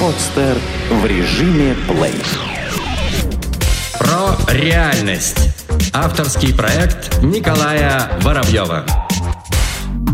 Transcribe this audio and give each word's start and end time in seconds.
Подстер 0.00 0.56
в 0.90 1.06
режиме 1.06 1.74
плей. 1.88 2.14
Про 3.98 4.36
реальность. 4.52 5.54
Авторский 5.92 6.54
проект 6.54 7.22
Николая 7.22 8.10
Воробьева. 8.22 9.05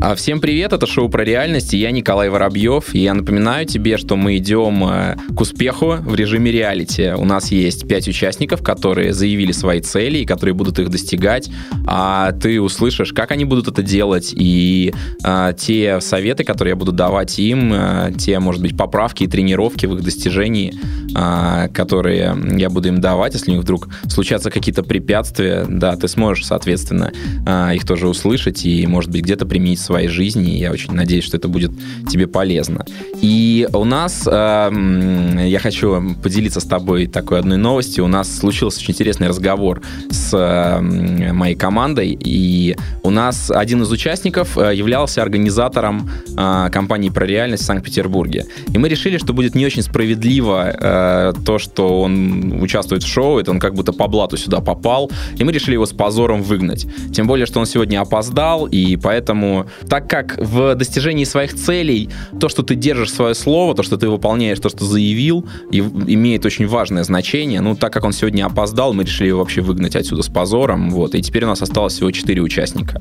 А, 0.04 0.16
всем 0.16 0.40
привет, 0.40 0.72
это 0.72 0.84
шоу 0.84 1.08
про 1.08 1.22
реальность, 1.22 1.72
и 1.74 1.78
я 1.78 1.92
Николай 1.92 2.28
Воробьев, 2.28 2.92
и 2.92 2.98
я 2.98 3.14
напоминаю 3.14 3.66
тебе, 3.66 3.96
что 3.96 4.16
мы 4.16 4.36
идем 4.36 4.84
э, 4.84 5.16
к 5.32 5.40
успеху 5.40 5.92
в 5.92 6.16
режиме 6.16 6.50
реалити. 6.50 7.12
У 7.16 7.24
нас 7.24 7.52
есть 7.52 7.86
пять 7.86 8.08
участников, 8.08 8.64
которые 8.64 9.12
заявили 9.12 9.52
свои 9.52 9.80
цели 9.80 10.18
и 10.18 10.24
которые 10.24 10.54
будут 10.54 10.80
их 10.80 10.88
достигать, 10.88 11.50
а 11.86 12.32
ты 12.32 12.60
услышишь, 12.60 13.12
как 13.12 13.30
они 13.30 13.44
будут 13.44 13.68
это 13.68 13.84
делать, 13.84 14.34
и 14.34 14.92
а, 15.22 15.52
те 15.52 16.00
советы, 16.00 16.42
которые 16.42 16.72
я 16.72 16.76
буду 16.76 16.90
давать 16.90 17.38
им, 17.38 17.70
а, 17.72 18.10
те, 18.10 18.40
может 18.40 18.60
быть, 18.60 18.76
поправки 18.76 19.22
и 19.22 19.28
тренировки 19.28 19.86
в 19.86 19.94
их 19.94 20.02
достижении, 20.02 20.74
а, 21.14 21.68
которые 21.68 22.36
я 22.56 22.70
буду 22.70 22.88
им 22.88 23.00
давать, 23.00 23.34
если 23.34 23.52
у 23.52 23.54
них 23.54 23.62
вдруг 23.62 23.88
случатся 24.08 24.50
какие-то 24.50 24.82
препятствия, 24.82 25.64
да, 25.68 25.94
ты 25.94 26.08
сможешь, 26.08 26.44
соответственно, 26.44 27.12
а, 27.46 27.72
их 27.72 27.86
тоже 27.86 28.08
услышать 28.08 28.66
и, 28.66 28.84
может 28.88 29.12
быть, 29.12 29.22
где-то 29.22 29.46
применить 29.46 29.78
своей 29.92 30.08
жизни. 30.08 30.54
И 30.54 30.58
я 30.58 30.72
очень 30.72 30.94
надеюсь, 30.94 31.24
что 31.24 31.36
это 31.36 31.48
будет 31.48 31.70
тебе 32.08 32.26
полезно. 32.26 32.86
И 33.20 33.68
у 33.74 33.84
нас, 33.84 34.26
э, 34.26 35.46
я 35.46 35.58
хочу 35.58 36.14
поделиться 36.22 36.60
с 36.60 36.64
тобой 36.64 37.06
такой 37.06 37.40
одной 37.40 37.58
новостью. 37.58 38.04
У 38.04 38.08
нас 38.08 38.38
случился 38.38 38.80
очень 38.80 38.92
интересный 38.92 39.28
разговор 39.28 39.82
с 40.10 40.32
э, 40.32 41.32
моей 41.32 41.54
командой. 41.54 42.18
И 42.18 42.74
у 43.02 43.10
нас 43.10 43.50
один 43.50 43.82
из 43.82 43.92
участников 43.92 44.56
э, 44.56 44.74
являлся 44.74 45.22
организатором 45.22 46.08
э, 46.38 46.70
компании 46.72 47.10
про 47.10 47.26
реальность 47.26 47.64
в 47.64 47.66
Санкт-Петербурге. 47.66 48.46
И 48.74 48.78
мы 48.78 48.88
решили, 48.88 49.18
что 49.18 49.34
будет 49.34 49.54
не 49.54 49.66
очень 49.66 49.82
справедливо 49.82 50.72
э, 50.72 51.32
то, 51.44 51.58
что 51.58 52.00
он 52.00 52.62
участвует 52.62 53.02
в 53.02 53.06
шоу, 53.06 53.38
это 53.38 53.50
он 53.50 53.58
как 53.58 53.74
будто 53.74 53.92
по 53.92 54.08
блату 54.08 54.38
сюда 54.38 54.60
попал. 54.60 55.10
И 55.40 55.44
мы 55.44 55.52
решили 55.52 55.74
его 55.74 55.84
с 55.84 55.92
позором 55.92 56.42
выгнать. 56.42 56.86
Тем 57.12 57.26
более, 57.26 57.44
что 57.44 57.60
он 57.60 57.66
сегодня 57.66 58.00
опоздал, 58.00 58.66
и 58.66 58.96
поэтому 58.96 59.66
так 59.88 60.08
как 60.08 60.36
в 60.38 60.74
достижении 60.74 61.24
своих 61.24 61.54
целей 61.54 62.10
то, 62.40 62.48
что 62.48 62.62
ты 62.62 62.74
держишь 62.74 63.12
свое 63.12 63.34
слово, 63.34 63.74
то, 63.74 63.82
что 63.82 63.96
ты 63.96 64.08
выполняешь 64.08 64.58
то, 64.58 64.68
что 64.68 64.84
заявил, 64.84 65.46
и, 65.70 65.78
имеет 65.78 66.44
очень 66.44 66.66
важное 66.66 67.04
значение. 67.04 67.60
Ну, 67.60 67.76
так 67.76 67.92
как 67.92 68.04
он 68.04 68.12
сегодня 68.12 68.46
опоздал, 68.46 68.92
мы 68.92 69.04
решили 69.04 69.28
его 69.28 69.40
вообще 69.40 69.60
выгнать 69.60 69.96
отсюда 69.96 70.22
с 70.22 70.28
позором. 70.28 70.90
Вот, 70.90 71.14
и 71.14 71.22
теперь 71.22 71.44
у 71.44 71.48
нас 71.48 71.62
осталось 71.62 71.94
всего 71.94 72.10
4 72.10 72.40
участника. 72.40 73.00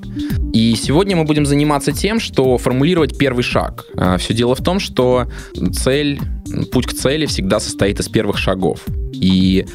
И 0.54 0.76
сегодня 0.76 1.16
мы 1.16 1.24
будем 1.24 1.46
заниматься 1.46 1.92
тем, 1.92 2.20
что 2.20 2.58
формулировать 2.58 3.18
первый 3.18 3.44
шаг. 3.44 3.86
А, 3.96 4.18
Все 4.18 4.34
дело 4.34 4.56
в 4.56 4.62
том, 4.62 4.80
что 4.80 5.28
цель, 5.74 6.20
путь 6.72 6.88
к 6.88 6.94
цели 6.94 7.26
всегда 7.26 7.60
состоит 7.60 8.00
из 8.00 8.10
первых 8.10 8.38
шагов. 8.38 8.86
И 9.14 9.66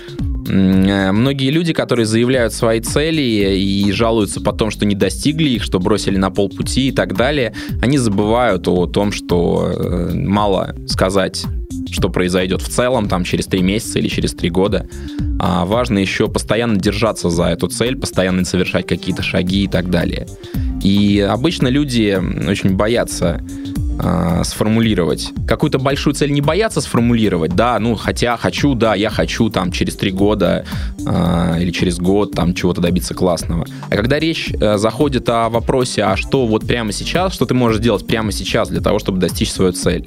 многие 0.46 1.50
люди, 1.50 1.72
которые 1.72 2.06
заявляют 2.06 2.52
свои 2.52 2.80
цели 2.80 3.22
и 3.22 3.90
жалуются 3.92 4.40
потом, 4.40 4.70
что 4.70 4.86
не 4.86 4.94
достигли 4.94 5.48
их, 5.50 5.62
что 5.62 5.78
бросили 5.78 6.16
на 6.16 6.30
полпути 6.30 6.88
и 6.88 6.92
так 6.92 7.16
далее, 7.16 7.54
они 7.82 7.98
забывают 7.98 8.68
о 8.68 8.86
том, 8.86 9.12
что 9.12 9.72
э, 9.74 10.14
мало 10.14 10.74
сказать 10.86 11.44
что 11.90 12.08
произойдет 12.08 12.62
в 12.62 12.68
целом, 12.68 13.08
там, 13.08 13.24
через 13.24 13.46
три 13.46 13.62
месяца 13.62 13.98
или 13.98 14.08
через 14.08 14.32
три 14.32 14.50
года. 14.50 14.88
А 15.38 15.64
важно 15.64 15.98
еще 15.98 16.28
постоянно 16.28 16.76
держаться 16.76 17.30
за 17.30 17.44
эту 17.44 17.68
цель, 17.68 17.96
постоянно 17.96 18.44
совершать 18.44 18.86
какие-то 18.86 19.22
шаги 19.22 19.64
и 19.64 19.68
так 19.68 19.90
далее. 19.90 20.26
И 20.82 21.20
обычно 21.20 21.68
люди 21.68 22.18
очень 22.48 22.74
боятся 22.74 23.42
э, 23.98 24.42
сформулировать. 24.44 25.32
Какую-то 25.46 25.78
большую 25.78 26.14
цель 26.14 26.32
не 26.32 26.40
бояться 26.40 26.80
сформулировать, 26.80 27.54
да, 27.54 27.78
ну, 27.78 27.94
хотя 27.94 28.36
хочу, 28.36 28.74
да, 28.74 28.94
я 28.94 29.10
хочу 29.10 29.50
там 29.50 29.72
через 29.72 29.96
три 29.96 30.10
года 30.10 30.64
э, 31.06 31.62
или 31.62 31.70
через 31.70 31.98
год 31.98 32.32
там 32.32 32.54
чего-то 32.54 32.80
добиться 32.80 33.14
классного. 33.14 33.66
А 33.88 33.96
когда 33.96 34.18
речь 34.18 34.52
э, 34.52 34.78
заходит 34.78 35.28
о 35.28 35.48
вопросе, 35.48 36.04
а 36.04 36.16
что 36.16 36.46
вот 36.46 36.66
прямо 36.66 36.92
сейчас, 36.92 37.32
что 37.32 37.46
ты 37.46 37.54
можешь 37.54 37.80
делать 37.80 38.06
прямо 38.06 38.32
сейчас 38.32 38.68
для 38.68 38.80
того, 38.80 38.98
чтобы 38.98 39.18
достичь 39.18 39.50
свою 39.52 39.72
цель, 39.72 40.06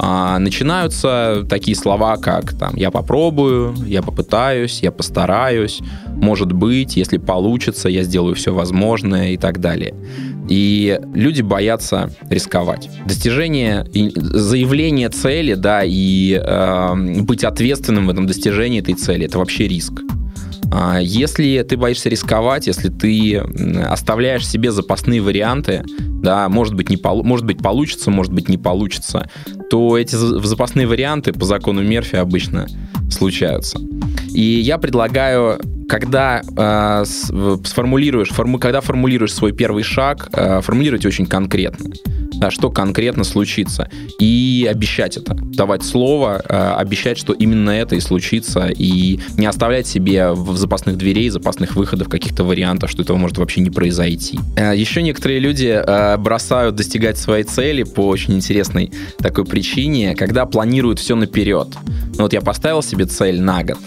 э, 0.00 0.38
начинаются 0.38 1.44
такие 1.48 1.76
слова, 1.76 2.16
как 2.16 2.56
там 2.58 2.74
«я 2.76 2.90
попробую», 2.90 3.74
«я 3.86 4.02
попытаюсь», 4.02 4.80
«я 4.82 4.92
постараюсь», 4.92 5.80
«может 6.08 6.52
быть», 6.52 6.96
«если 6.96 7.18
получится», 7.18 7.88
«я 7.88 8.02
сделаю 8.02 8.34
все 8.34 8.52
возможное» 8.52 9.30
и 9.30 9.36
так 9.36 9.60
далее. 9.60 9.94
И 10.48 11.00
люди 11.14 11.40
боятся 11.40 12.10
рисковать. 12.28 12.90
Достижение, 13.06 13.86
заявление 14.14 15.08
цели, 15.08 15.54
да, 15.54 15.82
и 15.84 16.34
э, 16.34 17.20
быть 17.22 17.44
ответственным 17.44 18.06
в 18.06 18.10
этом 18.10 18.26
достижении 18.26 18.80
этой 18.80 18.94
цели, 18.94 19.26
это 19.26 19.38
вообще 19.38 19.66
риск. 19.68 20.02
А 20.72 20.98
если 20.98 21.62
ты 21.62 21.76
боишься 21.76 22.08
рисковать, 22.08 22.66
если 22.66 22.88
ты 22.88 23.38
оставляешь 23.38 24.46
себе 24.46 24.70
запасные 24.70 25.20
варианты, 25.20 25.84
да, 26.22 26.48
может 26.48 26.74
быть, 26.74 26.90
не 26.90 26.98
может 27.22 27.46
быть 27.46 27.58
получится, 27.58 28.10
может 28.10 28.32
быть 28.32 28.48
не 28.48 28.58
получится, 28.58 29.28
то 29.70 29.98
эти 29.98 30.14
запасные 30.14 30.86
варианты 30.86 31.32
по 31.32 31.44
закону 31.44 31.82
Мерфи 31.82 32.16
обычно 32.16 32.66
случаются. 33.10 33.78
И 34.32 34.40
я 34.40 34.78
предлагаю 34.78 35.60
когда 35.86 36.40
э, 36.56 37.04
сформулируешь, 37.04 38.30
форму, 38.30 38.58
когда 38.58 38.80
формулируешь 38.80 39.34
свой 39.34 39.52
первый 39.52 39.82
шаг, 39.82 40.28
э, 40.32 40.60
формулировать 40.62 41.04
очень 41.04 41.26
конкретно. 41.26 41.90
Да, 42.44 42.50
что 42.50 42.70
конкретно 42.70 43.24
случится. 43.24 43.88
И 44.18 44.68
обещать 44.70 45.16
это. 45.16 45.34
Давать 45.34 45.82
слово, 45.82 46.42
э, 46.46 46.74
обещать, 46.76 47.16
что 47.16 47.32
именно 47.32 47.70
это 47.70 47.96
и 47.96 48.00
случится. 48.00 48.68
И 48.68 49.18
не 49.38 49.46
оставлять 49.46 49.86
себе 49.86 50.32
в 50.32 50.54
запасных 50.58 50.98
дверей, 50.98 51.30
запасных 51.30 51.74
выходов 51.74 52.10
каких-то 52.10 52.44
вариантов, 52.44 52.90
что 52.90 53.00
этого 53.00 53.16
может 53.16 53.38
вообще 53.38 53.62
не 53.62 53.70
произойти. 53.70 54.38
Э, 54.56 54.76
еще 54.76 55.00
некоторые 55.00 55.38
люди 55.38 55.68
э, 55.74 56.18
бросают 56.18 56.74
достигать 56.74 57.16
своей 57.16 57.44
цели 57.44 57.82
по 57.82 58.06
очень 58.08 58.34
интересной 58.34 58.92
такой 59.16 59.46
причине, 59.46 60.14
когда 60.14 60.44
планируют 60.44 60.98
все 60.98 61.16
наперед. 61.16 61.68
Ну 62.18 62.24
вот 62.24 62.34
я 62.34 62.42
поставил 62.42 62.82
себе 62.82 63.06
цель 63.06 63.40
на 63.40 63.64
год 63.64 63.78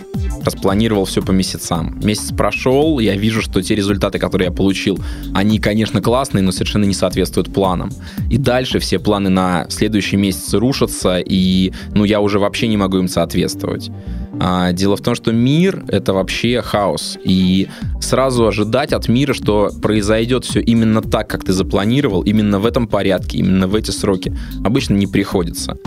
распланировал 0.48 1.06
все 1.06 1.22
по 1.22 1.32
месяцам. 1.32 2.00
Месяц 2.02 2.32
прошел, 2.32 3.00
я 3.00 3.16
вижу, 3.16 3.42
что 3.42 3.62
те 3.62 3.76
результаты, 3.76 4.18
которые 4.18 4.48
я 4.48 4.52
получил, 4.54 4.98
они, 5.34 5.60
конечно, 5.60 6.02
классные, 6.02 6.42
но 6.42 6.52
совершенно 6.52 6.86
не 6.86 6.94
соответствуют 6.94 7.54
планам. 7.54 7.92
И 8.30 8.38
дальше 8.38 8.80
все 8.80 8.98
планы 8.98 9.30
на 9.30 9.68
следующий 9.70 10.16
месяц 10.16 10.54
рушатся, 10.54 11.20
и 11.20 11.74
ну, 11.94 12.06
я 12.06 12.22
уже 12.22 12.40
вообще 12.40 12.68
не 12.68 12.78
могу 12.78 12.98
им 12.98 13.08
соответствовать. 13.08 13.92
А, 14.40 14.72
дело 14.72 14.96
в 14.96 15.02
том, 15.02 15.16
что 15.16 15.32
мир— 15.32 15.84
это 15.88 16.14
вообще 16.14 16.62
хаос. 16.62 17.18
И 17.24 17.68
сразу 18.00 18.48
ожидать 18.48 18.94
от 18.94 19.10
мира, 19.10 19.34
что 19.34 19.72
произойдет 19.82 20.46
все 20.46 20.62
именно 20.62 21.02
так, 21.02 21.28
как 21.28 21.44
ты 21.44 21.54
запланировал, 21.54 22.22
именно 22.22 22.60
в 22.60 22.66
этом 22.66 22.88
порядке, 22.88 23.40
именно 23.40 23.68
в 23.68 23.76
эти 23.76 23.92
сроки, 23.92 24.36
обычно 24.64 24.94
не 24.94 25.08
приходится. 25.08 25.78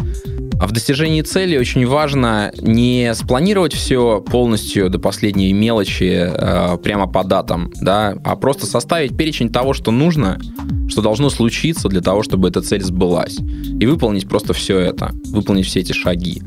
А 0.60 0.66
в 0.66 0.72
достижении 0.72 1.22
цели 1.22 1.56
очень 1.56 1.86
важно 1.86 2.52
не 2.60 3.14
спланировать 3.14 3.72
все 3.72 4.20
полностью 4.20 4.90
до 4.90 4.98
последней 4.98 5.54
мелочи 5.54 6.28
э, 6.30 6.76
прямо 6.84 7.06
по 7.06 7.24
датам, 7.24 7.72
да, 7.80 8.14
а 8.22 8.36
просто 8.36 8.66
составить 8.66 9.16
перечень 9.16 9.50
того, 9.50 9.72
что 9.72 9.90
нужно, 9.90 10.38
что 10.86 11.00
должно 11.00 11.30
случиться 11.30 11.88
для 11.88 12.02
того, 12.02 12.22
чтобы 12.22 12.48
эта 12.48 12.60
цель 12.60 12.82
сбылась. 12.82 13.38
И 13.80 13.86
выполнить 13.86 14.28
просто 14.28 14.52
все 14.52 14.78
это, 14.78 15.12
выполнить 15.28 15.64
все 15.64 15.80
эти 15.80 15.92
шаги. 15.92 16.42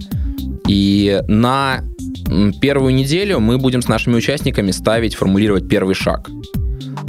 И 0.67 1.19
на 1.27 1.81
первую 2.61 2.93
неделю 2.93 3.39
мы 3.39 3.57
будем 3.57 3.81
с 3.81 3.87
нашими 3.87 4.15
участниками 4.15 4.69
ставить, 4.69 5.15
формулировать 5.15 5.67
первый 5.67 5.95
шаг 5.95 6.29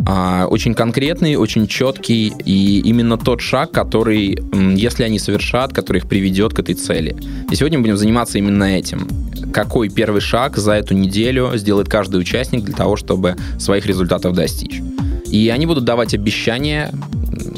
очень 0.07 0.75
конкретный, 0.75 1.37
очень 1.37 1.67
четкий, 1.67 2.33
и 2.45 2.81
именно 2.81 3.17
тот 3.17 3.41
шаг, 3.41 3.71
который, 3.71 4.39
если 4.77 5.03
они 5.03 5.19
совершат, 5.19 5.73
который 5.73 5.99
их 5.99 6.07
приведет 6.07 6.53
к 6.53 6.59
этой 6.59 6.75
цели. 6.75 7.17
И 7.51 7.57
сегодня 7.57 7.79
мы 7.79 7.85
будем 7.85 7.97
заниматься 7.97 8.39
именно 8.39 8.65
этим. 8.65 9.09
Какой 9.53 9.89
первый 9.89 10.21
шаг 10.21 10.57
за 10.57 10.73
эту 10.73 10.95
неделю 10.95 11.53
сделает 11.55 11.89
каждый 11.89 12.21
участник 12.21 12.65
для 12.65 12.75
того, 12.75 12.97
чтобы 12.97 13.37
своих 13.59 13.87
результатов 13.87 14.35
достичь. 14.35 14.83
И 15.27 15.49
они 15.49 15.67
будут 15.67 15.85
давать 15.85 16.15
обещания, 16.15 16.93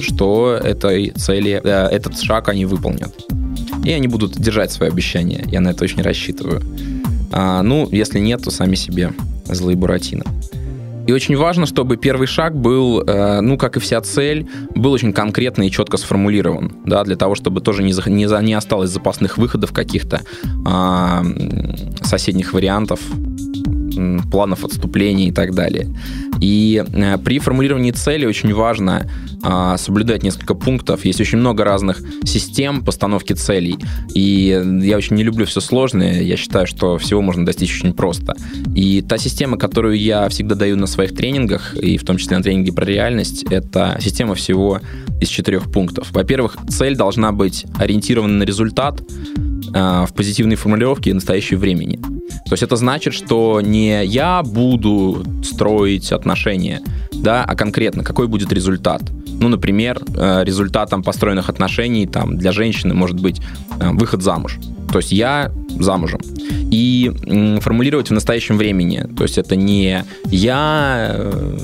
что 0.01 0.59
этой 0.63 1.11
цели, 1.11 1.61
э, 1.63 1.89
этот 1.89 2.21
шаг 2.21 2.49
они 2.49 2.65
выполнят. 2.65 3.15
И 3.85 3.91
они 3.91 4.09
будут 4.09 4.33
держать 4.33 4.73
свои 4.73 4.89
обещания. 4.89 5.45
Я 5.47 5.61
на 5.61 5.71
это 5.71 5.85
очень 5.85 6.03
рассчитываю. 6.03 6.63
А, 7.33 7.63
ну, 7.63 7.89
если 7.91 8.19
нет, 8.19 8.43
то 8.43 8.51
сами 8.51 8.77
себе 8.77 9.13
злые 9.47 9.77
буратино. 9.77 10.25
И 11.07 11.13
очень 11.13 11.37
важно, 11.37 11.67
чтобы 11.67 11.97
первый 11.97 12.27
шаг 12.27 12.57
был, 12.57 13.01
э, 13.01 13.41
ну, 13.41 13.57
как 13.57 13.77
и 13.77 13.81
вся 13.81 14.01
цель, 14.01 14.49
был 14.75 14.93
очень 14.93 15.13
конкретно 15.13 15.63
и 15.63 15.71
четко 15.71 15.97
сформулирован, 15.97 16.73
да, 16.85 17.05
для 17.05 17.17
того, 17.17 17.35
чтобы 17.35 17.61
тоже 17.61 17.83
не, 17.83 17.93
за, 17.93 18.09
не, 18.11 18.27
за, 18.27 18.41
не 18.43 18.55
осталось 18.55 18.91
запасных 18.91 19.39
выходов 19.39 19.73
каких-то, 19.73 20.23
э, 20.45 21.25
соседних 22.03 22.53
вариантов 22.53 23.01
планов 24.31 24.65
отступления 24.65 25.29
и 25.29 25.33
так 25.33 25.55
далее. 25.55 25.89
И 26.41 26.85
э, 26.87 27.19
при 27.19 27.39
формулировании 27.39 27.93
цели 27.93 28.27
очень 28.27 28.53
важно 28.53 29.07
а, 29.43 29.77
соблюдать 29.77 30.23
несколько 30.23 30.55
пунктов. 30.55 31.05
Есть 31.05 31.21
очень 31.21 31.39
много 31.39 31.65
разных 31.65 32.03
систем 32.25 32.85
постановки 32.85 33.33
целей. 33.33 33.77
И 34.15 34.81
я 34.83 34.97
очень 34.97 35.17
не 35.17 35.23
люблю 35.23 35.47
все 35.47 35.61
сложное. 35.61 36.23
Я 36.23 36.37
считаю, 36.37 36.67
что 36.67 36.99
всего 36.99 37.23
можно 37.23 37.47
достичь 37.47 37.79
очень 37.79 37.95
просто. 37.95 38.37
И 38.75 39.03
та 39.03 39.19
система, 39.19 39.57
которую 39.57 39.99
я 39.99 40.29
всегда 40.29 40.55
даю 40.55 40.77
на 40.77 40.87
своих 40.87 41.15
тренингах, 41.15 41.77
и 41.77 41.97
в 41.97 42.05
том 42.05 42.17
числе 42.17 42.37
на 42.37 42.43
тренинге 42.43 42.73
про 42.73 42.85
реальность, 42.85 43.45
это 43.51 43.97
система 44.01 44.35
всего 44.35 44.81
из 45.21 45.29
четырех 45.29 45.71
пунктов. 45.71 46.11
Во-первых, 46.13 46.57
цель 46.69 46.97
должна 46.97 47.33
быть 47.33 47.67
ориентирована 47.79 48.39
на 48.39 48.43
результат, 48.43 49.01
в 49.77 50.09
позитивной 50.15 50.57
формулировке 50.57 51.11
и 51.11 51.13
настоящее 51.13 51.59
времени. 51.59 51.99
То 52.47 52.53
есть 52.53 52.63
это 52.63 52.77
значит, 52.77 53.13
что 53.13 53.61
не 53.61 54.05
я 54.05 54.43
буду 54.43 55.25
строить 55.43 56.13
отношения, 56.13 56.81
да, 57.13 57.45
а 57.45 57.55
конкретно 57.55 58.05
какой 58.05 58.27
будет 58.29 58.53
результат. 58.53 59.03
Ну, 59.41 59.49
например, 59.49 60.01
э, 60.17 60.45
результатом 60.45 61.03
построенных 61.03 61.51
отношений 61.51 62.07
там, 62.07 62.39
для 62.39 62.53
женщины 62.53 62.95
может 62.95 63.21
быть 63.21 63.41
э, 63.81 63.91
выход 63.91 64.23
замуж. 64.23 64.59
То 64.91 64.99
есть 64.99 65.13
я 65.13 65.53
замужем. 65.79 66.21
И 66.71 67.13
формулировать 67.61 68.09
в 68.09 68.13
настоящем 68.13 68.57
времени. 68.57 69.07
То 69.17 69.25
есть 69.25 69.39
это 69.39 69.57
не 69.57 70.05
я 70.31 71.11
э, 71.15 71.59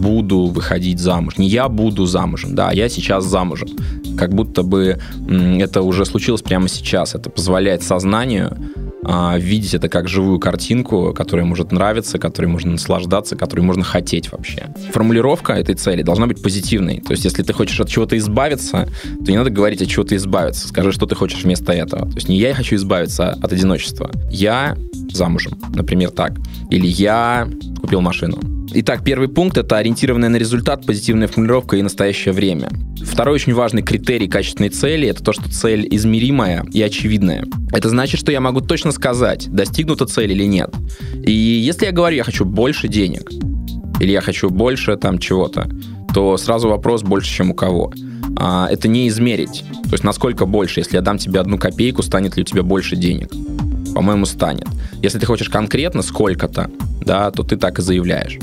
буду 0.00 0.46
выходить 0.46 0.98
замуж, 0.98 1.38
не 1.38 1.48
я 1.48 1.68
буду 1.68 2.06
замужем, 2.06 2.54
да, 2.54 2.68
а 2.70 2.74
я 2.74 2.88
сейчас 2.88 3.24
замужем. 3.24 3.68
Как 4.16 4.34
будто 4.34 4.62
бы 4.62 4.98
это 5.28 5.82
уже 5.82 6.04
случилось 6.04 6.42
прямо 6.42 6.68
сейчас. 6.68 7.14
Это 7.14 7.30
позволяет 7.30 7.82
сознанию 7.82 8.56
а, 9.02 9.38
видеть 9.38 9.74
это 9.74 9.88
как 9.88 10.08
живую 10.08 10.38
картинку, 10.38 11.14
которая 11.14 11.46
может 11.46 11.72
нравиться, 11.72 12.18
которой 12.18 12.46
можно 12.46 12.72
наслаждаться, 12.72 13.34
которой 13.34 13.60
можно 13.60 13.82
хотеть 13.82 14.30
вообще. 14.30 14.66
Формулировка 14.92 15.54
этой 15.54 15.74
цели 15.74 16.02
должна 16.02 16.26
быть 16.26 16.42
позитивной. 16.42 17.00
То 17.00 17.12
есть, 17.12 17.24
если 17.24 17.42
ты 17.42 17.52
хочешь 17.52 17.80
от 17.80 17.88
чего-то 17.88 18.16
избавиться, 18.18 18.88
то 19.24 19.30
не 19.30 19.38
надо 19.38 19.50
говорить, 19.50 19.80
от 19.80 19.88
чего 19.88 20.04
ты 20.04 20.16
избавиться. 20.16 20.68
Скажи, 20.68 20.92
что 20.92 21.06
ты 21.06 21.14
хочешь 21.14 21.44
вместо 21.44 21.72
этого. 21.72 22.06
То 22.10 22.16
есть, 22.16 22.28
не 22.28 22.38
я 22.38 22.54
хочу 22.54 22.76
избавиться 22.76 23.30
от 23.30 23.52
одиночества. 23.52 24.10
Я 24.30 24.76
замужем, 25.12 25.58
например, 25.74 26.10
так. 26.10 26.32
Или 26.70 26.86
я 26.86 27.48
купил 27.80 28.02
машину. 28.02 28.38
Итак, 28.72 29.02
первый 29.02 29.28
пункт— 29.28 29.56
это 29.58 29.78
ориентированная 29.78 30.28
на 30.28 30.36
результат, 30.36 30.86
позитивная 30.86 31.26
формулировка 31.26 31.76
и 31.76 31.82
настоящее 31.82 32.32
время. 32.32 32.70
Второй 33.04 33.34
очень 33.34 33.52
важный 33.52 33.82
критерий 33.82 34.28
качественной 34.28 34.68
цели— 34.68 35.08
это 35.08 35.24
то, 35.24 35.32
что 35.32 35.50
цель 35.50 35.88
измеримая 35.90 36.64
и 36.72 36.80
очевидная. 36.80 37.46
Это 37.72 37.88
значит, 37.88 38.20
что 38.20 38.30
я 38.30 38.40
могу 38.40 38.60
точно 38.60 38.92
сказать, 38.92 39.48
достигнута 39.50 40.06
цель 40.06 40.30
или 40.30 40.44
нет. 40.44 40.70
И 41.26 41.32
если 41.32 41.86
я 41.86 41.92
говорю, 41.92 42.16
я 42.16 42.22
хочу 42.22 42.44
больше 42.44 42.86
денег, 42.86 43.28
или 43.98 44.12
я 44.12 44.20
хочу 44.20 44.50
больше 44.50 44.96
там 44.96 45.18
чего-то, 45.18 45.68
то 46.14 46.36
сразу 46.36 46.68
вопрос 46.68 47.02
больше, 47.02 47.34
чем 47.34 47.50
у 47.50 47.54
кого. 47.54 47.92
А, 48.36 48.68
это 48.70 48.86
не 48.86 49.08
измерить. 49.08 49.64
То 49.84 49.92
есть 49.92 50.04
насколько 50.04 50.46
больше, 50.46 50.78
если 50.78 50.94
я 50.94 51.02
дам 51.02 51.18
тебе 51.18 51.40
одну 51.40 51.58
копейку, 51.58 52.02
станет 52.02 52.36
ли 52.36 52.42
у 52.42 52.46
тебя 52.46 52.62
больше 52.62 52.94
денег? 52.94 53.32
По-моему, 53.94 54.26
станет. 54.26 54.68
Если 55.02 55.18
ты 55.18 55.26
хочешь 55.26 55.48
конкретно 55.48 56.02
сколько-то, 56.02 56.70
да, 57.04 57.32
то 57.32 57.42
ты 57.42 57.56
так 57.56 57.80
и 57.80 57.82
заявляешь. 57.82 58.38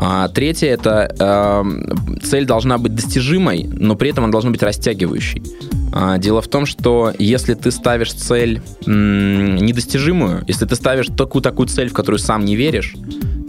А, 0.00 0.28
третье 0.28 0.68
это 0.68 1.12
э, 1.18 2.22
цель 2.22 2.46
должна 2.46 2.78
быть 2.78 2.94
достижимой, 2.94 3.64
но 3.64 3.96
при 3.96 4.10
этом 4.10 4.24
она 4.24 4.30
должна 4.30 4.50
быть 4.50 4.62
растягивающей. 4.62 5.42
А, 5.92 6.18
дело 6.18 6.40
в 6.40 6.46
том, 6.46 6.66
что 6.66 7.12
если 7.18 7.54
ты 7.54 7.72
ставишь 7.72 8.12
цель 8.12 8.62
м, 8.86 9.56
недостижимую, 9.56 10.44
если 10.46 10.66
ты 10.66 10.76
ставишь 10.76 11.08
такую 11.08 11.42
такую 11.42 11.66
цель, 11.66 11.88
в 11.88 11.94
которую 11.94 12.20
сам 12.20 12.44
не 12.44 12.54
веришь, 12.54 12.94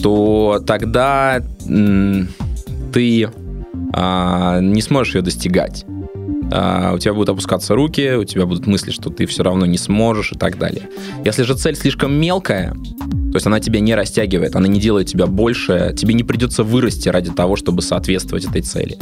то 0.01 0.63
тогда 0.65 1.43
м, 1.67 2.29
ты 2.91 3.29
а, 3.93 4.59
не 4.59 4.81
сможешь 4.81 5.15
ее 5.15 5.21
достигать. 5.21 5.85
А, 6.51 6.93
у 6.95 6.97
тебя 6.97 7.13
будут 7.13 7.29
опускаться 7.29 7.75
руки, 7.75 8.15
у 8.15 8.23
тебя 8.23 8.47
будут 8.47 8.65
мысли, 8.65 8.89
что 8.89 9.11
ты 9.11 9.27
все 9.27 9.43
равно 9.43 9.67
не 9.67 9.77
сможешь 9.77 10.31
и 10.31 10.35
так 10.35 10.57
далее. 10.57 10.89
Если 11.25 11.43
же 11.43 11.55
цель 11.55 11.75
слишком 11.75 12.13
мелкая, 12.13 12.73
то 13.31 13.35
есть 13.35 13.45
она 13.45 13.59
тебя 13.59 13.79
не 13.79 13.95
растягивает, 13.95 14.55
она 14.55 14.67
не 14.67 14.79
делает 14.79 15.07
тебя 15.07 15.27
больше, 15.27 15.93
тебе 15.95 16.13
не 16.13 16.23
придется 16.23 16.63
вырасти 16.63 17.09
ради 17.09 17.31
того, 17.31 17.55
чтобы 17.55 17.81
соответствовать 17.81 18.45
этой 18.45 18.61
цели 18.61 18.97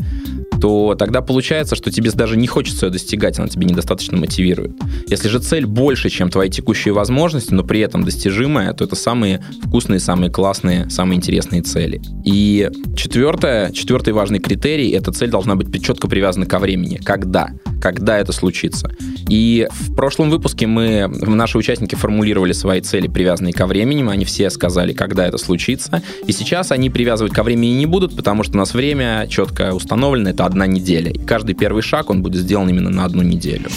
то 0.60 0.96
тогда 0.98 1.22
получается, 1.22 1.76
что 1.76 1.92
тебе 1.92 2.12
даже 2.12 2.38
не 2.38 2.48
хочется 2.48 2.88
ее 2.88 2.92
достигать, 2.92 3.40
она 3.40 3.48
тебе 3.48 3.66
недостаточно 3.66 4.18
мотивирует. 4.18 4.72
Если 5.08 5.28
же 5.28 5.40
цель 5.40 5.66
больше, 5.66 6.10
чем 6.10 6.30
твои 6.30 6.50
текущие 6.50 6.94
возможности, 6.94 7.54
но 7.54 7.64
при 7.64 7.80
этом 7.82 8.04
достижимая, 8.04 8.74
то 8.74 8.84
это 8.84 8.96
самые 8.96 9.44
вкусные, 9.64 10.00
самые 10.00 10.32
классные, 10.32 10.90
самые 10.90 11.18
интересные 11.18 11.62
цели. 11.62 12.02
И 12.26 12.70
четвертое, 12.96 13.72
четвертый 13.72 14.14
важный 14.14 14.40
критерий, 14.40 14.92
эта 14.92 15.12
цель 15.12 15.30
должна 15.30 15.56
быть 15.56 15.68
четко 15.84 16.08
привязана 16.08 16.46
ко 16.46 16.60
времени. 16.60 17.00
Когда? 17.04 17.52
Когда 17.82 18.18
это 18.18 18.32
случится? 18.32 18.92
И 19.30 19.68
в 19.70 19.94
прошлом 19.94 20.30
выпуске 20.30 20.68
мы, 20.68 21.08
наши 21.08 21.58
участники 21.58 21.96
формулировали 21.96 22.54
свои 22.54 22.82
цели, 22.82 23.08
привязанные 23.08 23.54
ко 23.54 23.66
времени. 23.66 24.08
Они 24.10 24.26
все 24.26 24.50
сказали, 24.50 24.94
когда 24.94 25.28
это 25.28 25.38
случится. 25.38 26.02
И 26.26 26.32
сейчас 26.32 26.72
они 26.72 26.90
привязывать 26.90 27.34
ко 27.34 27.44
времени 27.44 27.72
не 27.72 27.86
будут, 27.86 28.16
потому 28.16 28.44
что 28.44 28.54
у 28.54 28.58
нас 28.58 28.74
время 28.74 29.28
четко 29.30 29.74
установлено, 29.74 30.30
это 30.30 30.46
одна 30.46 30.68
неделя. 30.68 31.12
И 31.12 31.20
каждый 31.20 31.56
первый 31.56 31.84
шаг, 31.84 32.10
он 32.10 32.22
будет 32.22 32.42
сделан 32.42 32.70
именно 32.70 32.90
на 32.90 33.06
одну 33.06 33.24
неделю. 33.24 33.70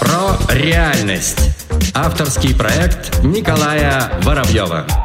Про 0.00 0.36
реальность. 0.54 1.50
Авторский 1.94 2.54
проект 2.54 3.22
Николая 3.22 4.12
Воробьева. 4.22 5.03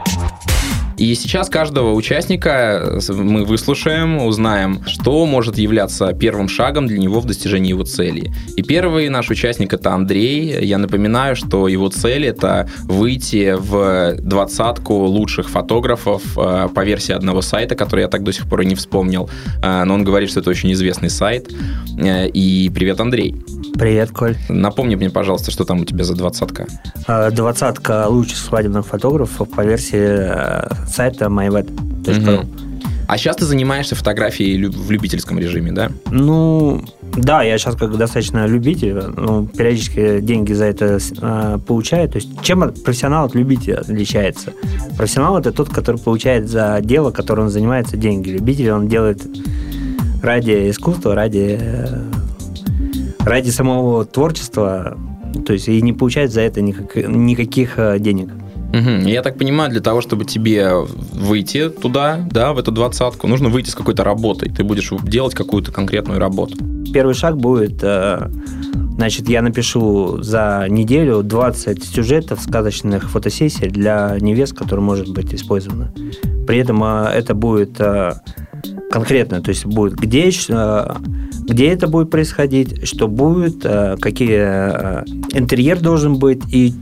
И 0.99 1.15
сейчас 1.15 1.47
каждого 1.47 1.93
участника 1.93 2.99
мы 3.07 3.45
выслушаем, 3.45 4.21
узнаем, 4.21 4.83
что 4.85 5.25
может 5.25 5.57
являться 5.57 6.11
первым 6.11 6.49
шагом 6.49 6.87
для 6.87 6.99
него 6.99 7.21
в 7.21 7.25
достижении 7.25 7.69
его 7.69 7.83
цели. 7.83 8.33
И 8.57 8.63
первый 8.63 9.07
наш 9.07 9.29
участник 9.29 9.71
это 9.71 9.93
Андрей. 9.93 10.61
Я 10.65 10.77
напоминаю, 10.77 11.37
что 11.37 11.69
его 11.69 11.87
цель 11.87 12.25
это 12.25 12.69
выйти 12.83 13.55
в 13.57 14.17
двадцатку 14.19 14.93
лучших 15.05 15.49
фотографов 15.49 16.21
э, 16.37 16.67
по 16.75 16.83
версии 16.83 17.13
одного 17.13 17.41
сайта, 17.41 17.75
который 17.75 18.01
я 18.01 18.09
так 18.09 18.23
до 18.23 18.33
сих 18.33 18.49
пор 18.49 18.61
и 18.61 18.65
не 18.65 18.75
вспомнил. 18.75 19.29
Э, 19.63 19.85
но 19.85 19.93
он 19.93 20.03
говорит, 20.03 20.29
что 20.29 20.41
это 20.41 20.49
очень 20.49 20.73
известный 20.73 21.09
сайт. 21.09 21.49
Э, 21.97 22.27
и 22.27 22.69
привет, 22.75 22.99
Андрей. 22.99 23.41
Привет, 23.75 24.11
Коль. 24.11 24.35
Напомни 24.49 24.95
мне, 24.95 25.09
пожалуйста, 25.09 25.51
что 25.51 25.63
там 25.63 25.79
у 25.79 25.85
тебя 25.85 26.03
за 26.03 26.15
двадцатка. 26.15 26.67
Двадцатка 27.31 28.07
лучших 28.09 28.37
свадебных 28.37 28.85
фотографов 28.85 29.49
по 29.49 29.61
версии 29.61 30.88
сайта 30.89 31.25
myvet.ru. 31.25 32.39
Угу. 32.39 32.69
А 33.09 33.17
сейчас 33.17 33.37
ты 33.37 33.45
занимаешься 33.45 33.95
фотографией 33.95 34.67
в 34.67 34.91
любительском 34.91 35.39
режиме, 35.39 35.71
да? 35.71 35.89
Ну, 36.11 36.83
да, 37.15 37.41
я 37.41 37.57
сейчас 37.57 37.75
как 37.75 37.97
достаточно 37.97 38.45
любитель, 38.45 39.01
ну, 39.17 39.47
периодически 39.47 40.19
деньги 40.19 40.53
за 40.53 40.65
это 40.65 40.99
э, 41.19 41.57
получаю. 41.65 42.07
То 42.07 42.17
есть 42.17 42.29
чем 42.43 42.71
профессионал 42.85 43.25
от 43.25 43.33
любителя 43.33 43.79
отличается? 43.79 44.53
Профессионал 44.95 45.39
это 45.39 45.51
тот, 45.51 45.69
который 45.69 45.99
получает 45.99 46.49
за 46.49 46.81
дело, 46.83 47.09
которым 47.09 47.45
он 47.45 47.49
занимается, 47.49 47.97
деньги. 47.97 48.29
Любитель 48.29 48.71
он 48.71 48.87
делает 48.87 49.25
ради 50.21 50.69
искусства, 50.69 51.15
ради, 51.15 51.59
ради 53.21 53.49
самого 53.49 54.05
творчества, 54.05 54.99
то 55.47 55.53
есть 55.53 55.67
и 55.67 55.81
не 55.81 55.93
получает 55.93 56.31
за 56.31 56.41
это 56.41 56.61
никак, 56.61 56.95
никаких 56.95 57.79
э, 57.79 57.97
денег. 57.99 58.29
Угу. 58.73 59.07
Я 59.07 59.21
так 59.21 59.37
понимаю, 59.37 59.71
для 59.71 59.81
того, 59.81 60.01
чтобы 60.01 60.25
тебе 60.25 60.73
выйти 61.13 61.69
туда, 61.69 62.19
да, 62.31 62.53
в 62.53 62.59
эту 62.59 62.71
двадцатку, 62.71 63.27
нужно 63.27 63.49
выйти 63.49 63.69
с 63.69 63.75
какой-то 63.75 64.03
работой. 64.03 64.49
Ты 64.49 64.63
будешь 64.63 64.91
делать 65.03 65.33
какую-то 65.33 65.71
конкретную 65.71 66.19
работу. 66.19 66.55
Первый 66.93 67.15
шаг 67.15 67.37
будет, 67.37 67.79
э, 67.81 68.29
значит, 68.95 69.27
я 69.29 69.41
напишу 69.41 70.21
за 70.21 70.67
неделю 70.69 71.23
20 71.23 71.83
сюжетов 71.83 72.41
сказочных 72.41 73.09
фотосессий 73.09 73.69
для 73.69 74.15
невест, 74.19 74.53
которые 74.53 74.83
может 74.83 75.11
быть 75.11 75.33
использованы. 75.33 75.91
При 76.45 76.59
этом 76.59 76.83
э, 76.83 77.09
это 77.13 77.33
будет 77.33 77.79
э, 77.79 78.13
конкретно, 78.91 79.41
то 79.41 79.49
есть 79.49 79.65
будет 79.65 79.95
где, 79.95 80.29
где 80.29 81.69
это 81.69 81.87
будет 81.87 82.09
происходить, 82.11 82.87
что 82.87 83.07
будет, 83.07 83.61
какие 83.99 84.41
интерьер 85.37 85.79
должен 85.79 86.17
быть 86.17 86.41
и 86.51 86.73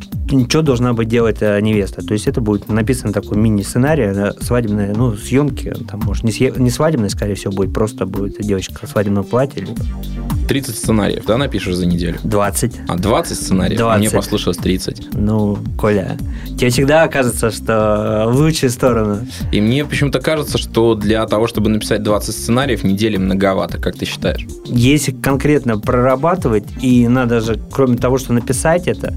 что 0.50 0.62
должна 0.62 0.94
быть 0.94 1.08
делать 1.08 1.38
э, 1.42 1.60
невеста. 1.62 2.06
То 2.06 2.14
есть 2.14 2.28
это 2.28 2.42
будет 2.42 2.68
написан 2.68 3.14
такой 3.14 3.38
мини-сценарий, 3.38 4.04
э, 4.04 4.32
свадебные, 4.42 4.94
ну, 4.96 5.16
съемки, 5.16 5.74
там, 5.90 6.02
может, 6.02 6.24
не, 6.24 6.32
съ... 6.32 6.52
не 6.58 6.70
свадебные, 6.70 7.10
скорее 7.10 7.36
всего, 7.36 7.54
будет, 7.54 7.74
просто 7.74 8.06
будет 8.06 8.40
девочка 8.40 8.86
в 8.86 8.90
свадебном 8.90 9.24
платье. 9.24 9.62
Либо... 9.62 9.76
30 10.48 10.76
сценариев, 10.76 11.26
да, 11.26 11.38
напишешь 11.38 11.76
за 11.76 11.86
неделю? 11.86 12.18
20. 12.24 12.74
А, 12.88 12.96
20 12.96 13.38
сценариев? 13.38 13.78
20. 13.80 14.00
Мне 14.00 14.10
послышалось 14.10 14.58
30. 14.58 15.14
Ну, 15.14 15.58
Коля, 15.78 16.18
тебе 16.58 16.70
всегда 16.70 17.08
кажется, 17.08 17.52
что 17.52 18.26
в 18.28 18.36
лучшую 18.38 18.70
сторону. 18.70 19.20
И 19.52 19.62
мне 19.62 19.86
почему-то 19.86 20.20
кажется, 20.20 20.58
что 20.58 20.96
для 20.96 21.26
того, 21.26 21.48
чтобы 21.48 21.70
написать 21.70 22.04
20 22.04 22.34
сценариев, 22.34 22.84
недели 22.84 23.18
многовато, 23.18 23.78
как 23.78 23.96
ты 23.96 24.06
считаешь? 24.06 24.46
Если 24.66 25.12
конкретно 25.12 25.80
прорабатывать, 25.80 26.66
и 26.82 27.08
надо 27.08 27.42
же, 27.42 27.60
кроме 27.72 27.98
того, 27.98 28.18
что 28.18 28.34
написать 28.34 28.88
это, 28.88 29.14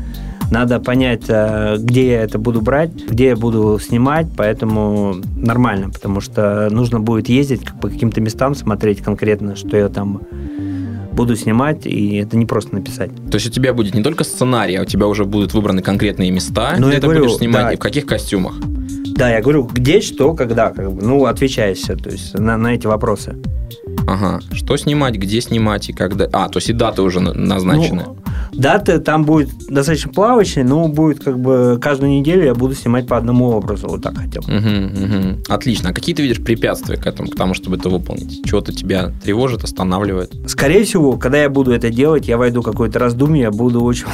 Надо 0.51 0.81
понять, 0.81 1.25
э, 1.29 1.77
где 1.79 2.09
я 2.09 2.23
это 2.23 2.39
буду 2.39 2.61
брать, 2.61 2.91
где 3.09 3.29
я 3.29 3.37
буду 3.37 3.79
снимать, 3.79 4.27
поэтому 4.37 5.17
нормально, 5.37 5.91
потому 5.91 6.21
что 6.21 6.69
нужно 6.71 6.99
будет 7.01 7.29
ездить 7.29 7.63
по 7.81 7.89
каким-то 7.89 8.21
местам, 8.21 8.55
смотреть 8.55 9.01
конкретно, 9.01 9.55
что 9.55 9.77
я 9.77 9.89
там 9.89 10.23
буду 11.13 11.37
снимать, 11.37 11.87
и 11.87 12.17
это 12.17 12.37
не 12.37 12.47
просто 12.47 12.75
написать. 12.75 13.11
То 13.31 13.37
есть 13.37 13.47
у 13.47 13.51
тебя 13.51 13.73
будет 13.75 13.95
не 13.95 14.03
только 14.03 14.25
сценарий, 14.25 14.77
а 14.77 14.83
у 14.83 14.85
тебя 14.85 15.07
уже 15.07 15.25
будут 15.25 15.55
выбраны 15.55 15.83
конкретные 15.83 16.31
места, 16.31 16.75
Ну, 16.79 16.89
где 16.89 16.97
ты 16.97 17.03
говорю, 17.03 17.25
будешь 17.25 17.37
снимать, 17.37 17.67
да. 17.67 17.73
и 17.73 17.77
в 17.77 17.81
каких 17.81 18.07
костюмах. 18.07 18.55
Да, 19.21 19.29
я 19.29 19.43
говорю, 19.43 19.65
где, 19.65 20.01
что, 20.01 20.33
когда, 20.33 20.71
как 20.71 20.91
бы, 20.95 21.03
ну, 21.03 21.27
отвечай 21.27 21.75
все, 21.75 21.95
то 21.95 22.09
есть 22.09 22.39
на, 22.39 22.57
на 22.57 22.69
эти 22.69 22.87
вопросы. 22.87 23.37
Ага. 24.09 24.41
Что 24.51 24.79
снимать, 24.79 25.17
где 25.17 25.43
снимать 25.43 25.91
и 25.91 25.93
когда. 25.93 26.27
А, 26.33 26.49
то 26.49 26.57
есть 26.57 26.71
и 26.71 26.73
даты 26.73 27.03
уже 27.03 27.21
на- 27.21 27.35
назначены. 27.35 28.05
Ну, 28.07 28.17
даты 28.55 28.99
там 28.99 29.25
будет 29.25 29.51
достаточно 29.69 30.11
плавочные, 30.11 30.65
но 30.65 30.89
будет 30.89 31.23
как 31.23 31.39
бы 31.39 31.79
каждую 31.83 32.13
неделю 32.13 32.45
я 32.45 32.55
буду 32.55 32.75
снимать 32.75 33.07
по 33.07 33.19
одному 33.19 33.51
образу, 33.51 33.89
вот 33.89 34.03
так 34.03 34.17
хотел. 34.17 34.43
Мгм, 34.49 34.85
мгм. 34.87 35.43
Отлично. 35.49 35.91
А 35.91 35.93
какие 35.93 36.15
ты 36.15 36.23
видишь 36.23 36.43
препятствия 36.43 36.97
к 36.97 37.07
этому, 37.07 37.29
к 37.29 37.37
тому, 37.37 37.53
чтобы 37.53 37.77
это 37.77 37.91
выполнить? 37.91 38.43
Чего-то 38.47 38.73
тебя 38.73 39.13
тревожит, 39.23 39.65
останавливает? 39.65 40.33
Скорее 40.47 40.85
всего, 40.85 41.19
когда 41.19 41.43
я 41.43 41.51
буду 41.51 41.73
это 41.73 41.91
делать, 41.91 42.27
я 42.27 42.39
войду 42.39 42.63
в 42.63 42.65
какое-то 42.65 42.99
раздумье, 42.99 43.43
я 43.43 43.51
буду 43.51 43.83
очень 43.85 44.07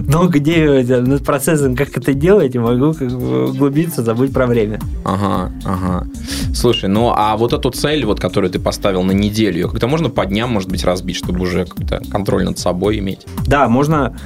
много 0.00 0.38
делать 0.38 0.88
над 0.88 1.24
процессом, 1.24 1.76
как 1.76 1.96
это 1.96 2.14
делать, 2.14 2.54
и 2.54 2.58
могу 2.58 2.92
как 2.94 3.10
бы 3.10 3.48
углубиться, 3.50 4.02
забыть 4.02 4.32
про 4.32 4.46
время. 4.46 4.80
Ага, 5.04 5.52
ага. 5.64 6.06
Слушай, 6.54 6.88
ну 6.88 7.12
а 7.14 7.36
вот 7.36 7.52
эту 7.52 7.70
цель, 7.70 8.04
вот, 8.04 8.20
которую 8.20 8.50
ты 8.50 8.58
поставил 8.58 9.02
на 9.02 9.12
неделю, 9.12 9.56
ее 9.56 9.68
как-то 9.68 9.86
можно 9.86 10.10
по 10.10 10.24
дням, 10.26 10.50
может 10.50 10.70
быть, 10.70 10.84
разбить, 10.84 11.16
чтобы 11.16 11.40
уже 11.40 11.66
как-то 11.66 12.02
контроль 12.10 12.44
над 12.44 12.58
собой 12.58 12.98
иметь? 12.98 13.26
Да, 13.46 13.68
можно 13.68 14.16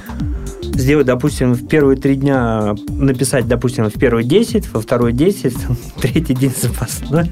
сделать, 0.61 1.07
допустим, 1.07 1.53
в 1.53 1.67
первые 1.67 1.97
три 1.97 2.15
дня 2.15 2.75
написать, 2.89 3.47
допустим, 3.47 3.89
в 3.89 3.93
первые 3.93 4.25
10, 4.25 4.73
во 4.73 4.81
второй 4.81 5.13
10, 5.13 5.53
третий 6.01 6.33
день 6.33 6.53
запасной. 6.55 7.31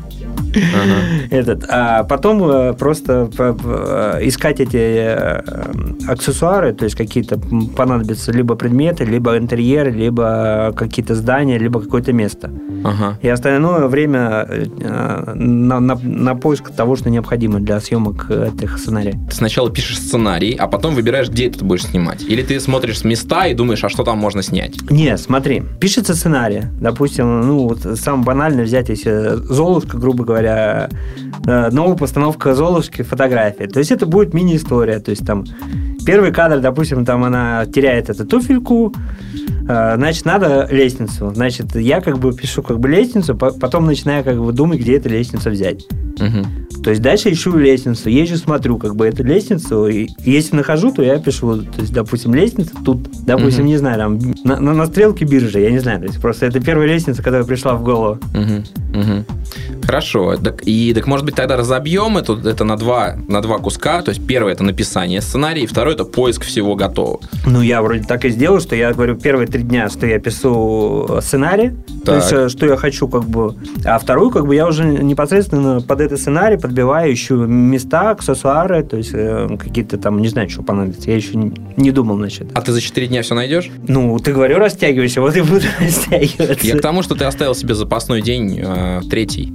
Этот, 1.31 1.65
а 1.69 2.03
потом 2.03 2.43
э, 2.49 2.73
просто 2.73 3.29
э, 3.37 4.19
искать 4.23 4.59
эти 4.59 4.77
э, 4.77 5.41
аксессуары, 6.07 6.73
то 6.73 6.85
есть 6.85 6.95
какие-то 6.95 7.39
понадобятся 7.75 8.31
либо 8.31 8.55
предметы, 8.55 9.03
либо 9.05 9.37
интерьер, 9.37 9.93
либо 9.93 10.73
какие-то 10.77 11.15
здания, 11.15 11.57
либо 11.57 11.79
какое-то 11.81 12.13
место. 12.13 12.51
Ага. 12.83 13.17
И 13.21 13.27
остальное 13.29 13.87
время 13.87 14.47
на, 15.33 15.79
на- 15.79 15.99
на 16.03 16.35
поиск 16.35 16.69
того, 16.71 16.95
что 16.95 17.09
необходимо 17.09 17.59
для 17.59 17.79
съемок 17.79 18.29
этих 18.29 18.77
сценариев. 18.77 19.15
Ты 19.29 19.35
сначала 19.35 19.71
пишешь 19.71 19.97
сценарий, 19.99 20.55
а 20.59 20.67
потом 20.67 20.95
выбираешь, 20.95 21.29
где 21.29 21.47
это 21.47 21.59
ты 21.59 21.65
будешь 21.65 21.83
снимать. 21.85 22.23
Или 22.23 22.41
ты 22.43 22.59
смотришь 22.59 23.03
места 23.03 23.47
и 23.47 23.53
думаешь, 23.53 23.83
а 23.83 23.89
что 23.89 24.03
там 24.03 24.17
можно 24.17 24.41
снять? 24.43 24.75
Не, 24.89 25.17
смотри, 25.17 25.63
пишется 25.79 26.13
сценарий. 26.15 26.63
Допустим, 26.79 27.41
ну, 27.41 27.67
вот 27.67 27.79
самое 27.99 28.23
банальное 28.23 28.65
взять, 28.65 28.89
если 28.89 29.35
Золушка, 29.53 29.97
грубо 29.97 30.23
говоря, 30.23 30.44
э, 30.45 31.69
новая 31.71 31.95
постановка 31.95 32.53
Золушки 32.55 33.01
фотографии. 33.01 33.65
То 33.65 33.79
есть 33.79 33.91
это 33.91 34.05
будет 34.05 34.33
мини-история. 34.33 34.99
То 34.99 35.11
есть 35.11 35.25
там 35.25 35.45
первый 36.05 36.31
кадр, 36.31 36.59
допустим, 36.59 37.05
там 37.05 37.23
она 37.23 37.65
теряет 37.65 38.09
эту 38.09 38.25
туфельку, 38.25 38.93
значит, 39.61 40.25
надо 40.25 40.67
лестницу. 40.71 41.31
Значит, 41.33 41.75
я 41.75 42.01
как 42.01 42.17
бы 42.19 42.33
пишу 42.33 42.61
как 42.63 42.79
бы 42.79 42.89
лестницу, 42.89 43.35
по- 43.35 43.51
потом 43.51 43.85
начинаю 43.85 44.23
как 44.23 44.41
бы 44.43 44.51
думать, 44.53 44.79
где 44.79 44.97
эту 44.97 45.09
лестницу 45.09 45.49
взять. 45.49 45.85
Мгм. 46.19 46.45
То 46.83 46.91
есть 46.91 47.01
дальше 47.01 47.31
ищу 47.31 47.57
лестницу, 47.57 48.09
езжу, 48.09 48.37
смотрю 48.37 48.77
как 48.77 48.95
бы 48.95 49.07
эту 49.07 49.23
лестницу, 49.23 49.87
и 49.87 50.07
если 50.19 50.55
нахожу, 50.55 50.91
то 50.91 51.01
я 51.01 51.17
пишу, 51.17 51.57
то 51.63 51.81
есть, 51.81 51.91
допустим, 51.93 52.33
лестница 52.35 52.71
тут, 52.85 53.07
допустим, 53.25 53.61
Мгм. 53.63 53.67
не 53.71 53.77
знаю, 53.77 53.97
там, 53.97 54.19
на, 54.43 54.59
на- 54.59 54.73
на 54.73 54.85
стрелке 54.85 55.25
биржи, 55.25 55.59
я 55.61 55.71
не 55.71 55.79
знаю, 55.79 55.99
то 55.99 56.05
есть 56.05 56.21
просто 56.21 56.45
это 56.45 56.59
первая 56.59 56.87
лестница, 56.87 57.23
которая 57.23 57.43
пришла 57.43 57.73
в 57.73 57.83
голову. 57.83 58.19
Мгм, 58.33 58.63
мгм. 58.93 59.25
Хорошо. 59.83 60.35
Так, 60.37 60.61
и 60.65 60.93
так 60.95 61.05
может 61.05 61.25
быть 61.25 61.35
тогда 61.35 61.57
разобьем 61.57 62.17
это, 62.17 62.33
это 62.33 62.63
на, 62.63 62.75
два, 62.75 63.17
на 63.27 63.41
два 63.41 63.59
куска. 63.59 64.01
То 64.01 64.09
есть 64.09 64.25
первое 64.25 64.53
это 64.53 64.63
написание 64.63 65.21
сценария, 65.21 65.67
второе 65.67 65.93
это 65.93 66.05
поиск 66.05 66.43
всего 66.43 66.75
готового. 66.75 67.19
Ну, 67.45 67.61
я 67.61 67.81
вроде 67.83 68.03
так 68.03 68.25
и 68.25 68.29
сделал, 68.29 68.59
что 68.59 68.75
я 68.75 68.93
говорю, 68.93 69.15
первые 69.35 69.47
три 69.49 69.63
дня, 69.63 69.89
что 69.89 70.07
я 70.07 70.17
пишу 70.17 71.09
сценарий, 71.19 71.71
то 72.05 72.13
Так. 72.13 72.15
есть, 72.15 72.31
э, 72.31 72.47
что 72.47 72.65
я 72.67 72.77
хочу, 72.77 73.09
как 73.09 73.25
бы, 73.25 73.53
а 73.83 73.99
вторую, 73.99 74.31
как 74.31 74.47
бы, 74.47 74.55
я 74.55 74.65
уже 74.65 74.85
непосредственно 74.85 75.81
под 75.81 75.99
этот 75.99 76.21
сценарий 76.21 76.55
подбиваю, 76.57 77.13
ищу 77.13 77.35
места, 77.45 78.11
аксессуары, 78.11 78.81
то 78.83 78.95
есть, 78.95 79.11
э, 79.13 79.49
какие-то 79.59 79.97
там, 79.97 80.21
не 80.21 80.29
знаю, 80.29 80.49
что 80.49 80.63
понадобится, 80.63 81.09
я 81.09 81.17
еще 81.17 81.35
не, 81.75 81.91
думал, 81.91 82.15
насчет. 82.15 82.47
А 82.53 82.61
ты 82.61 82.71
за 82.71 82.79
4 82.79 83.07
дня 83.07 83.23
все 83.23 83.35
найдешь? 83.35 83.69
Ну, 83.89 84.17
ты 84.19 84.31
говорю, 84.31 84.57
растягивайся, 84.57 85.19
вот 85.19 85.35
и 85.35 85.41
буду 85.41 85.65
растягиваться. 85.81 86.65
Я 86.65 86.77
к 86.77 86.81
тому, 86.81 87.03
что 87.03 87.15
ты 87.15 87.25
оставил 87.25 87.55
себе 87.55 87.75
запасной 87.75 88.21
день 88.21 88.57
э, 88.63 89.01
третий. 89.09 89.51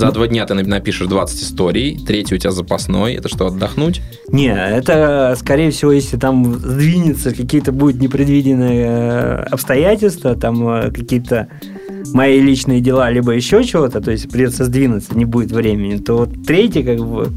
За 0.00 0.12
два 0.12 0.26
дня 0.28 0.46
ты 0.46 0.54
напишешь 0.54 1.06
20 1.06 1.42
историй, 1.42 1.98
третий 2.06 2.34
у 2.34 2.38
тебя 2.38 2.52
запасной. 2.52 3.16
Это 3.16 3.28
что, 3.28 3.48
отдохнуть? 3.48 4.00
Не, 4.28 4.50
это, 4.50 5.36
скорее 5.38 5.70
всего, 5.72 5.92
если 5.92 6.16
там 6.16 6.54
сдвинется, 6.54 7.34
какие-то 7.34 7.70
будут 7.70 8.00
непредвиденные 8.00 8.86
э, 8.86 9.42
обстоятельства, 9.50 10.36
там 10.36 10.66
э, 10.66 10.90
какие-то 10.90 11.48
мои 12.14 12.40
личные 12.40 12.80
дела, 12.80 13.10
либо 13.10 13.32
еще 13.32 13.62
чего-то, 13.62 14.00
то 14.00 14.10
есть 14.10 14.30
придется 14.30 14.64
сдвинуться, 14.64 15.14
не 15.14 15.26
будет 15.26 15.52
времени, 15.52 15.98
то 15.98 16.16
вот 16.16 16.46
третий, 16.46 16.82
как 16.82 17.06
бы, 17.06 17.30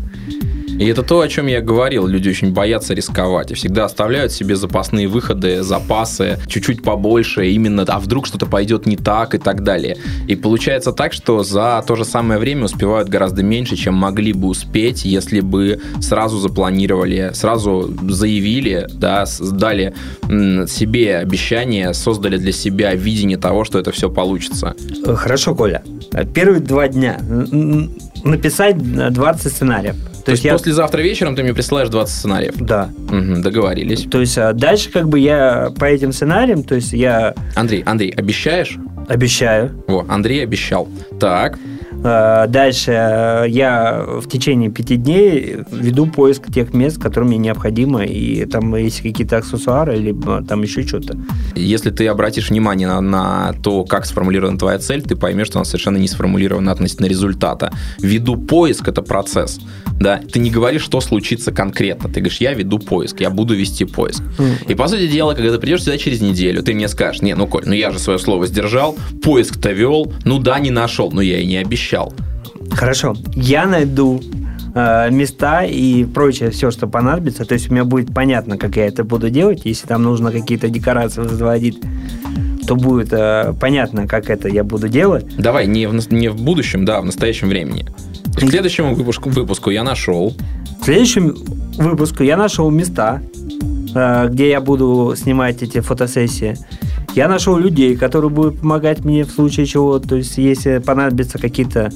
И 0.83 0.87
это 0.87 1.01
то, 1.01 1.21
о 1.21 1.27
чем 1.29 1.47
я 1.47 1.61
говорил. 1.61 2.07
Люди 2.07 2.27
очень 2.27 2.51
боятся 2.51 2.93
рисковать 2.93 3.51
и 3.51 3.53
всегда 3.53 3.85
оставляют 3.85 4.33
себе 4.33 4.57
запасные 4.57 5.07
выходы, 5.07 5.63
запасы, 5.63 6.37
чуть-чуть 6.47 6.83
побольше, 6.83 7.47
именно, 7.47 7.85
а 7.87 7.99
вдруг 8.01 8.27
что-то 8.27 8.47
пойдет 8.47 8.85
не 8.85 8.97
так 8.97 9.33
и 9.33 9.37
так 9.37 9.63
далее. 9.63 9.95
И 10.27 10.35
получается 10.35 10.91
так, 10.91 11.13
что 11.13 11.41
за 11.41 11.81
то 11.87 11.95
же 11.95 12.03
самое 12.03 12.37
время 12.37 12.65
успевают 12.65 13.07
гораздо 13.07 13.43
меньше, 13.43 13.77
чем 13.77 13.93
могли 13.93 14.33
бы 14.33 14.49
успеть, 14.49 15.05
если 15.05 15.39
бы 15.39 15.79
сразу 16.01 16.37
запланировали, 16.37 17.31
сразу 17.33 17.89
заявили, 18.09 18.85
да, 18.91 19.23
дали 19.39 19.93
себе 20.67 21.15
обещание, 21.15 21.93
создали 21.93 22.35
для 22.35 22.51
себя 22.51 22.93
видение 22.93 23.37
того, 23.37 23.63
что 23.63 23.79
это 23.79 23.93
все 23.93 24.09
получится. 24.09 24.75
хорошо, 25.05 25.55
Коля, 25.55 25.81
первые 26.33 26.59
два 26.59 26.89
дня 26.89 27.21
написать 28.25 28.75
э, 28.75 29.09
20 29.11 29.49
сценариев. 29.49 29.95
То, 30.25 30.31
есть 30.31 30.43
я... 30.43 30.53
послезавтра 30.53 31.01
вечером 31.01 31.35
ты 31.35 31.43
мне 31.43 31.53
присылаешь 31.53 31.89
20 31.89 32.15
сценариев. 32.15 32.55
Да. 32.57 32.89
Мгм, 33.09 33.41
договорились. 33.41 34.03
То 34.09 34.21
есть 34.21 34.37
а 34.37 34.53
дальше 34.53 34.89
как 34.89 35.09
бы 35.09 35.19
я 35.19 35.71
по 35.77 35.85
этим 35.85 36.13
сценариям, 36.13 36.63
то 36.63 36.75
есть 36.75 36.93
я 36.93 37.33
Андрей, 37.55 37.83
Андрей, 37.85 38.11
обещаешь? 38.11 38.77
Обещаю, 39.07 39.71
Во, 39.87 40.05
Андрей 40.07 40.43
обещал. 40.43 40.87
Так, 41.19 41.57
Э, 42.03 42.47
Дальше 42.47 42.91
э, 42.91 43.45
я 43.47 44.03
в 44.05 44.27
течение 44.27 44.69
пяти 44.69 44.97
дней 44.97 45.57
веду 45.71 46.05
поиск 46.07 46.51
тех 46.51 46.73
мест, 46.73 47.01
которые 47.01 47.29
мне 47.29 47.37
необходимо, 47.37 48.03
и 48.03 48.45
там 48.45 48.75
есть 48.75 49.01
какие-то 49.01 49.37
аксессуары, 49.37 49.95
либо 49.95 50.43
там 50.43 50.61
еще 50.61 50.83
что-то. 50.83 51.17
если 51.55 51.91
ты 51.91 52.07
обратишь 52.07 52.49
внимание 52.49 52.87
на, 52.87 53.01
на 53.01 53.53
то, 53.63 53.85
как 53.85 54.05
сформулирована 54.05 54.57
твоя 54.57 54.79
цель, 54.79 55.01
ты 55.01 55.15
поймешь, 55.15 55.47
что 55.47 55.59
она 55.59 55.65
совершенно 55.65 55.97
не 55.97 56.07
сформулирована 56.07 56.71
относительно 56.71 57.07
результата. 57.07 57.71
Веду 57.99 58.35
поиск– 58.35 58.87
это 58.89 59.01
процесс. 59.01 59.59
Да? 59.99 60.19
Ты 60.31 60.39
не 60.39 60.49
говоришь, 60.49 60.81
что 60.81 60.99
случится 61.01 61.51
конкретно. 61.51 62.09
Ты 62.09 62.19
говоришь, 62.19 62.41
я 62.41 62.53
веду 62.53 62.79
поиск, 62.79 63.21
я 63.21 63.29
буду 63.29 63.55
вести 63.55 63.85
поиск. 63.85 64.23
И, 64.67 64.75
по 64.75 64.87
сути 64.87 65.07
дела, 65.07 65.33
когда 65.33 65.51
ты 65.51 65.59
придешь 65.59 65.83
сюда 65.83 65.97
через 65.97 66.21
неделю, 66.21 66.63
ты 66.63 66.73
мне 66.73 66.87
скажешь, 66.87 67.21
не, 67.21 67.35
ну, 67.35 67.47
Коль, 67.47 67.63
ну 67.65 67.73
я 67.73 67.91
же 67.91 67.99
свое 67.99 68.19
слово 68.19 68.47
сдержал, 68.47 68.92
поиск-то 69.21 69.71
вел, 69.71 70.11
ну 70.25 70.39
да, 70.39 70.59
не 70.59 70.71
нашел, 70.71 71.11
но 71.11 71.21
я 71.21 71.39
и 71.39 71.45
не 71.45 71.57
обещал. 71.57 72.13
Хорошо, 72.71 73.15
я 73.35 73.65
найду 73.65 74.21
э, 74.73 75.09
места 75.11 75.63
и 75.63 76.03
прочее, 76.05 76.49
все, 76.49 76.71
что 76.71 76.87
понадобится. 76.87 77.45
То 77.45 77.53
есть 77.53 77.69
у 77.69 77.73
меня 77.73 77.83
будет 77.83 78.13
понятно, 78.13 78.57
как 78.57 78.77
я 78.77 78.87
это 78.87 79.03
буду 79.03 79.29
делать. 79.29 79.61
Если 79.65 79.87
там 79.87 80.03
нужно 80.03 80.31
какие-то 80.31 80.69
декорации 80.69 81.21
возводить, 81.21 81.79
то 82.67 82.75
будет 82.75 83.09
э, 83.11 83.53
понятно, 83.59 84.07
как 84.07 84.29
это 84.29 84.47
я 84.47 84.63
буду 84.63 84.87
делать. 84.87 85.25
Давай, 85.37 85.67
не 85.67 85.87
в, 85.87 86.11
не 86.11 86.29
в 86.29 86.41
будущем, 86.41 86.85
да, 86.85 86.97
а 86.97 87.01
в 87.01 87.05
настоящем 87.05 87.49
времени. 87.49 87.85
К 88.35 88.39
следующему 88.39 88.95
выпуску, 88.95 89.29
выпуску 89.29 89.69
я 89.69 89.83
нашел. 89.83 90.35
В 90.81 90.85
следующем 90.85 91.35
выпуске 91.77 92.25
я 92.25 92.37
нашел 92.37 92.69
места, 92.71 93.21
э, 93.93 94.29
где 94.29 94.49
я 94.49 94.61
буду 94.61 95.13
снимать 95.15 95.61
эти 95.61 95.81
фотосессии. 95.81 96.57
Я 97.15 97.27
нашел 97.27 97.57
людей, 97.57 97.95
которые 97.95 98.29
будут 98.31 98.59
помогать 98.59 99.05
мне 99.05 99.23
в 99.23 99.29
случае 99.31 99.65
чего. 99.65 99.99
То 99.99 100.15
есть, 100.15 100.37
если 100.37 100.79
понадобятся 100.79 101.37
какие-то 101.37 101.91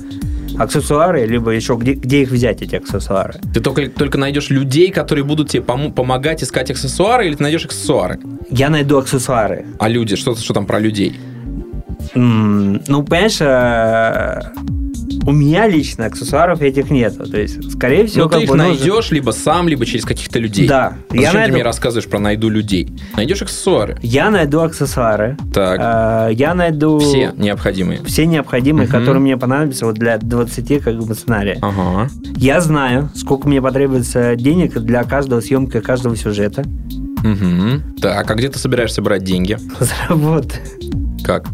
аксессуары, 0.58 1.26
либо 1.26 1.52
еще 1.52 1.76
где, 1.76 1.94
где 1.94 2.22
их 2.22 2.32
взять, 2.32 2.62
эти 2.62 2.76
аксессуары. 2.76 3.36
Ты 3.54 3.60
только, 3.60 3.88
только 3.90 4.18
найдешь 4.18 4.50
людей, 4.50 4.92
которые 4.92 5.24
будут 5.24 5.50
тебе 5.50 5.64
пом- 5.64 5.92
помогать 5.92 6.44
искать 6.44 6.72
аксессуары, 6.72 7.28
или 7.28 7.36
ты 7.36 7.44
найдешь 7.44 7.66
аксессуары? 7.66 8.20
Я 8.50 8.70
найду 8.70 8.98
аксессуары. 8.98 9.66
А 9.80 9.90
люди, 9.90 10.16
что, 10.16 10.36
что 10.36 10.54
там 10.54 10.66
про 10.66 10.80
людей? 10.80 11.20
М, 12.16 12.82
Ну, 12.88 13.04
понимаешь, 13.04 13.38
э, 13.42 14.42
у 15.28 15.32
меня 15.34 15.68
лично 15.68 16.06
аксессуаров 16.06 16.62
этих 16.62 16.90
нет. 16.90 17.16
То 17.18 17.38
есть, 17.40 17.72
скорее 17.74 18.08
всего, 18.08 18.24
ну, 18.24 18.30
ты 18.30 18.44
их 18.44 18.50
нужно- 18.50 18.64
найдешь 18.70 19.12
либо 19.12 19.32
сам, 19.32 19.68
либо 19.68 19.86
через 19.86 20.06
каких-то 20.06 20.40
людей. 20.40 20.68
Да. 20.68 20.94
А 21.10 21.16
Я 21.16 21.20
Зачем 21.22 21.32
ты 21.34 21.38
найду- 21.40 21.54
мне 21.56 21.64
рассказываешь 21.64 22.10
про 22.10 22.20
найду 22.20 22.50
людей? 22.50 22.90
Найдешь 23.16 23.42
аксессуары. 23.42 23.98
Я 24.02 24.32
найду 24.32 24.62
аксессуары. 24.62 25.38
Так. 25.54 25.80
А, 25.84 26.30
я 26.30 26.54
найду 26.56 26.98
Все 27.00 27.34
необходимые. 27.38 28.02
все 28.06 28.26
необходимые, 28.26 28.88
Мгм. 28.88 28.98
которые 28.98 29.20
мне 29.22 29.38
понадобятся 29.38 29.86
вот 29.86 29.96
для 29.96 30.18
20 30.18 30.80
как 30.80 30.98
бы 30.98 31.14
сценария. 31.14 31.58
Ага. 31.62 32.10
Я 32.38 32.62
знаю, 32.62 33.10
сколько 33.14 33.48
мне 33.48 33.62
потребуется 33.62 34.36
денег 34.38 34.74
для 34.80 35.04
каждого 35.04 35.42
съемка 35.42 35.82
каждого 35.82 36.16
сюжета. 36.16 36.64
Мгм. 37.24 37.84
Так, 38.02 38.30
а 38.32 38.36
где 38.36 38.48
ты 38.50 38.60
собираешься 38.60 39.02
брать 39.02 39.24
деньги? 39.24 39.58
За 39.80 39.92
работу 40.10 40.56
Как? 41.24 41.46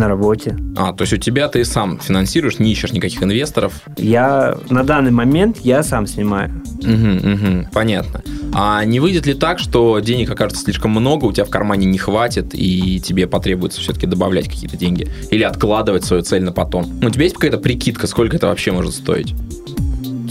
На 0.00 0.08
работе. 0.08 0.56
А, 0.76 0.92
то 0.92 1.02
есть 1.02 1.12
у 1.12 1.16
тебя 1.16 1.48
ты 1.48 1.64
сам 1.64 2.00
финансируешь, 2.00 2.58
не 2.58 2.72
ищешь 2.72 2.92
никаких 2.92 3.22
инвесторов. 3.22 3.82
Я 3.96 4.56
на 4.70 4.82
данный 4.82 5.10
момент 5.10 5.58
я 5.58 5.82
сам 5.82 6.06
снимаю. 6.06 6.50
Мгм, 6.82 7.16
мгм, 7.16 7.66
понятно. 7.72 8.22
А 8.52 8.84
не 8.84 8.98
выйдет 8.98 9.26
ли 9.26 9.34
так, 9.34 9.58
что 9.58 10.00
денег 10.00 10.30
окажется 10.30 10.64
слишком 10.64 10.90
много, 10.90 11.26
у 11.26 11.32
тебя 11.32 11.44
в 11.44 11.50
кармане 11.50 11.86
не 11.86 11.98
хватит, 11.98 12.50
и 12.52 12.98
тебе 13.00 13.26
потребуется 13.26 13.80
все-таки 13.80 14.06
добавлять 14.06 14.48
какие-то 14.48 14.76
деньги? 14.76 15.08
Или 15.30 15.44
откладывать 15.44 16.04
свою 16.04 16.22
цель 16.22 16.42
на 16.42 16.52
потом? 16.52 16.86
Ну, 17.00 17.08
у 17.08 17.10
тебя 17.10 17.24
есть 17.24 17.36
какая-то 17.36 17.58
прикидка, 17.58 18.06
сколько 18.06 18.36
это 18.36 18.46
вообще 18.46 18.72
может 18.72 18.94
стоить? 18.94 19.34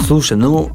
Слушай, 0.06 0.38
ну 0.38 0.72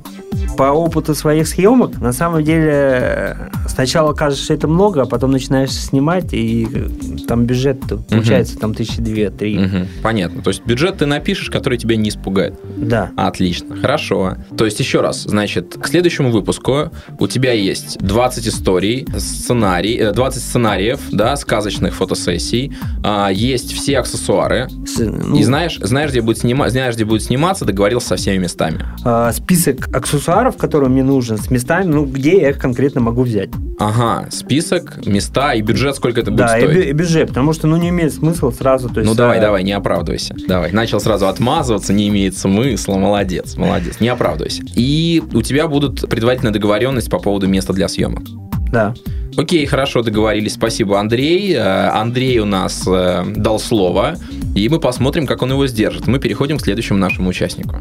по 0.56 0.64
опыту 0.64 1.14
своих 1.14 1.49
съемок, 1.49 2.00
на 2.00 2.12
самом 2.12 2.42
деле, 2.44 2.70
э, 2.73 3.34
сначала 3.68 4.12
кажется, 4.12 4.44
что 4.44 4.54
это 4.54 4.68
много, 4.68 5.02
а 5.02 5.06
потом 5.06 5.30
начинаешь 5.32 5.70
снимать, 5.73 6.32
и 6.32 6.66
э, 6.73 6.88
там 7.26 7.44
бюджет 7.44 7.80
получается 8.08 8.58
там 8.58 8.75
тысячи 8.75 9.00
две-три. 9.00 9.58
Мгм, 9.58 9.88
понятно. 10.02 10.42
То 10.42 10.50
есть 10.50 10.64
бюджет 10.64 10.99
ты 10.99 11.06
напишешь, 11.06 11.50
который 11.50 11.78
тебя 11.78 11.96
не 11.96 12.08
испугает. 12.11 12.54
Да. 12.76 13.11
Отлично, 13.16 13.76
хорошо. 13.76 14.37
То 14.56 14.64
есть 14.64 14.78
еще 14.80 15.00
раз, 15.00 15.23
значит, 15.23 15.76
к 15.80 15.87
следующему 15.88 16.30
выпуску 16.30 16.90
у 17.18 17.26
тебя 17.26 17.52
есть 17.52 17.99
20 17.99 18.49
историй, 18.49 19.06
сценарий, 19.18 19.96
э, 19.96 20.12
20 20.12 20.42
сценариев, 20.42 21.00
да, 21.11 21.37
сказочных 21.37 21.94
фотосессий, 21.94 22.73
а, 23.02 23.30
есть 23.30 23.73
все 23.73 23.99
аксессуары, 23.99 24.68
С- 24.87 24.99
ну, 24.99 25.37
и 25.37 25.42
знаешь, 25.42 25.78
знаешь, 25.80 26.11
где 26.11 26.20
будет 26.20 26.38
снима, 26.38 26.68
знаешь, 26.70 26.94
где 26.94 27.04
будет 27.04 27.23
сниматься, 27.23 27.64
договорился 27.64 28.08
со 28.08 28.16
всеми 28.16 28.38
местами. 28.42 28.84
а, 29.04 29.32
список 29.32 29.88
аксессуаров, 29.94 30.44
который 30.53 30.89
мне 30.89 31.03
нужен, 31.03 31.39
с 31.39 31.51
местами, 31.51 31.87
ну, 31.87 32.05
где 32.05 32.41
я 32.41 32.51
их 32.51 32.59
конкретно 32.59 33.01
могу 33.01 33.23
взять. 33.23 33.51
Ага, 33.79 34.29
список, 34.31 35.05
места 35.07 35.55
и 35.55 35.63
бюджет, 35.63 35.97
сколько 35.97 36.21
это 36.21 36.31
будет 36.31 36.47
да, 36.47 36.59
и, 36.59 36.63
стоить. 36.63 36.77
бю- 36.77 36.91
и 36.91 36.93
бюджет, 36.93 37.29
потому 37.29 37.53
что, 37.53 37.67
ну, 37.67 37.77
не 37.77 37.89
имеет 37.89 38.13
смысла 38.13 38.51
сразу, 38.51 38.89
то 38.89 39.01
есть... 39.01 39.11
Ну 39.11 39.17
давай, 39.17 39.39
а, 39.39 39.41
давай, 39.41 39.63
не 39.63 39.73
оправдывайся. 39.73 40.35
Давай. 40.47 40.73
Начал 40.73 41.01
сразу 41.01 41.27
отмазываться, 41.27 41.93
не 41.93 42.09
имеет 42.09 42.37
смысла. 42.37 42.97
Молодец, 42.97 43.57
молодец. 43.57 44.01
Не 44.01 44.09
оправдывайся. 44.09 44.63
И 44.75 45.23
у 45.33 45.43
тебя 45.43 45.67
будут 45.67 46.09
предварительная 46.09 46.53
договоренность 46.53 47.11
по 47.11 47.19
поводу 47.19 47.49
места 47.49 47.73
для 47.73 47.89
съемок. 47.89 48.23
Да. 48.71 48.95
Окей, 49.37 49.67
хорошо, 49.67 50.03
договорились. 50.03 50.55
Спасибо, 50.55 51.01
Андрей. 51.01 51.55
Э, 51.55 51.89
Андрей 51.89 52.39
у 52.39 52.45
нас 52.45 52.85
э, 52.87 53.25
дал 53.35 53.59
слово, 53.59 54.17
и 54.55 54.69
мы 54.69 54.79
посмотрим, 54.79 55.27
как 55.27 55.43
он 55.43 55.51
его 55.51 55.67
сдержит. 55.67 56.07
Мы 56.07 56.21
переходим 56.21 56.59
к 56.59 56.63
следующему 56.63 56.99
нашему 56.99 57.31
участнику. 57.31 57.81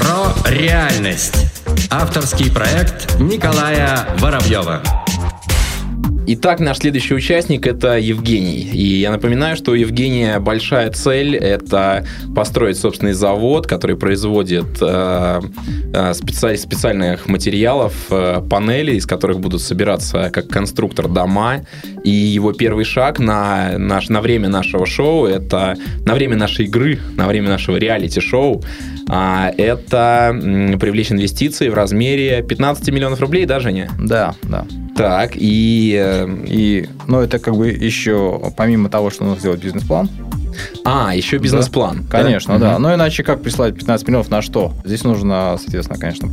Про 0.00 0.50
реальность. 0.50 1.46
Авторский 1.90 2.50
проект 2.50 3.18
Николая 3.20 4.08
Воробьева. 4.18 4.82
Итак, 6.32 6.60
наш 6.60 6.78
следующий 6.78 7.14
участник 7.14 7.66
это 7.66 7.98
Евгений. 7.98 8.60
И 8.60 9.00
я 9.00 9.10
напоминаю, 9.10 9.56
что 9.56 9.72
у 9.72 9.74
Евгения 9.74 10.38
большая 10.38 10.90
цель 10.92 11.34
это 11.34 12.06
построить 12.36 12.76
собственный 12.76 13.14
завод, 13.14 13.66
который 13.66 13.96
производит 13.96 14.80
э, 14.80 15.40
э, 15.92 16.10
специ- 16.12 16.56
специальных 16.56 17.26
материалов, 17.26 17.94
э, 18.10 18.42
панели, 18.48 18.94
из 18.94 19.06
которых 19.06 19.40
будут 19.40 19.60
собираться 19.60 20.30
как 20.30 20.46
конструктор 20.48 21.08
дома. 21.08 21.62
И 22.04 22.10
его 22.10 22.52
первый 22.52 22.84
шаг 22.84 23.18
на, 23.18 23.76
наш, 23.76 24.08
на 24.08 24.20
время 24.20 24.48
нашего 24.48 24.86
шоу, 24.86 25.26
это 25.26 25.76
на 26.06 26.14
время 26.14 26.36
нашей 26.36 26.66
игры, 26.66 27.00
на 27.16 27.26
время 27.26 27.48
нашего 27.48 27.76
реалити-шоу, 27.76 28.62
это 29.14 30.30
м, 30.32 30.78
привлечь 30.78 31.10
инвестиции 31.12 31.68
в 31.68 31.74
размере 31.74 32.42
15 32.42 32.88
миллионов 32.90 33.20
рублей, 33.20 33.44
да, 33.46 33.60
Женя? 33.60 33.90
Да, 33.98 34.34
да. 34.44 34.64
Так, 34.96 35.32
и... 35.34 35.96
э, 35.98 36.28
И, 36.46 36.88
ну, 37.08 37.20
это 37.20 37.38
как 37.38 37.56
бы 37.56 37.68
еще, 37.68 38.40
помимо 38.56 38.88
того, 38.88 39.10
что 39.10 39.24
нужно 39.24 39.40
сделать 39.40 39.62
бизнес-план, 39.62 40.08
А, 40.84 41.14
еще 41.14 41.38
бизнес-план. 41.38 42.02
да? 42.10 42.18
Конечно, 42.18 42.58
да. 42.58 42.72
Мгм. 42.74 42.82
Но 42.82 42.94
иначе 42.94 43.22
как 43.22 43.42
прислать 43.42 43.74
15 43.76 44.06
миллионов 44.08 44.30
на 44.30 44.42
что? 44.42 44.72
Здесь 44.84 45.04
нужно, 45.04 45.56
соответственно, 45.58 45.98
конечно, 45.98 46.28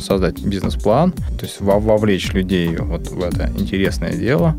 создать 0.00 0.38
бизнес-план, 0.40 1.12
то 1.12 1.44
есть 1.46 1.60
во- 1.60 1.80
вовлечь 1.80 2.32
людей 2.32 2.76
вот 2.76 3.08
в 3.08 3.22
это 3.22 3.50
интересное 3.58 4.12
дело, 4.12 4.54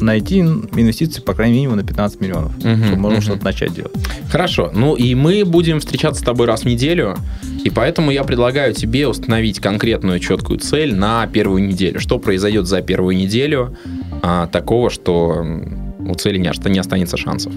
найти 0.00 0.40
инвестиции, 0.40 1.20
по 1.20 1.34
крайней 1.34 1.66
мере, 1.66 1.76
на 1.76 1.84
15 1.84 2.20
миллионов, 2.20 2.56
Мгм, 2.64 2.84
чтобы 2.84 2.96
можно 2.96 3.16
мгм. 3.18 3.22
что-то 3.22 3.44
начать 3.44 3.74
делать. 3.74 3.92
Хорошо. 4.30 4.70
Ну 4.74 4.94
и 4.94 5.14
мы 5.14 5.44
будем 5.44 5.80
встречаться 5.80 6.20
с 6.22 6.24
тобой 6.24 6.46
раз 6.46 6.62
в 6.62 6.64
неделю, 6.66 7.16
и 7.64 7.70
поэтому 7.70 8.10
я 8.10 8.24
предлагаю 8.24 8.74
тебе 8.74 9.08
установить 9.08 9.60
конкретную 9.60 10.20
четкую 10.20 10.58
цель 10.58 10.94
на 10.94 11.26
первую 11.26 11.66
неделю. 11.66 12.00
Что 12.00 12.18
произойдет 12.18 12.66
за 12.66 12.80
первую 12.82 13.16
неделю 13.16 13.76
а, 14.22 14.46
такого, 14.46 14.90
что 14.90 15.44
у 16.00 16.14
цели 16.14 16.38
не, 16.38 16.50
не 16.70 16.78
останется 16.78 17.16
шансов? 17.16 17.52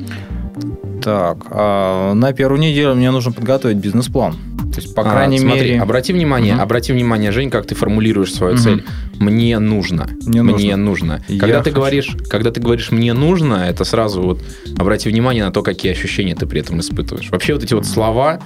Так, 1.03 1.37
а 1.49 2.13
на 2.13 2.33
первую 2.33 2.59
неделю 2.59 2.95
мне 2.95 3.09
нужно 3.11 3.31
подготовить 3.31 3.77
бизнес-план. 3.77 4.35
То 4.73 4.81
есть, 4.81 4.93
по 4.93 5.01
А, 5.01 5.11
крайней 5.11 5.39
смотри, 5.39 5.61
мере... 5.71 5.81
обрати 5.81 6.13
внимание, 6.13 6.53
Мгм. 6.53 6.61
обрати 6.63 6.93
внимание, 6.93 7.31
Жень, 7.31 7.49
как 7.49 7.65
ты 7.65 7.73
формулируешь 7.73 8.33
свою 8.33 8.53
Мгм. 8.53 8.61
цель. 8.63 8.83
Мне 9.19 9.59
нужно. 9.59 10.09
Мне 10.25 10.41
Мне 10.41 10.75
нужно. 10.75 11.17
нужно. 11.17 11.23
Я 11.27 11.39
Когда 11.39 11.57
ты 11.59 11.69
хочу. 11.69 11.75
говоришь, 11.75 12.17
когда 12.29 12.51
ты 12.51 12.61
говоришь 12.61 12.91
мне 12.91 13.13
нужно, 13.13 13.65
это 13.69 13.83
сразу 13.83 14.21
вот 14.21 14.41
обрати 14.77 15.09
внимание 15.09 15.43
на 15.43 15.51
то, 15.51 15.61
какие 15.61 15.91
ощущения 15.91 16.35
ты 16.35 16.45
при 16.45 16.61
этом 16.61 16.79
испытываешь. 16.79 17.29
Вообще 17.29 17.53
вот 17.53 17.63
эти 17.63 17.73
вот 17.73 17.85
слова 17.85 18.39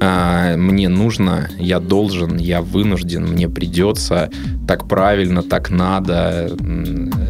а, 0.00 0.56
мне 0.56 0.88
нужно, 0.88 1.50
я 1.58 1.78
должен, 1.80 2.38
я 2.38 2.62
вынужден, 2.62 3.26
мне 3.26 3.48
придется, 3.48 4.30
так 4.66 4.88
правильно, 4.88 5.42
так 5.42 5.70
надо, 5.70 6.50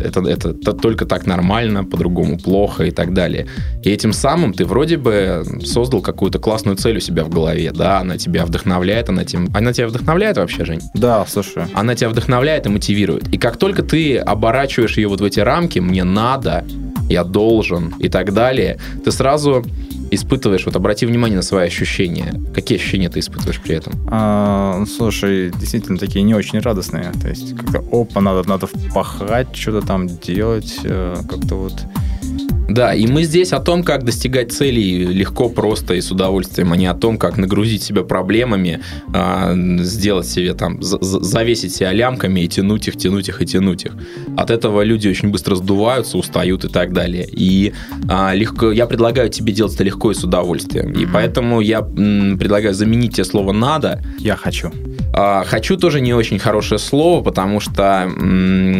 это, 0.04 0.20
это, 0.20 0.50
это 0.50 0.72
только 0.72 1.04
так 1.06 1.26
нормально, 1.26 1.84
по-другому 1.84 2.38
плохо 2.38 2.84
и 2.84 2.90
так 2.90 3.12
далее. 3.12 3.46
И 3.82 3.90
этим 3.90 4.12
самым 4.12 4.52
ты 4.52 4.64
вроде 4.66 4.98
бы 4.98 5.44
создал 5.64 6.00
какую-то 6.00 6.38
классную 6.38 6.76
цель 6.76 6.98
у 6.98 7.00
себя 7.00 7.24
в 7.24 7.30
голове, 7.30 7.72
да, 7.72 8.00
она 8.00 8.18
тебя 8.18 8.44
вдохновляет, 8.46 9.08
она, 9.08 9.24
тем, 9.24 9.48
она 9.54 9.72
тебя 9.72 9.88
вдохновляет 9.88 10.36
вообще, 10.36 10.64
Жень? 10.64 10.80
Да, 10.94 11.24
слушай. 11.26 11.64
она 11.74 11.94
тебя 11.94 12.10
вдохновляет 12.10 12.66
и 12.66 12.68
мотивирует. 12.68 12.89
И 13.32 13.38
как 13.38 13.56
только 13.56 13.82
ты 13.82 14.18
оборачиваешь 14.18 14.96
ее 14.96 15.08
вот 15.08 15.20
в 15.20 15.24
эти 15.24 15.40
рамки, 15.40 15.78
мне 15.78 16.04
надо, 16.04 16.64
я 17.08 17.24
должен 17.24 17.94
и 17.98 18.08
так 18.08 18.32
далее, 18.32 18.78
ты 19.04 19.12
сразу 19.12 19.64
испытываешь, 20.10 20.66
вот 20.66 20.76
обрати 20.76 21.06
внимание 21.06 21.36
на 21.36 21.42
свои 21.42 21.66
ощущения. 21.66 22.34
Какие 22.54 22.78
ощущения 22.78 23.08
ты 23.08 23.20
испытываешь 23.20 23.60
при 23.60 23.76
этом? 23.76 23.92
А, 24.10 24.84
слушай, 24.86 25.50
действительно 25.50 25.98
такие 25.98 26.22
не 26.22 26.34
очень 26.34 26.58
радостные. 26.58 27.12
То 27.20 27.28
есть, 27.28 27.56
как-то 27.56 27.78
опа, 27.92 28.20
надо, 28.20 28.48
надо 28.48 28.66
впахать, 28.66 29.54
что-то 29.54 29.86
там 29.86 30.08
делать, 30.08 30.78
э, 30.84 31.16
как-то 31.28 31.54
вот. 31.54 31.74
Да, 32.70 32.94
и 32.94 33.06
мы 33.06 33.24
здесь 33.24 33.52
о 33.52 33.58
том, 33.58 33.82
как 33.82 34.04
достигать 34.04 34.52
целей 34.52 35.04
легко, 35.04 35.48
просто 35.48 35.94
и 35.94 36.00
с 36.00 36.10
удовольствием, 36.12 36.72
а 36.72 36.76
не 36.76 36.86
о 36.86 36.94
том, 36.94 37.18
как 37.18 37.36
нагрузить 37.36 37.82
себя 37.82 38.02
проблемами, 38.02 38.80
а, 39.12 39.54
сделать 39.80 40.26
себе 40.28 40.54
там, 40.54 40.80
за- 40.82 41.02
за- 41.02 41.20
завесить 41.20 41.74
себя 41.74 41.92
лямками 41.92 42.40
и 42.40 42.48
тянуть 42.48 42.88
их, 42.88 42.96
тянуть 42.96 43.28
их 43.28 43.42
и 43.42 43.46
тянуть 43.46 43.84
их. 43.86 43.92
От 44.36 44.50
этого 44.50 44.82
люди 44.82 45.08
очень 45.08 45.30
быстро 45.30 45.56
сдуваются, 45.56 46.16
устают 46.16 46.64
и 46.64 46.68
так 46.68 46.92
далее. 46.92 47.28
И 47.30 47.72
а, 48.08 48.34
легко, 48.34 48.70
я 48.70 48.86
предлагаю 48.86 49.28
тебе 49.30 49.52
делать 49.52 49.74
это 49.74 49.84
легко 49.84 50.12
и 50.12 50.14
с 50.14 50.22
удовольствием. 50.22 50.92
И 50.92 51.06
поэтому 51.06 51.60
я 51.60 51.82
предлагаю 51.82 52.74
заменить 52.74 53.14
тебе 53.14 53.24
слово 53.24 53.52
«надо» 53.52 54.02
Я 54.18 54.36
хочу. 54.36 54.70
А, 55.12 55.44
Хочу 55.44 55.76
тоже 55.76 56.00
не 56.00 56.14
очень 56.14 56.38
хорошее 56.38 56.78
слово, 56.78 57.22
потому 57.22 57.60
что 57.60 58.10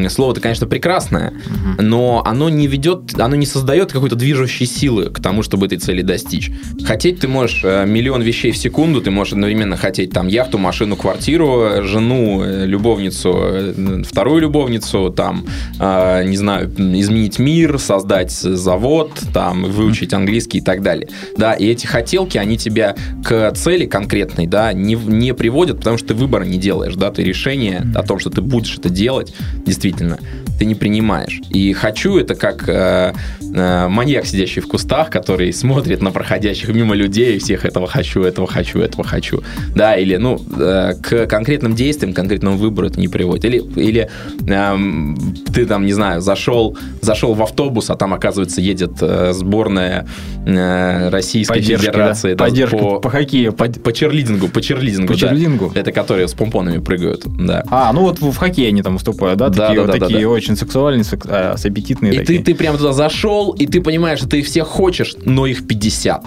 слово-то, 0.09 0.41
конечно, 0.41 0.67
прекрасное, 0.67 1.33
но 1.79 2.23
оно 2.25 2.49
не 2.49 2.67
ведет, 2.67 3.19
оно 3.19 3.37
не 3.37 3.47
создает 3.47 3.93
какой-то 3.93 4.17
движущей 4.17 4.67
силы 4.67 5.11
к 5.11 5.21
тому, 5.21 5.43
чтобы 5.43 5.67
этой 5.67 5.79
цели 5.79 6.03
достичь. 6.03 6.51
Хотеть 6.85 7.21
ты 7.21 7.29
можешь 7.29 7.63
э, 7.65 7.85
миллион 7.87 8.23
вещей 8.23 8.53
в 8.53 8.57
секунду, 8.57 9.01
ты 9.01 9.11
можешь 9.11 9.33
одновременно 9.33 9.77
хотеть 9.77 10.13
там 10.13 10.29
яхту, 10.29 10.59
машину, 10.59 10.97
квартиру, 10.97 11.63
э, 11.63 11.83
жену, 11.83 12.43
э, 12.43 12.67
любовницу, 12.67 14.05
вторую 14.05 14.43
любовницу, 14.43 15.11
там, 15.11 15.45
не 15.79 16.37
знаю, 16.37 16.69
изменить 16.69 17.39
мир, 17.39 17.79
создать 17.79 18.31
завод, 18.31 19.13
там, 19.33 19.65
выучить 19.65 20.13
английский 20.13 20.59
и 20.59 20.61
так 20.61 20.83
далее. 20.83 21.09
Да, 21.37 21.55
и 21.55 21.67
эти 21.67 21.87
хотелки, 21.87 22.39
они 22.39 22.57
тебя 22.57 22.95
к 23.25 23.53
цели 23.53 23.87
конкретной, 23.87 24.47
да, 24.47 24.73
не, 24.73 24.95
не 24.95 25.35
приводят, 25.35 25.79
потому 25.79 25.99
что 25.99 26.09
ты 26.09 26.15
выбора 26.21 26.45
не 26.45 26.59
делаешь, 26.59 26.95
да, 26.95 27.11
ты 27.11 27.23
решение 27.25 27.85
о 27.95 28.03
том, 28.03 28.19
что 28.19 28.31
ты 28.31 28.41
будешь 28.41 28.77
это 28.79 28.89
делать, 28.89 29.35
действительно, 29.67 30.19
ты 30.59 30.67
не 30.67 30.75
принимаешь. 30.75 31.41
И 31.49 31.73
хочу 31.73 32.19
это 32.19 32.35
как 32.35 32.69
э, 32.69 33.15
э, 33.41 33.89
маньяк, 33.89 34.27
сидящий 34.27 34.61
в 34.61 34.69
кустах, 34.69 35.11
который 35.11 35.53
смотрит 35.53 36.03
на 36.03 36.11
проходящих 36.11 36.69
мимо 36.69 36.95
людей, 36.95 37.37
и 37.37 37.39
всех 37.39 37.65
этого 37.65 37.87
хочу, 37.87 38.23
этого 38.23 38.47
хочу, 38.47 38.79
этого 38.81 39.03
хочу. 39.05 39.43
Да, 39.75 39.97
или, 39.97 40.17
ну, 40.17 40.41
э, 40.59 40.95
к 41.03 41.27
конкретным 41.27 41.75
действиям, 41.75 42.13
к 42.13 42.17
конкретному 42.17 42.59
выбору 42.59 42.89
это 42.89 43.01
не 43.01 43.09
приводит. 43.09 43.45
Или, 43.47 43.59
или 43.77 44.09
эм, 44.47 45.17
ты 45.53 45.65
там, 45.65 45.87
не 45.87 45.93
знаю, 45.93 46.21
зашел, 46.21 46.77
зашел 47.01 47.33
в 47.35 47.43
автобус, 47.43 47.89
а 47.89 47.97
там, 47.97 48.13
оказывается, 48.13 48.61
едет 48.61 48.93
э, 49.01 49.33
сборная 49.33 50.07
э, 50.45 51.09
Российской 51.09 51.55
Поддержка, 51.55 51.87
Федерации. 51.87 52.31
да. 52.35 52.37
да, 52.37 52.45
Поддержка 52.45 52.77
по, 52.77 53.01
по 53.01 53.09
хоккею. 53.11 53.53
по, 53.55 53.65
по 53.65 53.93
черлидингу, 53.93 54.49
по 54.49 54.61
черлидингу, 54.61 55.15
По 55.15 55.19
да. 55.19 55.29
черлидингу? 55.29 55.73
Это 55.75 55.91
которые 56.11 56.27
с 56.27 56.35
помпонами 56.35 56.79
прыгают, 56.79 57.23
да. 57.39 57.63
А, 57.71 57.93
ну 57.93 58.01
вот 58.01 58.21
в, 58.21 58.37
хоккее 58.37 58.67
они 58.67 58.83
там 58.83 58.95
выступают, 58.95 59.39
да? 59.39 59.49
Да, 59.49 59.69
такие 59.69 59.77
да, 59.77 59.83
вот 59.83 59.93
да, 59.93 59.99
да, 59.99 60.07
такие 60.07 60.23
да. 60.23 60.29
очень 60.29 60.57
сексуальные, 60.57 61.05
сек- 61.05 61.25
а, 61.29 61.57
с 61.57 61.65
аппетитные 61.65 62.13
И 62.13 62.17
ты, 62.17 62.25
такие. 62.25 62.43
ты 62.43 62.55
прям 62.57 62.77
туда 62.77 62.93
зашел, 62.93 63.53
и 63.53 63.65
ты 63.69 63.81
понимаешь, 63.81 64.19
что 64.19 64.29
ты 64.29 64.41
их 64.41 64.47
всех 64.47 64.67
хочешь, 64.67 65.15
но 65.25 65.47
их 65.47 65.69
50. 65.69 66.25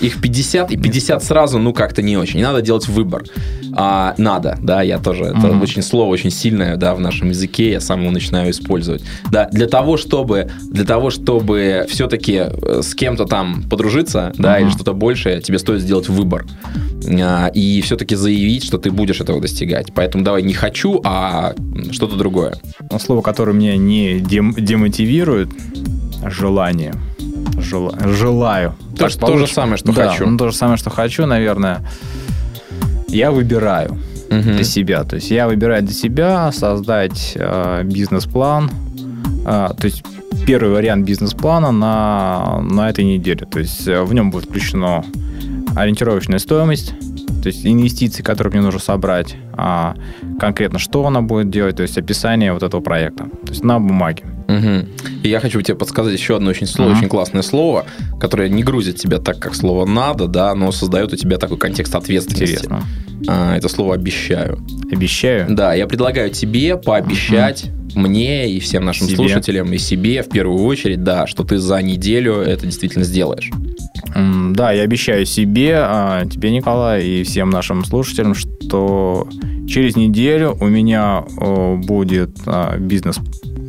Их 0.00 0.22
50, 0.22 0.72
и 0.72 0.78
50 0.78 1.22
сразу, 1.22 1.58
ну, 1.58 1.74
как-то 1.74 2.00
не 2.00 2.16
очень. 2.16 2.40
И 2.40 2.42
надо 2.42 2.62
делать 2.62 2.88
выбор. 2.88 3.24
А, 3.74 4.14
надо, 4.16 4.56
да, 4.62 4.80
я 4.80 4.98
тоже. 4.98 5.24
Это 5.24 5.36
Мгм. 5.48 5.60
очень 5.60 5.82
слово 5.82 6.08
очень 6.08 6.30
сильное, 6.30 6.76
да, 6.76 6.94
в 6.94 7.00
нашем 7.00 7.28
языке, 7.28 7.72
я 7.72 7.80
сам 7.80 8.00
его 8.00 8.10
начинаю 8.10 8.50
использовать. 8.50 9.04
Да, 9.30 9.50
для 9.52 9.66
того, 9.66 9.98
чтобы, 9.98 10.50
для 10.70 10.86
того, 10.86 11.10
чтобы 11.10 11.84
все-таки 11.90 12.44
с 12.80 12.94
кем-то 12.94 13.26
там 13.26 13.64
подружиться, 13.68 14.32
да, 14.38 14.54
Мгм. 14.56 14.62
или 14.68 14.70
что-то 14.74 14.94
большее, 14.94 15.42
тебе 15.42 15.58
стоит 15.58 15.82
сделать 15.82 16.08
выбор. 16.08 16.46
А, 17.08 17.46
и 17.48 17.80
все-таки 17.82 18.14
заявить, 18.16 18.64
что 18.64 18.78
ты 18.78 18.90
будешь 18.90 19.20
этого 19.20 19.40
достигать. 19.40 19.92
Поэтому 19.94 20.24
давай 20.24 20.42
не 20.42 20.54
хочу, 20.54 21.00
а 21.04 21.54
что-то 21.92 22.16
другое. 22.16 22.56
Слово, 23.00 23.22
которое 23.22 23.52
меня 23.52 23.76
не 23.76 24.18
дем- 24.18 24.54
демотивирует, 24.58 25.48
желание. 26.28 26.94
Жела- 27.58 27.96
Желаю. 28.12 28.74
То, 28.96 29.08
Так 29.08 29.12
то 29.14 29.38
же 29.38 29.46
самое, 29.46 29.76
что 29.76 29.92
Да, 29.92 30.10
хочу. 30.10 30.26
ну, 30.26 30.36
то 30.36 30.48
же 30.50 30.54
самое, 30.56 30.76
что 30.76 30.90
хочу, 30.90 31.26
наверное. 31.26 31.86
Я 33.08 33.30
выбираю 33.30 33.98
Мгм. 34.30 34.42
для 34.56 34.64
себя. 34.64 35.04
То 35.04 35.16
есть 35.16 35.30
я 35.30 35.46
выбираю 35.46 35.82
для 35.82 35.94
себя 35.94 36.50
создать 36.52 37.32
э, 37.36 37.82
бизнес-план. 37.84 38.70
А, 39.46 39.72
то 39.74 39.86
есть 39.86 40.02
первый 40.46 40.72
вариант 40.72 41.06
бизнес-плана 41.06 41.70
на, 41.72 42.60
на 42.62 42.90
этой 42.90 43.04
неделе. 43.04 43.46
То 43.50 43.60
есть 43.60 43.86
э, 43.88 44.02
в 44.02 44.12
нем 44.12 44.30
будет 44.30 44.46
включено 44.50 45.04
ориентировочная 45.76 46.38
стоимость, 46.38 46.94
то 47.42 47.48
есть 47.48 47.64
инвестиции, 47.64 48.22
которые 48.22 48.52
мне 48.52 48.62
нужно 48.62 48.80
собрать, 48.80 49.36
а 49.52 49.94
конкретно 50.40 50.78
что 50.78 51.06
она 51.06 51.22
будет 51.22 51.50
делать, 51.50 51.76
то 51.76 51.82
есть 51.82 51.96
описание 51.96 52.52
вот 52.52 52.62
этого 52.62 52.80
проекта, 52.80 53.24
то 53.44 53.50
есть 53.52 53.62
на 53.62 53.78
бумаге. 53.78 54.24
Мгм. 54.48 54.86
И 55.22 55.28
я 55.28 55.40
хочу 55.40 55.60
тебе 55.60 55.76
подсказать 55.76 56.12
еще 56.12 56.36
одно 56.36 56.50
очень 56.50 56.66
слово, 56.66 56.92
Ага. 56.92 56.98
очень 56.98 57.08
классное 57.08 57.42
слово, 57.42 57.84
которое 58.20 58.48
не 58.48 58.62
грузит 58.62 58.96
тебя 58.96 59.18
так, 59.18 59.38
как 59.38 59.54
слово 59.54 59.84
надо, 59.86 60.26
да, 60.28 60.54
но 60.54 60.72
создает 60.72 61.12
у 61.12 61.16
тебя 61.16 61.36
такой 61.36 61.58
контекст 61.58 61.94
ответственности. 61.94 62.54
Интересно. 62.54 62.82
А, 63.28 63.56
это 63.56 63.68
слово 63.68 63.94
обещаю. 63.94 64.58
Обещаю. 64.90 65.46
Да, 65.48 65.74
я 65.74 65.86
предлагаю 65.86 66.30
тебе 66.30 66.76
пообещать 66.76 67.66
мне 67.94 68.50
и 68.50 68.60
всем 68.60 68.84
нашим 68.84 69.06
Себе. 69.06 69.16
слушателям 69.16 69.72
и 69.72 69.78
себе 69.78 70.22
в 70.22 70.28
первую 70.28 70.62
очередь, 70.64 71.02
да, 71.02 71.26
что 71.26 71.44
ты 71.44 71.58
за 71.58 71.80
неделю 71.82 72.34
это 72.36 72.66
действительно 72.66 73.04
сделаешь. 73.04 73.50
Да, 74.14 74.72
я 74.72 74.82
обещаю 74.82 75.26
себе, 75.26 75.74
а, 75.76 76.24
тебе, 76.26 76.50
Николай, 76.50 77.04
и 77.04 77.22
всем 77.24 77.50
нашим 77.50 77.84
слушателям, 77.84 78.34
что 78.34 79.28
через 79.68 79.96
неделю 79.96 80.56
у 80.60 80.66
меня 80.66 81.24
будет 81.86 82.30
а, 82.46 82.76
бизнес, 82.78 83.18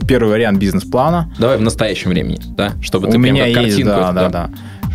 первый 0.07 0.29
вариант 0.29 0.59
бизнес-плана. 0.59 1.33
Давай 1.39 1.57
в 1.57 1.61
настоящем 1.61 2.11
времени, 2.11 2.39
да, 2.55 2.73
чтобы 2.81 3.07
у 3.07 3.11
ты 3.11 3.19
прям 3.19 3.35
меня 3.35 3.53
как 3.53 3.65
есть, 3.65 3.77
картинку. 3.83 3.99
да, 3.99 4.11
да, 4.13 4.29
да. 4.29 4.49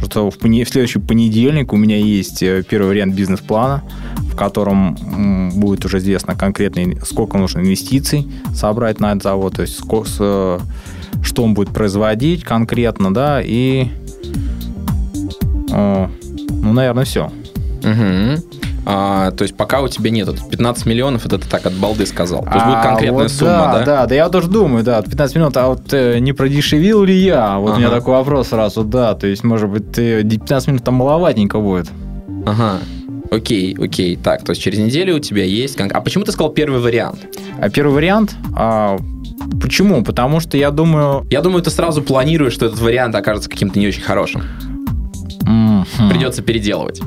Что 0.04 0.30
в, 0.30 0.36
в 0.36 0.68
следующий 0.68 0.98
понедельник 0.98 1.72
у 1.72 1.76
меня 1.76 1.96
есть 1.96 2.42
э, 2.42 2.64
первый 2.68 2.88
вариант 2.88 3.14
бизнес-плана, 3.14 3.84
в 4.32 4.36
котором 4.36 4.96
будет 5.54 5.84
уже 5.84 5.98
известно 5.98 6.34
конкретно, 6.34 7.04
сколько 7.04 7.38
нужно 7.38 7.60
инвестиций 7.60 8.26
собрать 8.54 8.98
на 8.98 9.12
этот 9.12 9.22
завод, 9.22 9.54
то 9.56 9.62
есть 9.62 9.80
ско- 9.80 10.04
с, 10.04 10.16
э, 10.18 10.58
что 11.22 11.44
он 11.44 11.54
будет 11.54 11.68
производить 11.68 12.42
конкретно, 12.42 13.14
да, 13.14 13.40
и 13.44 13.88
ну, 15.72 16.72
наверное, 16.72 17.04
все. 17.04 17.30
Мгм. 17.82 18.36
А, 18.84 19.30
то 19.30 19.42
есть 19.42 19.56
пока 19.56 19.80
у 19.80 19.88
тебя 19.88 20.10
нет, 20.10 20.28
это 20.28 20.42
15 20.44 20.86
миллионов, 20.86 21.24
это 21.24 21.38
ты 21.38 21.48
так 21.48 21.66
от 21.66 21.72
балды 21.74 22.04
сказал. 22.04 22.42
То 22.42 22.54
есть 22.54 22.66
будет 22.66 22.82
конкретная 22.82 23.28
сумма, 23.28 23.50
да, 23.50 23.78
да? 23.78 23.84
Да, 23.84 24.06
да, 24.06 24.14
я 24.14 24.28
тоже 24.28 24.48
думаю, 24.48 24.82
да, 24.82 25.02
15 25.02 25.36
минут, 25.36 25.56
а 25.56 25.68
вот 25.68 25.92
э, 25.92 26.18
не 26.18 26.32
продешевил 26.32 27.04
ли 27.04 27.14
я? 27.14 27.58
Вот 27.58 27.74
у 27.74 27.76
меня 27.76 27.88
Ага. 27.88 27.98
такой 27.98 28.14
вопрос 28.14 28.48
сразу, 28.48 28.82
да, 28.82 29.14
то 29.14 29.28
есть, 29.28 29.44
может 29.44 29.70
быть, 29.70 29.96
э, 29.98 30.24
15 30.24 30.68
минут 30.68 30.84
там 30.84 30.94
маловатненько 30.94 31.58
будет. 31.60 31.88
Ага. 32.44 32.78
Окей, 33.30 33.74
окей. 33.80 34.16
Так, 34.16 34.44
то 34.44 34.50
есть 34.50 34.60
через 34.60 34.78
неделю 34.78 35.16
у 35.16 35.18
тебя 35.18 35.44
есть... 35.44 35.80
А 35.80 36.00
почему 36.02 36.24
ты 36.24 36.32
сказал 36.32 36.52
первый 36.52 36.80
вариант? 36.80 37.20
А 37.58 37.70
первый 37.70 37.94
вариант, 37.94 38.34
а, 38.54 38.98
почему? 39.60 40.04
Потому 40.04 40.40
что 40.40 40.58
я 40.58 40.70
думаю... 40.70 41.24
Я 41.30 41.40
думаю, 41.40 41.62
ты 41.62 41.70
сразу 41.70 42.02
планируешь, 42.02 42.52
что 42.52 42.66
этот 42.66 42.80
вариант 42.80 43.14
окажется 43.14 43.48
каким-то 43.48 43.78
не 43.78 43.86
очень 43.86 44.02
хорошим. 44.02 44.42
Хм, 45.52 46.08
Придется 46.10 46.42
переделывать. 46.42 47.00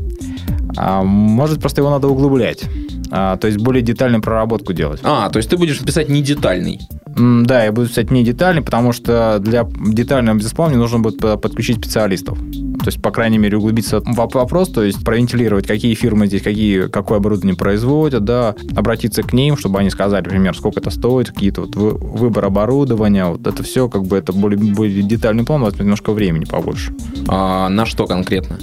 а, 0.77 1.03
может, 1.03 1.59
просто 1.59 1.81
его 1.81 1.89
надо 1.89 2.07
углублять. 2.07 2.63
А, 3.11 3.37
то 3.37 3.47
есть 3.47 3.59
более 3.59 3.81
детальную 3.83 4.21
проработку 4.21 4.73
делать. 4.73 4.99
А, 5.03 5.29
то 5.29 5.37
есть 5.37 5.49
ты 5.49 5.57
будешь 5.57 5.79
писать 5.79 6.09
не 6.09 6.21
детальный. 6.21 6.79
М, 7.17 7.45
Да, 7.45 7.63
я 7.63 7.71
буду 7.71 7.87
писать 7.87 8.11
не 8.11 8.23
детальный, 8.23 8.61
потому 8.61 8.91
что 8.91 9.37
для 9.39 9.65
детального 9.87 10.35
бизнес-плана 10.35 10.71
мне 10.71 10.79
нужно 10.81 10.99
будет 10.99 11.19
по- 11.19 11.37
подключить 11.37 11.77
специалистов. 11.77 12.37
То 12.85 12.89
есть, 12.89 13.01
по 13.01 13.09
крайней 13.09 13.39
мере, 13.39 13.57
углубиться 13.57 13.99
в 13.99 14.03
воп- 14.19 14.35
вопрос, 14.35 14.69
то 14.69 14.83
есть 14.83 15.03
провентилировать, 15.03 15.65
какие 15.65 15.95
фирмы 15.95 16.27
здесь, 16.27 16.43
какие, 16.43 16.87
какое 16.87 17.17
оборудование 17.17 17.57
производят, 17.57 18.23
да, 18.25 18.53
обратиться 18.75 19.23
к 19.23 19.33
ним, 19.33 19.57
чтобы 19.57 19.79
они 19.79 19.89
сказали, 19.89 20.23
например, 20.25 20.55
сколько 20.55 20.81
это 20.81 20.91
стоит, 20.91 21.29
какие-то 21.31 21.61
вот 21.61 21.75
вы- 21.75 21.95
выбор 21.97 22.45
оборудования, 22.45 23.25
вот 23.25 23.47
это 23.47 23.63
все, 23.63 23.89
как 23.89 24.03
бы 24.03 24.17
это 24.17 24.33
более, 24.33 24.59
более 24.59 25.01
детальный 25.01 25.43
план, 25.43 25.63
возьмет 25.63 25.81
немножко 25.81 26.11
времени 26.11 26.45
побольше. 26.45 26.93
А 27.27 27.69
на 27.69 27.87
что 27.87 28.05
конкретно? 28.05 28.59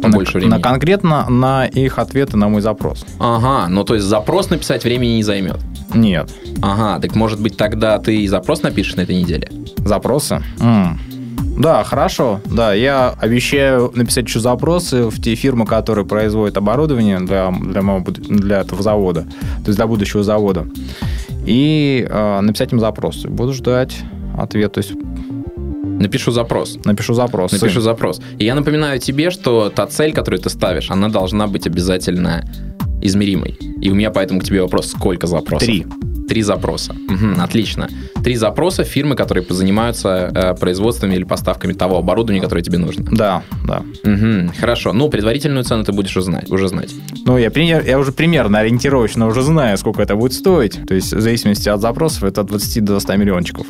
на, 0.00 0.10
Больше 0.10 0.34
времени. 0.38 0.50
на 0.54 0.60
конкретно 0.60 1.28
на 1.28 1.66
их 1.66 1.98
ответы 1.98 2.36
на 2.36 2.48
мой 2.48 2.60
запрос. 2.62 3.04
Ага, 3.18 3.68
ну 3.68 3.82
то 3.82 3.94
есть 3.96 4.06
запрос 4.06 4.50
написать 4.50 4.84
времени 4.84 5.14
не 5.16 5.24
займет. 5.24 5.58
Нет. 5.92 6.30
Ага, 6.62 7.00
так 7.00 7.16
может 7.16 7.40
быть 7.40 7.56
тогда 7.56 7.98
ты 7.98 8.18
и 8.22 8.28
запрос 8.28 8.62
напишешь 8.62 8.94
на 8.94 9.00
этой 9.00 9.16
неделе? 9.16 9.50
Запросы? 9.78 10.40
М. 10.60 11.00
Да, 11.58 11.82
хорошо. 11.84 12.40
Да, 12.46 12.72
я 12.72 13.14
обещаю 13.18 13.90
написать 13.94 14.26
еще 14.26 14.40
запросы 14.40 15.08
в 15.08 15.20
те 15.20 15.34
фирмы, 15.34 15.66
которые 15.66 16.06
производят 16.06 16.56
оборудование 16.56 17.20
для, 17.20 17.50
для, 17.50 17.82
моего 17.82 18.04
для 18.10 18.60
этого 18.60 18.82
завода, 18.82 19.22
то 19.22 19.66
есть 19.66 19.76
для 19.76 19.86
будущего 19.86 20.22
завода. 20.22 20.66
И 21.46 22.06
э, 22.08 22.40
написать 22.40 22.72
им 22.72 22.80
запросы. 22.80 23.28
Буду 23.28 23.52
ждать 23.52 23.96
ответ. 24.36 24.72
То 24.72 24.78
есть 24.78 24.92
Напишу 25.98 26.30
запрос. 26.30 26.78
напишу 26.84 27.14
запрос. 27.14 27.52
Напишу 27.52 27.80
запрос. 27.80 28.20
И 28.38 28.44
я 28.44 28.54
напоминаю 28.54 29.00
тебе, 29.00 29.30
что 29.30 29.68
та 29.68 29.86
цель, 29.86 30.12
которую 30.12 30.40
ты 30.40 30.48
ставишь, 30.48 30.90
она 30.90 31.08
должна 31.08 31.46
быть 31.48 31.66
обязательно 31.66 32.44
измеримой. 33.02 33.58
И 33.80 33.90
у 33.90 33.94
меня 33.94 34.10
поэтому 34.10 34.40
к 34.40 34.44
тебе 34.44 34.62
вопрос, 34.62 34.90
сколько 34.90 35.26
запросов? 35.26 35.66
Три. 35.66 35.86
Три 36.28 36.42
запроса. 36.42 36.94
Мгм, 37.08 37.40
отлично. 37.40 37.88
Три 38.22 38.36
запроса 38.36 38.84
фирмы, 38.84 39.16
которые 39.16 39.44
занимаются 39.48 40.30
э, 40.34 40.54
производством 40.54 41.12
или 41.12 41.24
поставками 41.24 41.72
того 41.72 41.96
оборудования, 41.98 42.40
которое 42.40 42.62
тебе 42.62 42.78
нужно. 42.78 43.04
Да, 43.10 43.42
да. 43.66 43.82
Мгм, 44.04 44.52
хорошо. 44.58 44.92
Ну, 44.92 45.08
предварительную 45.08 45.64
цену 45.64 45.84
ты 45.84 45.92
будешь 45.92 46.16
узнать, 46.16 46.50
уже 46.50 46.68
знать. 46.68 46.94
Ну, 47.24 47.38
я, 47.38 47.50
пример, 47.50 47.84
я 47.86 47.98
уже 47.98 48.12
примерно 48.12 48.58
ориентировочно 48.58 49.26
уже 49.26 49.42
знаю, 49.42 49.78
сколько 49.78 50.02
это 50.02 50.16
будет 50.16 50.32
стоить. 50.32 50.78
То 50.86 50.94
есть, 50.94 51.12
в 51.12 51.20
зависимости 51.20 51.68
от 51.68 51.80
запросов, 51.80 52.24
это 52.24 52.42
от 52.42 52.48
20 52.48 52.84
до 52.84 53.00
100 53.00 53.16
миллиончиков. 53.16 53.66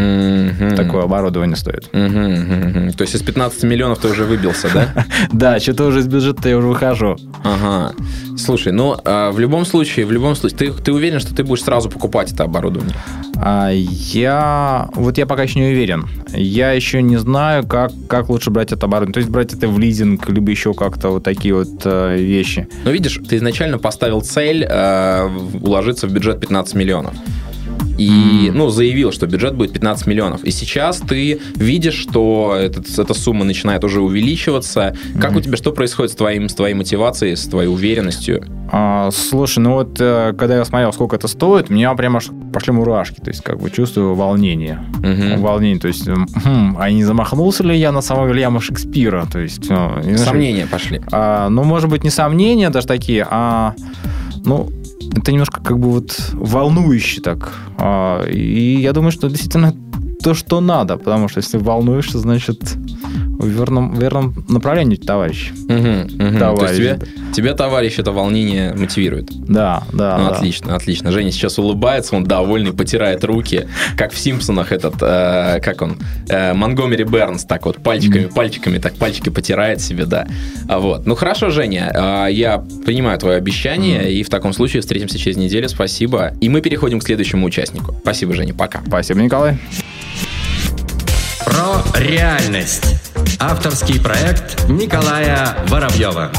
Мгм. 0.00 0.76
Такое 0.76 1.02
оборудование 1.02 1.56
стоит. 1.56 1.90
Мгм, 1.92 2.32
мгм. 2.32 2.92
То 2.92 3.02
есть 3.02 3.14
из 3.14 3.22
15 3.22 3.64
миллионов 3.64 3.98
ты 3.98 4.08
уже 4.08 4.24
выбился, 4.24 4.68
да? 4.72 5.06
Да, 5.32 5.60
что-то 5.60 5.86
уже 5.86 6.00
из 6.00 6.06
бюджета 6.06 6.48
я 6.48 6.56
уже 6.56 6.68
выхожу. 6.68 7.16
Ага. 7.44 7.94
Слушай, 8.38 8.72
ну, 8.72 8.96
а, 9.04 9.30
в 9.30 9.38
любом 9.38 9.64
случае, 9.66 10.06
в 10.06 10.12
любом 10.12 10.36
случае, 10.36 10.58
ты, 10.58 10.72
ты 10.72 10.92
уверен, 10.92 11.20
что 11.20 11.34
ты 11.34 11.44
будешь 11.44 11.62
сразу 11.62 11.89
покупать 11.90 12.32
это 12.32 12.44
оборудование? 12.44 12.94
А, 13.36 13.70
я... 13.70 14.88
Вот 14.94 15.18
я 15.18 15.26
пока 15.26 15.42
еще 15.42 15.60
не 15.60 15.66
уверен. 15.66 16.06
Я 16.28 16.72
еще 16.72 17.02
не 17.02 17.16
знаю, 17.16 17.66
как, 17.66 17.92
как 18.08 18.28
лучше 18.28 18.50
брать 18.50 18.72
это 18.72 18.86
оборудование. 18.86 19.14
То 19.14 19.20
есть 19.20 19.30
брать 19.30 19.54
это 19.54 19.68
в 19.68 19.78
лизинг, 19.78 20.28
либо 20.28 20.50
еще 20.50 20.74
как-то 20.74 21.10
вот 21.10 21.24
такие 21.24 21.54
вот 21.54 21.82
э, 21.84 22.16
вещи. 22.16 22.68
Ну, 22.84 22.90
видишь, 22.90 23.20
ты 23.28 23.36
изначально 23.36 23.78
поставил 23.78 24.20
цель 24.20 24.66
э, 24.68 25.28
уложиться 25.60 26.06
в 26.06 26.12
бюджет 26.12 26.40
15 26.40 26.74
миллионов. 26.74 27.14
И, 28.00 28.50
ну, 28.54 28.70
заявил, 28.70 29.12
что 29.12 29.26
бюджет 29.26 29.54
будет 29.54 29.72
15 29.72 30.06
миллионов. 30.06 30.42
И 30.44 30.50
сейчас 30.50 31.00
ты 31.00 31.38
видишь, 31.56 31.94
что 31.94 32.54
этот- 32.58 32.98
эта 32.98 33.12
сумма 33.14 33.44
начинает 33.44 33.84
уже 33.84 34.00
увеличиваться. 34.00 34.96
Как 35.20 35.30
Мгм. 35.32 35.38
у 35.38 35.42
тебя, 35.42 35.56
что 35.56 35.72
происходит 35.72 36.12
с, 36.12 36.14
твоим, 36.14 36.48
с 36.48 36.54
твоей 36.54 36.74
мотивацией, 36.74 37.36
с 37.36 37.46
твоей 37.46 37.68
уверенностью? 37.68 38.42
А, 38.72 39.10
слушай, 39.10 39.58
ну 39.58 39.72
вот 39.74 39.96
э, 40.00 40.32
когда 40.38 40.56
я 40.56 40.64
смотрел, 40.64 40.92
сколько 40.92 41.16
это 41.16 41.28
стоит, 41.28 41.70
у 41.70 41.74
меня 41.74 41.92
прямо 41.94 42.18
аж 42.18 42.28
пошли 42.52 42.72
мурашки. 42.72 43.20
То 43.20 43.28
есть, 43.30 43.42
как 43.42 43.58
бы 43.60 43.68
чувствую 43.70 44.14
волнение. 44.14 44.80
Мгм. 45.02 45.40
Волнение. 45.42 45.78
То 45.80 45.88
есть, 45.88 46.06
хм, 46.08 46.76
а 46.78 46.90
не 46.90 47.04
замахнулся 47.04 47.64
ли 47.64 47.76
я 47.76 47.92
на 47.92 48.00
самого 48.00 48.28
Вильяма 48.28 48.60
Шекспира? 48.60 49.26
То 49.30 49.40
есть, 49.40 49.68
ну, 49.68 50.16
Сомнения 50.16 50.66
пошли. 50.66 51.00
А, 51.12 51.48
ну, 51.50 51.64
может 51.64 51.90
быть, 51.90 52.04
не 52.04 52.10
сомнения 52.10 52.70
даже 52.70 52.86
такие, 52.86 53.26
а, 53.30 53.74
ну, 54.44 54.70
это 55.00 55.32
немножко 55.32 55.60
как 55.60 55.78
бы 55.78 55.90
вот 55.90 56.16
волнующе 56.32 57.20
так. 57.20 57.54
А, 57.78 58.24
и 58.26 58.76
я 58.76 58.92
думаю, 58.92 59.12
что 59.12 59.28
действительно 59.28 59.74
то, 60.22 60.34
что 60.34 60.60
надо, 60.60 60.96
потому 60.96 61.28
что 61.28 61.38
если 61.38 61.58
волнуешься, 61.58 62.18
значит, 62.18 62.60
в 63.38 63.46
верном, 63.46 63.94
в 63.94 64.00
верном 64.00 64.34
направлении, 64.48 64.96
товарищ. 64.96 65.50
Мгм. 65.68 66.08
То 66.34 66.38
Товарищ, 66.38 66.78
есть 66.78 67.00
тебя, 67.00 67.32
тебя, 67.34 67.54
товарищ, 67.54 67.98
это 67.98 68.12
волнение 68.12 68.74
мотивирует. 68.74 69.30
Да, 69.30 69.82
да, 69.92 70.18
Ну, 70.18 70.28
да. 70.28 70.36
отлично, 70.36 70.76
отлично. 70.76 71.10
Женя 71.10 71.30
сейчас 71.32 71.58
улыбается, 71.58 72.16
он 72.16 72.24
довольный, 72.24 72.72
потирает 72.72 73.24
руки, 73.24 73.66
как 73.96 74.12
в 74.12 74.18
Симпсонах 74.18 74.72
этот, 74.72 74.96
э, 75.00 75.60
как 75.62 75.80
он, 75.80 75.96
э, 76.28 76.52
Монгомери 76.52 77.04
Бернс, 77.04 77.44
так 77.44 77.64
вот 77.64 77.78
пальчиками, 77.78 78.26
пальчиками, 78.26 78.78
так 78.78 78.94
пальчики 78.96 79.30
потирает 79.30 79.80
себе, 79.80 80.04
да. 80.04 80.26
А 80.68 80.78
вот. 80.78 81.06
Ну 81.06 81.14
хорошо, 81.14 81.48
Женя, 81.48 81.90
а, 81.94 82.26
я 82.26 82.58
принимаю 82.84 83.18
твое 83.18 83.38
обещание, 83.38 84.12
и 84.12 84.22
в 84.22 84.28
таком 84.28 84.52
случае 84.52 84.82
встретимся 84.82 85.18
через 85.18 85.38
неделю. 85.38 85.68
Спасибо. 85.70 86.34
И 86.42 86.48
мы 86.50 86.60
переходим 86.60 87.00
к 87.00 87.04
следующему 87.04 87.46
участнику. 87.46 87.94
Спасибо, 88.02 88.34
Женя, 88.34 88.52
пока. 88.52 88.80
Спасибо, 88.86 89.20
Николай. 89.22 89.56
Про 91.46 91.82
реальность. 91.98 92.96
Авторский 93.38 94.00
проект 94.00 94.68
Николая 94.68 95.56
Воробьева. 95.68 96.30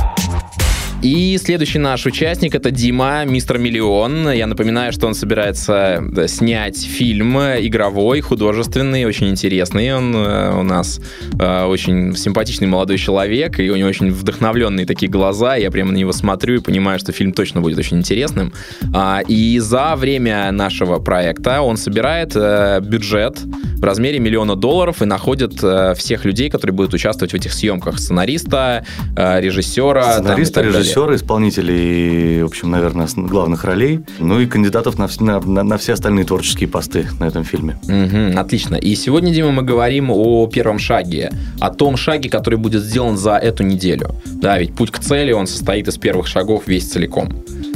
И 1.01 1.39
следующий 1.43 1.79
наш 1.79 2.05
участник 2.05 2.53
это 2.53 2.69
Дима, 2.69 3.25
мистер 3.25 3.57
Миллион. 3.57 4.29
Я 4.29 4.45
напоминаю, 4.45 4.93
что 4.93 5.07
он 5.07 5.15
собирается 5.15 6.03
снять 6.27 6.79
фильм 6.79 7.39
игровой, 7.39 8.21
художественный, 8.21 9.05
очень 9.05 9.29
интересный. 9.29 9.95
Он 9.95 10.15
э, 10.15 10.59
у 10.59 10.61
нас 10.61 11.01
э, 11.39 11.63
очень 11.63 12.15
симпатичный 12.15 12.67
молодой 12.67 12.99
человек, 12.99 13.59
и 13.59 13.71
у 13.71 13.75
него 13.77 13.89
очень 13.89 14.11
вдохновленные 14.11 14.85
такие 14.85 15.11
глаза. 15.11 15.55
Я 15.55 15.71
прямо 15.71 15.91
на 15.91 15.97
него 15.97 16.11
смотрю 16.11 16.57
и 16.57 16.59
понимаю, 16.59 16.99
что 16.99 17.11
фильм 17.11 17.33
точно 17.33 17.61
будет 17.61 17.79
очень 17.79 17.97
интересным. 17.97 18.53
А, 18.93 19.21
и 19.27 19.57
за 19.57 19.95
время 19.95 20.51
нашего 20.51 20.99
проекта 20.99 21.61
он 21.63 21.77
собирает 21.77 22.33
э, 22.35 22.79
бюджет 22.79 23.39
в 23.81 23.83
размере 23.83 24.19
миллиона 24.19 24.55
долларов 24.55 25.01
и 25.01 25.05
находит 25.05 25.61
э, 25.63 25.95
всех 25.95 26.23
людей, 26.23 26.49
которые 26.51 26.75
будут 26.75 26.93
участвовать 26.93 27.31
в 27.31 27.35
этих 27.35 27.51
съемках. 27.51 27.97
Сценариста, 27.99 28.85
э, 29.17 29.41
режиссера. 29.41 30.03
там, 30.03 30.11
и 30.11 30.21
Сценаристы, 30.23 30.53
так 30.53 30.63
далее. 30.65 30.79
режиссеры, 30.81 31.15
исполнители, 31.15 32.41
в 32.43 32.45
общем, 32.45 32.69
наверное, 32.71 33.07
главных 33.15 33.63
ролей. 33.63 34.01
Ну 34.19 34.39
и 34.39 34.45
кандидатов 34.45 34.97
на, 34.99 35.09
на, 35.19 35.39
на- 35.39 35.63
на 35.63 35.77
все 35.77 35.93
остальные 35.93 36.25
творческие 36.25 36.69
посты 36.69 37.07
на 37.19 37.25
этом 37.25 37.43
фильме. 37.43 37.79
Мгм, 37.87 38.37
отлично. 38.37 38.75
И 38.75 38.93
сегодня, 38.95 39.33
Дима, 39.33 39.51
мы 39.51 39.63
говорим 39.63 40.11
о 40.11 40.47
первом 40.47 40.77
шаге, 40.79 41.31
о 41.59 41.71
том 41.71 41.97
шаге, 41.97 42.29
который 42.29 42.59
будет 42.59 42.83
сделан 42.83 43.17
за 43.17 43.37
эту 43.37 43.63
неделю. 43.63 44.15
Да, 44.25 44.59
ведь 44.59 44.75
путь 44.75 44.91
к 44.91 44.99
цели, 44.99 45.31
он 45.31 45.47
состоит 45.47 45.87
из 45.87 45.97
первых 45.97 46.27
шагов 46.27 46.63
весь 46.67 46.87
целиком. 46.89 47.29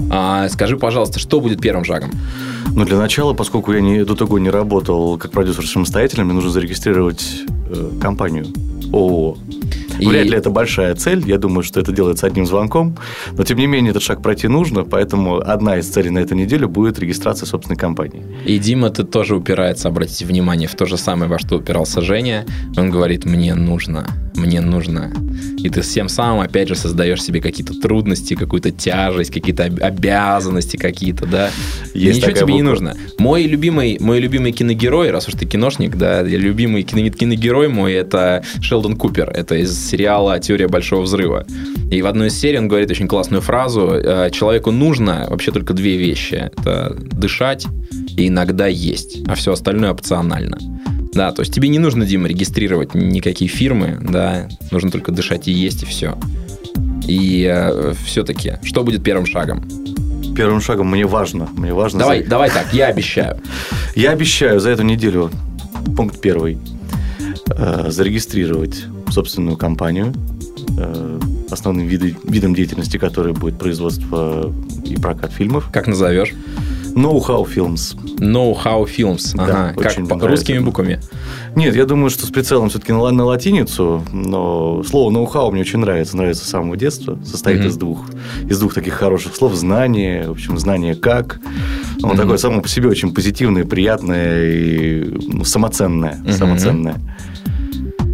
А, 0.10 0.47
скажи, 0.49 0.77
пожалуйста, 0.77 1.19
что 1.19 1.39
будет 1.39 1.62
первым 1.62 1.84
шагом? 1.84 2.12
Но 2.75 2.86
для 2.86 2.97
начала, 2.97 3.34
поскольку 3.34 3.73
я 3.73 3.81
не, 3.81 4.03
до 4.03 4.15
того 4.15 4.39
не 4.39 4.49
работал 4.49 5.17
как 5.17 5.31
продюсер 5.31 5.65
самостоятельно, 5.67 6.25
мне 6.25 6.34
нужно 6.34 6.51
зарегистрировать 6.51 7.23
э, 7.69 7.91
компанию 8.01 8.47
ООО. 8.91 9.38
И- 9.99 10.05
Вряд 10.08 10.25
ли 10.25 10.38
это 10.38 10.49
большая 10.49 10.95
цель. 10.95 11.23
Я 11.25 11.38
думаю, 11.38 11.63
что 11.63 11.79
это 11.79 11.91
делается 11.91 12.27
одним 12.27 12.45
звонком. 12.45 12.97
Но, 13.38 13.43
тем 13.43 13.58
не 13.58 13.67
менее, 13.67 13.91
этот 13.91 14.03
шаг 14.03 14.21
пройти 14.21 14.47
нужно. 14.47 14.84
Поэтому 14.84 15.38
одна 15.38 15.77
из 15.77 15.88
целей 15.88 16.10
на 16.10 16.19
эту 16.19 16.36
неделю 16.36 16.67
будет 16.69 16.99
регистрация 16.99 17.45
собственной 17.47 17.77
компании. 17.77 18.23
И 18.45 18.58
Дима 18.60 18.89
тут 18.89 19.12
тоже 19.12 19.36
упирается, 19.36 19.88
обратите 19.88 20.25
внимание, 20.25 20.67
в 20.67 20.75
то 20.75 20.86
же 20.86 20.97
самое, 20.97 21.29
во 21.29 21.39
что 21.39 21.58
упирался 21.58 22.01
Женя. 22.01 22.45
Он 22.77 22.89
говорит, 22.91 23.25
мне 23.25 23.53
нужно, 23.55 24.08
мне 24.36 24.62
нужно. 24.62 25.12
И 25.58 25.69
ты 25.69 25.81
всем 25.81 26.10
самым, 26.10 26.41
опять 26.41 26.67
же, 26.67 26.75
создаешь 26.75 27.23
себе 27.23 27.41
какие-то 27.41 27.73
трудности, 27.79 28.36
какую-то 28.36 28.71
тяжесть, 28.71 29.31
какие-то 29.31 29.65
об- 29.65 29.81
обязанности 29.84 30.77
какие-то, 30.77 31.25
да. 31.25 31.49
Есть 31.93 32.19
Ничего 32.21 32.31
тебе 32.31 32.53
не 32.53 32.62
буква. 32.62 32.69
нужно. 32.69 32.95
Мой 33.17 33.43
любимый, 33.43 33.97
мой 33.99 34.19
любимый 34.19 34.51
киногерой, 34.51 35.12
раз 35.12 35.27
уж 35.27 35.34
ты 35.34 35.45
киношник, 35.45 35.95
да, 35.95 36.21
любимый 36.21 36.84
кино- 36.84 37.10
киногерой 37.10 37.67
мой 37.69 37.93
это 37.93 38.43
Шелдон 38.62 38.95
Купер. 38.95 39.29
Это 39.29 39.55
из 39.55 39.71
сериала 39.86 40.39
«Теория 40.39 40.67
большого 40.67 41.02
взрыва». 41.02 41.45
И 41.91 42.02
в 42.02 42.08
одной 42.08 42.28
из 42.28 42.39
серий 42.39 42.58
он 42.58 42.67
говорит 42.67 42.89
очень 42.91 43.08
классную 43.08 43.41
фразу. 43.41 43.91
э, 43.93 44.30
Человеку 44.32 44.71
нужно 44.71 45.28
вообще 45.30 45.52
только 45.52 45.74
две 45.74 45.98
вещи. 45.98 46.50
Это 46.58 46.95
дышать 46.98 47.65
и 48.17 48.28
иногда 48.28 48.67
есть, 48.67 49.19
а 49.28 49.36
все 49.36 49.52
остальное 49.54 49.91
опционально. 49.91 50.58
Да, 51.13 51.32
то 51.32 51.41
есть 51.43 51.54
тебе 51.54 51.69
не 51.69 51.80
нужно, 51.80 52.06
Дима, 52.06 52.28
регистрировать 52.28 52.93
никакие 52.95 53.50
фирмы, 53.50 53.98
да, 54.02 54.50
нужно 54.71 54.91
только 54.91 55.12
дышать 55.13 55.48
и 55.48 55.52
есть, 55.52 55.84
и 55.84 55.86
все. 55.86 56.17
И 57.08 57.93
все-таки, 58.06 58.54
что 58.63 58.84
будет 58.84 59.04
первым 59.04 59.26
шагом? 59.26 59.63
Первым 60.36 60.60
шагом 60.60 60.89
мне 60.89 61.06
важно. 61.06 61.48
Мне 61.56 61.74
важно 61.74 62.00
Давай, 62.00 62.24
за- 62.24 62.30
давай 62.30 62.50
так, 62.50 62.74
я 62.74 62.88
обещаю. 62.88 63.39
Я 63.95 64.12
обещаю 64.12 64.60
за 64.60 64.71
эту 64.71 64.84
неделю, 64.84 65.30
пункт 65.95 66.19
первый, 66.19 66.58
э, 67.48 67.86
зарегистрировать 67.88 68.84
собственную 69.10 69.58
компанию, 69.58 70.13
э, 70.78 71.20
основным 71.52 71.88
виды- 71.88 72.15
видом 72.24 72.54
деятельности 72.56 72.98
которой 72.98 73.34
будет 73.34 73.58
производство 73.58 74.54
и 74.86 74.96
прокат 74.96 75.32
фильмов. 75.32 75.70
Как 75.72 75.88
назовешь? 75.88 76.34
Know-how 76.96 77.46
Films. 77.46 77.98
Know-how 78.20 78.86
Films. 78.86 79.36
Да, 79.36 79.44
Ага, 79.44 79.74
очень 79.76 80.08
как 80.08 80.20
по- 80.20 80.28
русскими 80.30 80.60
буквами. 80.60 81.02
Нет, 81.54 81.76
я 81.76 81.86
думаю, 81.86 82.10
что 82.10 82.26
с 82.26 82.30
прицелом 82.30 82.70
все-таки 82.70 82.94
на, 82.94 83.12
на 83.12 83.26
латиницу, 83.26 84.02
но 84.13 84.82
слово 84.84 85.12
ноу-хау 85.12 85.52
мне 85.52 85.62
очень 85.62 85.80
нравится, 85.80 86.15
нравится 86.15 86.46
с 86.46 86.50
самого 86.50 86.78
детства. 86.78 87.20
Состоит 87.26 87.60
Мгм. 87.60 87.68
из 87.68 87.76
двух, 87.78 88.06
из 88.50 88.60
двух 88.60 88.74
таких 88.74 88.94
хороших 88.94 89.36
слов. 89.36 89.54
Знание, 89.56 90.28
в 90.28 90.32
общем, 90.32 90.58
знание 90.58 90.96
как. 90.96 91.39
Он 92.02 92.12
Мгм. 92.12 92.18
такое 92.18 92.38
само 92.38 92.62
по 92.62 92.70
себе 92.70 92.88
очень 92.88 93.13
позитивное, 93.13 93.65
приятное 93.65 94.46
и 94.50 95.04
ну, 95.34 95.44
самоценное. 95.44 96.15
Мгм. 96.24 96.32
самоценное. 96.32 96.96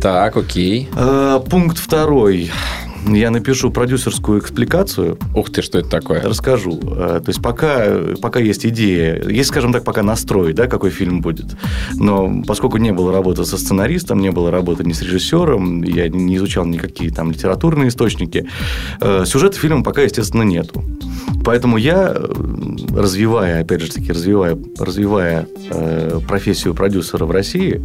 Так, 0.01 0.35
окей. 0.35 0.89
Э, 0.95 1.39
Пункт 1.47 1.77
второй. 1.77 2.51
Я 3.07 3.31
напишу 3.31 3.71
продюсерскую 3.71 4.39
экспликацию, 4.39 5.17
Ух 5.35 5.49
ты, 5.49 5.61
что 5.61 5.79
это 5.79 5.89
такое? 5.89 6.21
расскажу. 6.21 6.79
Э, 6.83 7.19
То 7.23 7.29
есть 7.29 7.41
пока, 7.41 7.87
пока 8.21 8.39
есть 8.39 8.65
идея, 8.65 9.21
есть, 9.27 9.49
скажем 9.49 9.73
так, 9.73 9.83
пока 9.83 10.03
настрой, 10.03 10.53
да, 10.53 10.67
какой 10.67 10.91
фильм 10.91 11.21
будет. 11.21 11.47
Но 11.95 12.43
поскольку 12.45 12.77
не 12.77 12.91
было 12.91 13.11
работы 13.11 13.43
со 13.45 13.57
сценаристом, 13.57 14.19
не 14.19 14.31
было 14.31 14.51
работы 14.51 14.83
ни 14.83 14.93
с 14.93 15.01
режиссером, 15.01 15.83
я 15.83 16.09
не 16.09 16.35
изучал 16.37 16.65
никакие 16.65 17.11
там 17.11 17.31
литературные 17.31 17.89
источники, 17.89 18.47
э, 18.99 19.23
сюжета 19.25 19.57
фильма 19.57 19.83
пока, 19.83 20.01
естественно, 20.01 20.43
нету. 20.43 20.83
Поэтому 21.43 21.77
я, 21.77 22.13
э, 22.15 22.33
развивая, 22.95 23.61
опять 23.61 23.81
же 23.81 23.91
таки, 23.91 24.11
развивая, 24.11 24.57
развивая 24.77 25.47
э, 25.69 26.19
профессию 26.27 26.75
продюсера 26.75 27.25
в 27.25 27.31
России, 27.31 27.81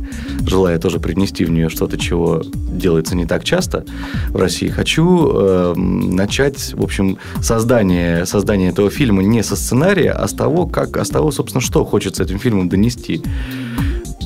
желая 0.47 0.79
тоже 0.79 1.01
принести 1.01 1.45
в 1.45 1.51
нее 1.51 1.69
что-то, 1.71 1.97
чего 1.97 2.43
делается 2.55 3.17
не 3.17 3.25
так 3.25 3.45
часто 3.45 3.85
в 4.29 4.37
России, 4.37 4.69
хочу 4.69 5.06
э, 5.07 5.75
начать, 5.77 6.75
в 6.75 6.83
общем, 6.83 7.19
создание, 7.41 8.27
создание 8.27 8.71
этого 8.71 8.91
фильма 8.91 9.23
не 9.23 9.43
со 9.43 9.57
сценария, 9.57 10.13
а 10.13 10.27
с 10.27 10.33
того, 10.33 10.67
как, 10.67 10.97
а 10.97 11.05
с 11.05 11.09
того, 11.09 11.31
собственно, 11.31 11.61
что 11.61 11.85
хочется 11.85 12.23
этим 12.23 12.39
фильмом 12.39 12.69
донести. 12.69 13.23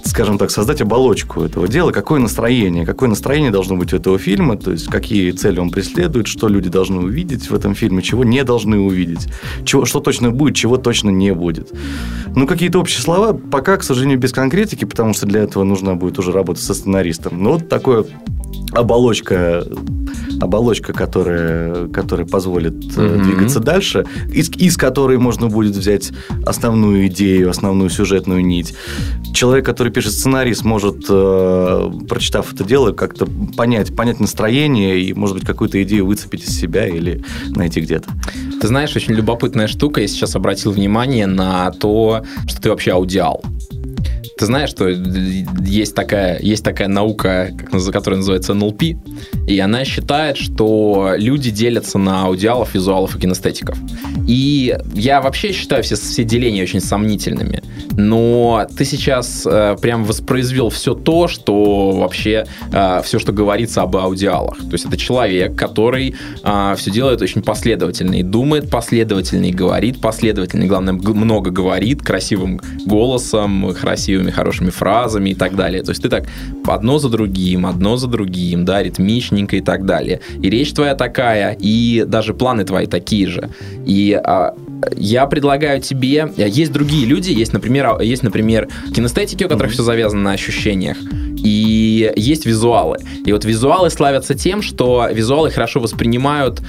Скажем 0.04 0.38
так, 0.38 0.50
создать 0.50 0.80
оболочку 0.80 1.42
этого 1.42 1.68
дела, 1.68 1.92
какое 1.92 2.20
настроение, 2.20 2.84
какое 2.84 3.08
настроение 3.08 3.50
должно 3.50 3.76
быть 3.76 3.92
у 3.92 3.96
этого 3.96 4.18
фильма, 4.18 4.56
то 4.56 4.72
есть 4.72 4.86
какие 4.86 5.30
цели 5.30 5.60
он 5.60 5.70
преследует, 5.70 6.26
что 6.26 6.48
люди 6.48 6.68
должны 6.68 7.00
увидеть 7.00 7.50
в 7.50 7.54
этом 7.54 7.74
фильме, 7.74 8.02
чего 8.02 8.24
не 8.24 8.42
должны 8.42 8.78
увидеть, 8.78 9.28
чего, 9.64 9.84
что 9.84 10.00
точно 10.00 10.30
будет, 10.30 10.56
чего 10.56 10.78
точно 10.78 11.10
не 11.10 11.32
будет. 11.32 11.72
Ну, 12.34 12.46
какие-то 12.46 12.80
общие 12.80 13.02
слова, 13.02 13.32
пока, 13.32 13.76
к 13.76 13.84
сожалению, 13.84 14.18
без 14.18 14.32
конкретики, 14.32 14.84
потому 14.84 15.14
что 15.14 15.26
для 15.26 15.42
этого 15.42 15.64
нужна 15.64 15.94
будет 15.94 16.18
уже 16.18 16.32
работа 16.32 16.60
со 16.60 16.74
сценаристом. 16.74 17.42
Но 17.42 17.52
вот 17.52 17.68
такое 17.68 18.04
оболочка 18.72 19.64
оболочка, 20.40 20.92
которая, 20.92 21.88
которая 21.88 22.26
позволит 22.26 22.74
Мгм. 22.96 23.22
двигаться 23.22 23.60
дальше, 23.60 24.04
из, 24.32 24.50
из 24.50 24.76
которой 24.76 25.18
можно 25.18 25.48
будет 25.48 25.76
взять 25.76 26.10
основную 26.46 27.06
идею, 27.08 27.50
основную 27.50 27.90
сюжетную 27.90 28.44
нить. 28.44 28.74
Человек, 29.34 29.64
который 29.64 29.92
пишет 29.92 30.12
сценарий, 30.12 30.54
сможет, 30.54 31.04
э, 31.08 31.90
прочитав 32.08 32.52
это 32.52 32.64
дело, 32.64 32.92
как-то 32.92 33.26
понять, 33.56 33.94
понять 33.94 34.20
настроение 34.20 35.00
и, 35.00 35.12
может 35.14 35.36
быть, 35.36 35.46
какую-то 35.46 35.82
идею 35.82 36.06
выцепить 36.06 36.44
из 36.44 36.58
себя 36.58 36.86
или 36.86 37.22
найти 37.48 37.80
где-то. 37.80 38.08
Ты 38.60 38.66
знаешь, 38.66 38.94
очень 38.96 39.14
любопытная 39.14 39.68
штука. 39.68 40.00
Я 40.00 40.08
сейчас 40.08 40.36
обратил 40.36 40.72
внимание 40.72 41.26
на 41.26 41.70
то, 41.70 42.24
что 42.46 42.60
ты 42.60 42.68
вообще 42.70 42.92
аудиал. 42.92 43.42
Ты 44.38 44.46
знаешь, 44.46 44.70
что 44.70 44.88
есть 44.88 45.94
такая, 45.94 46.40
есть 46.40 46.64
такая 46.64 46.88
наука, 46.88 47.50
которая 47.92 48.18
называется 48.18 48.54
НЛП, 48.54 48.82
и 49.46 49.58
она 49.58 49.84
считает, 49.84 50.29
что 50.36 51.14
люди 51.16 51.50
делятся 51.50 51.98
на 51.98 52.24
аудиалов, 52.24 52.74
визуалов 52.74 53.16
и 53.16 53.20
кинестетиков. 53.20 53.76
И 54.26 54.76
я 54.94 55.20
вообще 55.20 55.52
считаю 55.52 55.82
все, 55.82 55.96
все 55.96 56.24
деления 56.24 56.62
очень 56.62 56.80
сомнительными. 56.80 57.62
Но 57.92 58.66
ты 58.76 58.84
сейчас 58.84 59.46
э, 59.46 59.76
прям 59.80 60.04
воспроизвел 60.04 60.70
все 60.70 60.94
то, 60.94 61.28
что 61.28 61.90
вообще, 61.92 62.46
э, 62.72 63.00
все, 63.04 63.18
что 63.18 63.32
говорится 63.32 63.82
об 63.82 63.96
аудиалах. 63.96 64.58
То 64.58 64.72
есть 64.72 64.86
это 64.86 64.96
человек, 64.96 65.56
который 65.56 66.14
все 66.76 66.90
делает 66.90 67.22
очень 67.22 67.42
последовательно 67.42 68.14
и 68.14 68.22
думает 68.22 68.70
последовательно, 68.70 69.46
и 69.46 69.52
говорит 69.52 70.00
последовательно, 70.00 70.64
и, 70.64 70.66
главное, 70.66 70.94
много 70.94 71.50
говорит 71.50 72.02
красивым 72.02 72.60
голосом, 72.86 73.74
красивыми, 73.74 74.30
хорошими 74.30 74.70
фразами 74.70 75.30
и 75.30 75.34
так 75.34 75.56
далее. 75.56 75.82
То 75.82 75.90
есть 75.90 76.02
ты 76.02 76.08
так 76.08 76.28
одно 76.66 76.98
за 76.98 77.08
другим, 77.08 77.66
одно 77.66 77.96
за 77.96 78.06
другим, 78.08 78.64
да, 78.64 78.82
ритмичненько 78.82 79.56
и 79.56 79.60
так 79.60 79.84
далее. 79.84 80.19
И 80.42 80.50
речь 80.50 80.72
твоя 80.72 80.94
такая, 80.94 81.56
и 81.58 82.04
даже 82.06 82.34
планы 82.34 82.64
твои 82.64 82.86
такие 82.86 83.26
же. 83.26 83.50
И 83.86 84.12
а, 84.12 84.54
я 84.96 85.26
предлагаю 85.26 85.80
тебе... 85.80 86.32
Есть 86.36 86.72
другие 86.72 87.06
люди, 87.06 87.30
есть, 87.30 87.52
например, 87.52 87.96
а, 87.98 88.02
есть, 88.02 88.22
например 88.22 88.68
кинестетики, 88.94 89.44
у 89.44 89.48
которых 89.48 89.72
все 89.72 89.82
завязано 89.82 90.22
на 90.22 90.32
ощущениях, 90.32 90.96
и 91.42 92.12
есть 92.16 92.46
визуалы. 92.46 92.98
И 93.24 93.32
вот 93.32 93.44
визуалы 93.44 93.90
славятся 93.90 94.34
тем, 94.34 94.62
что 94.62 95.08
визуалы 95.10 95.50
хорошо 95.50 95.80
воспринимают 95.80 96.60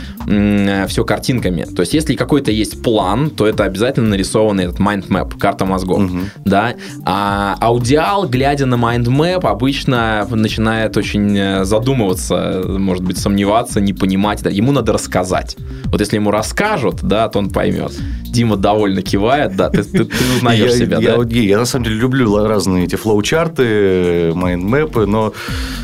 все 0.87 1.03
картинками. 1.05 1.63
То 1.63 1.81
есть, 1.81 1.93
если 1.93 2.15
какой-то 2.15 2.51
есть 2.51 2.81
план, 2.81 3.29
то 3.29 3.45
это 3.47 3.63
обязательно 3.63 4.09
нарисованный 4.09 4.65
этот 4.65 4.79
mind 4.79 5.07
map, 5.07 5.37
карта 5.37 5.65
мозгов. 5.65 5.99
Мгм. 5.99 6.29
Да? 6.45 6.75
А 7.05 7.55
аудиал, 7.59 8.27
глядя 8.27 8.65
на 8.65 8.75
mind 8.75 9.05
map, 9.05 9.45
обычно 9.47 10.27
начинает 10.29 10.97
очень 10.97 11.37
э, 11.37 11.63
задумываться, 11.65 12.63
может 12.65 13.03
быть, 13.03 13.17
сомневаться, 13.17 13.81
не 13.81 13.93
понимать. 13.93 14.41
Ему 14.49 14.71
надо 14.71 14.93
рассказать. 14.93 15.57
Вот 15.85 15.99
если 15.99 16.15
ему 16.15 16.31
расскажут, 16.31 16.99
да, 17.01 17.27
то 17.27 17.39
он 17.39 17.49
поймет. 17.49 17.91
Дима 18.23 18.55
довольно 18.55 19.01
кивает, 19.01 19.55
да, 19.57 19.69
ты, 19.69 19.83
ты- 19.83 20.05
ты 20.05 20.15
узнаешь 20.37 20.71
я, 20.71 20.77
себя, 20.77 20.97
я, 20.99 21.17
да? 21.17 21.23
гей. 21.23 21.47
Я, 21.47 21.57
на 21.57 21.65
самом 21.65 21.85
деле 21.85 21.97
люблю 21.97 22.33
разные 22.45 22.85
эти 22.85 22.95
флоу-чарты, 22.95 24.31
майндмэпы, 24.61 25.05
но 25.05 25.33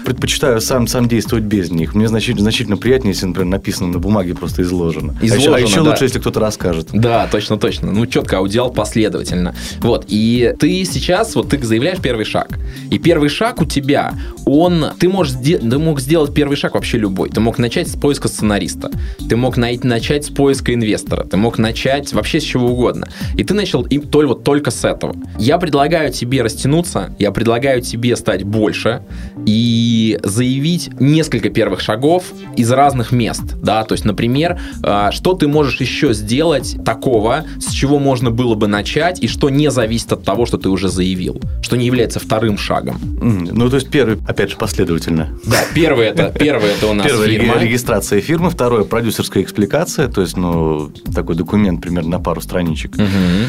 предпочитаю 0.06 0.62
сам, 0.62 0.88
сам 0.88 1.08
действовать 1.08 1.46
без 1.46 1.72
них. 1.72 1.96
Мне 1.96 2.08
значительно, 2.08 2.44
значительно 2.44 2.78
приятнее, 2.78 3.13
если, 3.13 3.26
например, 3.26 3.48
написано 3.52 3.90
на 3.90 4.00
бумаге, 4.00 4.34
просто 4.36 4.62
изложено. 4.62 5.16
а 5.20 5.24
еще, 5.26 5.36
а 5.36 5.38
Изложено, 5.38 5.66
еще 5.68 5.84
да. 5.84 5.90
лучше, 5.92 6.04
если 6.06 6.20
кто-то 6.20 6.40
расскажет. 6.40 6.90
Да, 6.94 7.28
точно, 7.32 7.58
точно. 7.58 7.92
Ну, 7.92 8.06
четко 8.06 8.38
аудиал 8.38 8.72
последовательно. 8.72 9.56
Вот, 9.80 10.06
и 10.08 10.54
ты 10.60 10.84
сейчас, 10.86 11.36
вот 11.36 11.50
ты 11.50 11.62
заявляешь 11.63 12.00
первый 12.00 12.26
шаг. 12.26 12.58
И 12.92 13.00
первый 13.00 13.30
шаг 13.30 13.62
у 13.62 13.66
тебя, 13.66 14.13
он, 14.46 14.86
ты 15.00 15.10
можешь, 15.10 15.34
ты 15.44 15.60
мог 15.78 16.00
сделать 16.00 16.34
первый 16.34 16.56
шаг 16.56 16.76
вообще 16.76 16.98
любой. 16.98 17.30
Ты 17.30 17.40
мог 17.42 17.58
начать 17.58 17.88
с 17.90 17.96
поиска 17.96 18.28
сценариста. 18.28 18.92
Ты 19.30 19.36
мог 19.36 19.58
най- 19.58 19.80
начать 19.82 20.26
с 20.26 20.30
поиска 20.30 20.74
инвестора. 20.74 21.24
Ты 21.24 21.38
мог 21.38 21.58
начать 21.58 22.13
вообще 22.13 22.40
с 22.40 22.44
чего 22.44 22.68
угодно. 22.72 23.08
И 23.36 23.44
ты 23.44 23.54
начал 23.54 23.84
им 23.84 24.02
только, 24.04 24.28
вот 24.30 24.44
только 24.44 24.72
с 24.72 24.84
этого. 24.86 25.16
Я 25.40 25.58
предлагаю 25.58 26.12
тебе 26.12 26.42
растянуться, 26.42 27.16
я 27.20 27.32
предлагаю 27.32 27.82
тебе 27.82 28.16
стать 28.16 28.44
больше 28.67 29.01
и 29.45 30.19
заявить 30.23 30.89
несколько 30.99 31.49
первых 31.49 31.80
шагов 31.80 32.25
из 32.58 32.69
разных 32.69 33.13
мест, 33.13 33.43
да, 33.63 33.84
то 33.86 33.93
есть, 33.93 34.03
например, 34.03 34.60
а, 34.84 35.12
что 35.13 35.34
ты 35.34 35.47
можешь 35.47 35.80
еще 35.80 36.13
сделать 36.13 36.75
такого, 36.84 37.45
с 37.60 37.71
чего 37.71 37.97
можно 37.97 38.30
было 38.30 38.56
бы 38.56 38.67
начать 38.67 39.23
и 39.23 39.27
что 39.30 39.49
не 39.49 39.71
зависит 39.71 40.12
от 40.12 40.23
того, 40.25 40.45
что 40.45 40.58
ты 40.58 40.67
уже 40.67 40.89
заявил, 40.89 41.39
что 41.62 41.77
не 41.77 41.86
является 41.86 42.19
вторым 42.19 42.58
шагом. 42.58 42.97
Ну, 43.21 43.69
то 43.69 43.77
есть 43.77 43.89
первый, 43.89 44.17
опять 44.27 44.49
же, 44.49 44.58
последовательно. 44.58 45.30
Да, 45.45 45.60
первый 45.73 46.08
это, 46.08 46.34
первый 46.38 46.71
это 46.71 46.88
у 46.88 46.93
нас 46.93 47.08
Первое 47.08 47.27
фирма. 47.30 47.53
реги- 47.53 47.63
регистрация 47.67 48.19
фирмы, 48.19 48.49
второе 48.49 48.84
продюсерская 48.84 49.43
экспликация, 49.43 50.10
то 50.10 50.19
есть, 50.21 50.36
ну, 50.36 50.91
такой 51.15 51.36
документ 51.36 51.82
примерно 51.82 52.10
на 52.10 52.19
пару 52.19 52.41
страничек. 52.41 52.97
Мгм. 52.97 53.45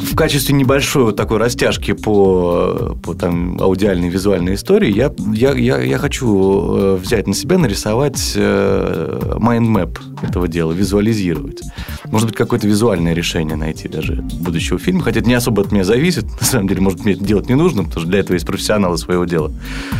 В 0.00 0.16
качестве 0.16 0.54
небольшой 0.54 1.04
вот 1.04 1.16
такой 1.16 1.38
растяжки 1.38 1.92
по, 1.92 2.96
по 3.02 3.14
там, 3.14 3.60
аудиальной 3.60 4.08
визуальной 4.08 4.54
истории 4.54 4.92
я, 4.92 5.12
я, 5.32 5.52
я, 5.52 5.78
я 5.78 5.98
хочу 5.98 6.76
э, 6.76 6.96
взять 6.96 7.26
на 7.26 7.34
себя, 7.34 7.58
нарисовать 7.58 8.32
э, 8.34 9.36
mindmap 9.38 9.98
этого 10.22 10.48
дела, 10.48 10.72
визуализировать. 10.72 11.60
Может 12.10 12.28
быть, 12.28 12.36
какое-то 12.36 12.66
визуальное 12.66 13.14
решение 13.14 13.56
найти 13.56 13.88
даже 13.88 14.14
будущего 14.14 14.78
фильма. 14.78 15.02
Хотя 15.02 15.20
это 15.20 15.28
не 15.28 15.34
особо 15.34 15.62
от 15.62 15.72
меня 15.72 15.84
зависит. 15.84 16.24
На 16.40 16.46
самом 16.46 16.68
деле, 16.68 16.80
может, 16.80 17.04
мне 17.04 17.14
это 17.14 17.24
делать 17.24 17.48
не 17.48 17.54
нужно, 17.54 17.84
потому 17.84 18.00
что 18.02 18.10
для 18.10 18.20
этого 18.20 18.34
есть 18.34 18.46
профессионалы 18.46 18.98
своего 18.98 19.24
дела. 19.24 19.52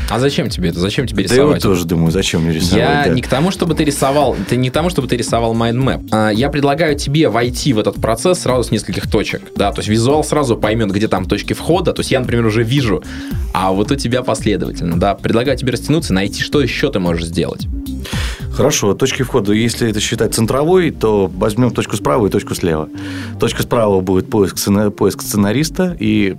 А 0.08 0.18
зачем 0.18 0.48
тебе 0.48 0.70
это? 0.70 0.80
Зачем 0.80 1.06
тебе 1.06 1.26
Да 1.28 1.34
я 1.34 1.42
вот 1.44 1.56
рисовать? 1.56 1.62
тоже 1.62 1.84
думаю, 1.84 2.10
зачем 2.10 2.42
мне 2.42 2.52
рисовать. 2.52 2.78
Я 2.78 3.04
да. 3.06 3.14
не 3.14 3.22
к 3.22 3.28
тому, 3.28 3.50
чтобы 3.50 3.74
ты 3.74 3.84
рисовал, 3.84 4.36
ты 4.48 4.56
не 4.56 4.70
к 4.70 4.72
тому, 4.72 4.90
чтобы 4.90 5.08
ты 5.08 5.16
рисовал 5.16 5.54
mindmap. 5.54 6.00
А, 6.10 6.30
Я 6.30 6.48
предлагаю 6.48 6.96
тебе 6.98 7.28
войти 7.28 7.72
в 7.72 7.78
этот 7.78 8.00
процесс 8.00 8.40
сразу 8.40 8.64
с 8.64 8.70
нескольких 8.70 9.10
точек, 9.10 9.42
да, 9.56 9.70
то 9.72 9.78
есть 9.80 9.88
визуал 9.88 10.24
сразу 10.24 10.56
поймет, 10.56 10.90
где 10.90 11.08
там 11.08 11.26
точки 11.26 11.52
входа, 11.52 11.92
то 11.92 12.00
есть 12.00 12.10
я, 12.10 12.20
например, 12.20 12.46
уже 12.46 12.62
вижу, 12.62 13.02
а 13.52 13.72
вот 13.72 13.90
у 13.90 13.96
тебя 13.96 14.22
последовательно, 14.22 14.98
да. 14.98 15.14
Предлагаю 15.14 15.56
тебе 15.56 15.72
растянуться, 15.72 16.12
найти, 16.12 16.42
что 16.42 16.60
еще 16.60 16.90
ты 16.90 16.98
можешь 16.98 17.24
сделать. 17.26 17.66
Хорошо, 18.60 18.92
точки 18.92 19.22
входа, 19.22 19.54
если 19.54 19.88
это 19.88 20.00
считать 20.00 20.34
центровой, 20.34 20.90
то 20.90 21.32
возьмем 21.34 21.70
точку 21.70 21.96
справа 21.96 22.26
и 22.26 22.28
точку 22.28 22.54
слева. 22.54 22.90
Точка 23.38 23.62
справа 23.62 24.02
будет 24.02 24.28
поиск, 24.28 24.58
поиск 24.98 25.22
сценариста 25.22 25.96
и 25.98 26.36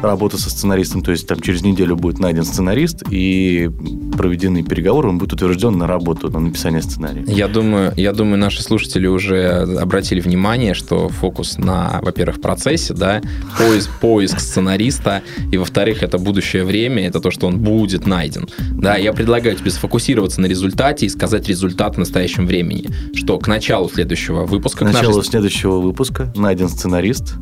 работа 0.00 0.38
со 0.40 0.50
сценаристом, 0.50 1.02
то 1.02 1.10
есть 1.10 1.26
там 1.26 1.40
через 1.40 1.62
неделю 1.62 1.96
будет 1.96 2.20
найден 2.20 2.44
сценарист 2.44 3.02
и 3.10 3.68
проведены 4.16 4.62
переговоры, 4.62 5.08
он 5.08 5.18
будет 5.18 5.32
утвержден 5.32 5.76
на 5.76 5.88
работу, 5.88 6.30
на 6.30 6.38
написание 6.38 6.80
сценария. 6.80 7.24
Я 7.26 7.48
думаю, 7.48 7.92
я 7.96 8.12
думаю, 8.12 8.38
наши 8.38 8.62
слушатели 8.62 9.08
уже 9.08 9.62
обратили 9.80 10.20
внимание, 10.20 10.74
что 10.74 11.08
фокус 11.08 11.58
на, 11.58 11.98
во-первых, 12.02 12.40
процессе, 12.40 12.94
да, 12.94 13.20
поиск, 13.58 13.90
поиск 14.00 14.38
сценариста, 14.38 15.22
и, 15.50 15.56
во-вторых, 15.56 16.04
это 16.04 16.18
будущее 16.18 16.62
время, 16.62 17.08
это 17.08 17.18
то, 17.18 17.32
что 17.32 17.48
он 17.48 17.58
будет 17.58 18.06
найден. 18.06 18.48
Да, 18.70 18.94
я 18.94 19.12
предлагаю 19.12 19.56
тебе 19.56 19.72
сфокусироваться 19.72 20.40
на 20.40 20.46
результате 20.46 21.06
и 21.06 21.08
сказать 21.08 21.48
результат 21.48 21.63
в 21.72 21.98
настоящем 21.98 22.46
времени, 22.46 22.86
что 23.14 23.38
к 23.38 23.46
началу 23.48 23.88
следующего 23.88 24.44
выпуска, 24.44 24.84
К 24.84 24.90
к 24.90 24.92
нашей 24.92 25.06
началу 25.06 25.22
следующего 25.22 25.78
выпуска 25.80 26.32
найден 26.36 26.68
сценарист 26.68 27.34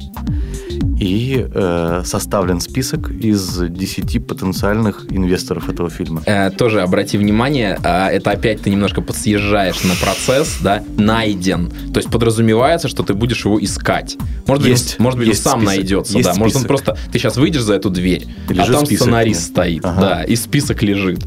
и 1.01 1.47
э, 1.53 2.03
составлен 2.05 2.61
список 2.61 3.11
из 3.11 3.59
10 3.59 4.27
потенциальных 4.27 5.07
инвесторов 5.11 5.69
этого 5.69 5.91
фильма. 5.91 6.23
Э, 6.27 6.51
тоже 6.51 6.81
обрати 6.83 7.19
внимание, 7.19 7.79
а, 7.83 8.09
это 8.09 8.31
опять 8.31 8.63
ты 8.63 8.71
немножко 8.71 9.01
подсъезжаешь 9.01 9.83
на 9.85 9.95
процесс, 9.95 10.59
да, 10.61 10.83
найден. 10.97 11.71
То 11.93 11.99
есть 11.99 12.11
подразумевается, 12.11 12.89
что 12.89 13.03
ты 13.03 13.15
будешь 13.15 13.45
его 13.45 13.63
искать. 13.63 14.17
Может 14.47 14.63
быть, 14.63 14.71
Есть, 14.71 14.97
он, 14.99 15.05
может 15.05 15.19
быть, 15.19 15.29
он 15.29 15.35
сам 15.35 15.61
список, 15.61 15.77
найдется, 15.77 16.13
да. 16.23 16.35
Может, 16.35 16.41
он 16.41 16.51
список. 16.51 16.69
просто. 16.69 16.97
Ты 17.13 17.19
сейчас 17.19 17.37
выйдешь 17.37 17.63
за 17.63 17.75
эту 17.75 17.91
дверь, 17.91 18.23
И 18.23 18.53
а 18.53 18.53
лежит 18.55 18.73
там 18.77 18.87
список, 18.87 19.03
сценарист 19.07 19.41
нет. 19.41 19.51
стоит, 19.51 19.85
Ага. 19.85 20.01
да, 20.01 20.23
и 20.25 20.37
список 20.37 20.83
лежит. 20.83 21.25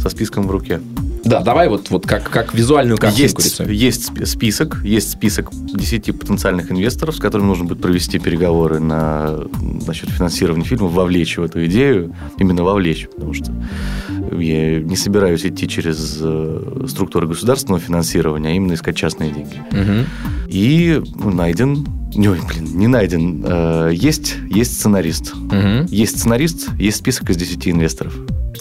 Со 0.00 0.08
списком 0.08 0.46
в 0.46 0.50
руке. 0.50 0.80
Да, 1.24 1.40
давай 1.40 1.68
вот, 1.68 1.88
вот 1.90 2.06
как, 2.06 2.28
как 2.30 2.52
визуальную 2.52 2.98
картинку 2.98 3.40
Есть, 3.40 3.60
рисуем. 3.60 3.70
есть 3.70 4.10
сп- 4.10 4.26
список, 4.26 4.80
есть 4.82 5.10
список 5.10 5.50
10 5.52 6.18
потенциальных 6.18 6.72
инвесторов, 6.72 7.14
с 7.14 7.18
которыми 7.18 7.46
нужно 7.46 7.64
будет 7.64 7.80
провести 7.80 8.18
переговоры 8.18 8.80
на, 8.80 9.44
насчет 9.86 10.10
финансирования 10.10 10.64
фильма, 10.64 10.88
вовлечь 10.88 11.38
в 11.38 11.42
эту 11.42 11.64
идею, 11.66 12.14
именно 12.38 12.64
вовлечь, 12.64 13.08
потому 13.14 13.34
что 13.34 13.52
я 14.38 14.80
не 14.80 14.96
собираюсь 14.96 15.44
идти 15.44 15.68
через 15.68 16.18
э, 16.20 16.84
структуры 16.88 17.26
государственного 17.28 17.80
финансирования, 17.80 18.48
а 18.50 18.52
именно 18.52 18.74
искать 18.74 18.96
частные 18.96 19.30
деньги. 19.32 19.62
Мгм. 19.72 20.06
И 20.48 21.00
найден 21.24 21.86
Ой, 22.14 22.38
блин, 22.46 22.76
не 22.76 22.88
найден. 22.88 23.42
Э, 23.42 23.90
Есть, 23.94 24.34
есть 24.50 24.74
сценарист. 24.78 25.34
Мгм. 25.34 25.86
Есть 25.86 26.18
сценарист, 26.18 26.68
есть 26.78 26.98
список 26.98 27.30
из 27.30 27.36
10 27.38 27.70
инвесторов. 27.70 28.14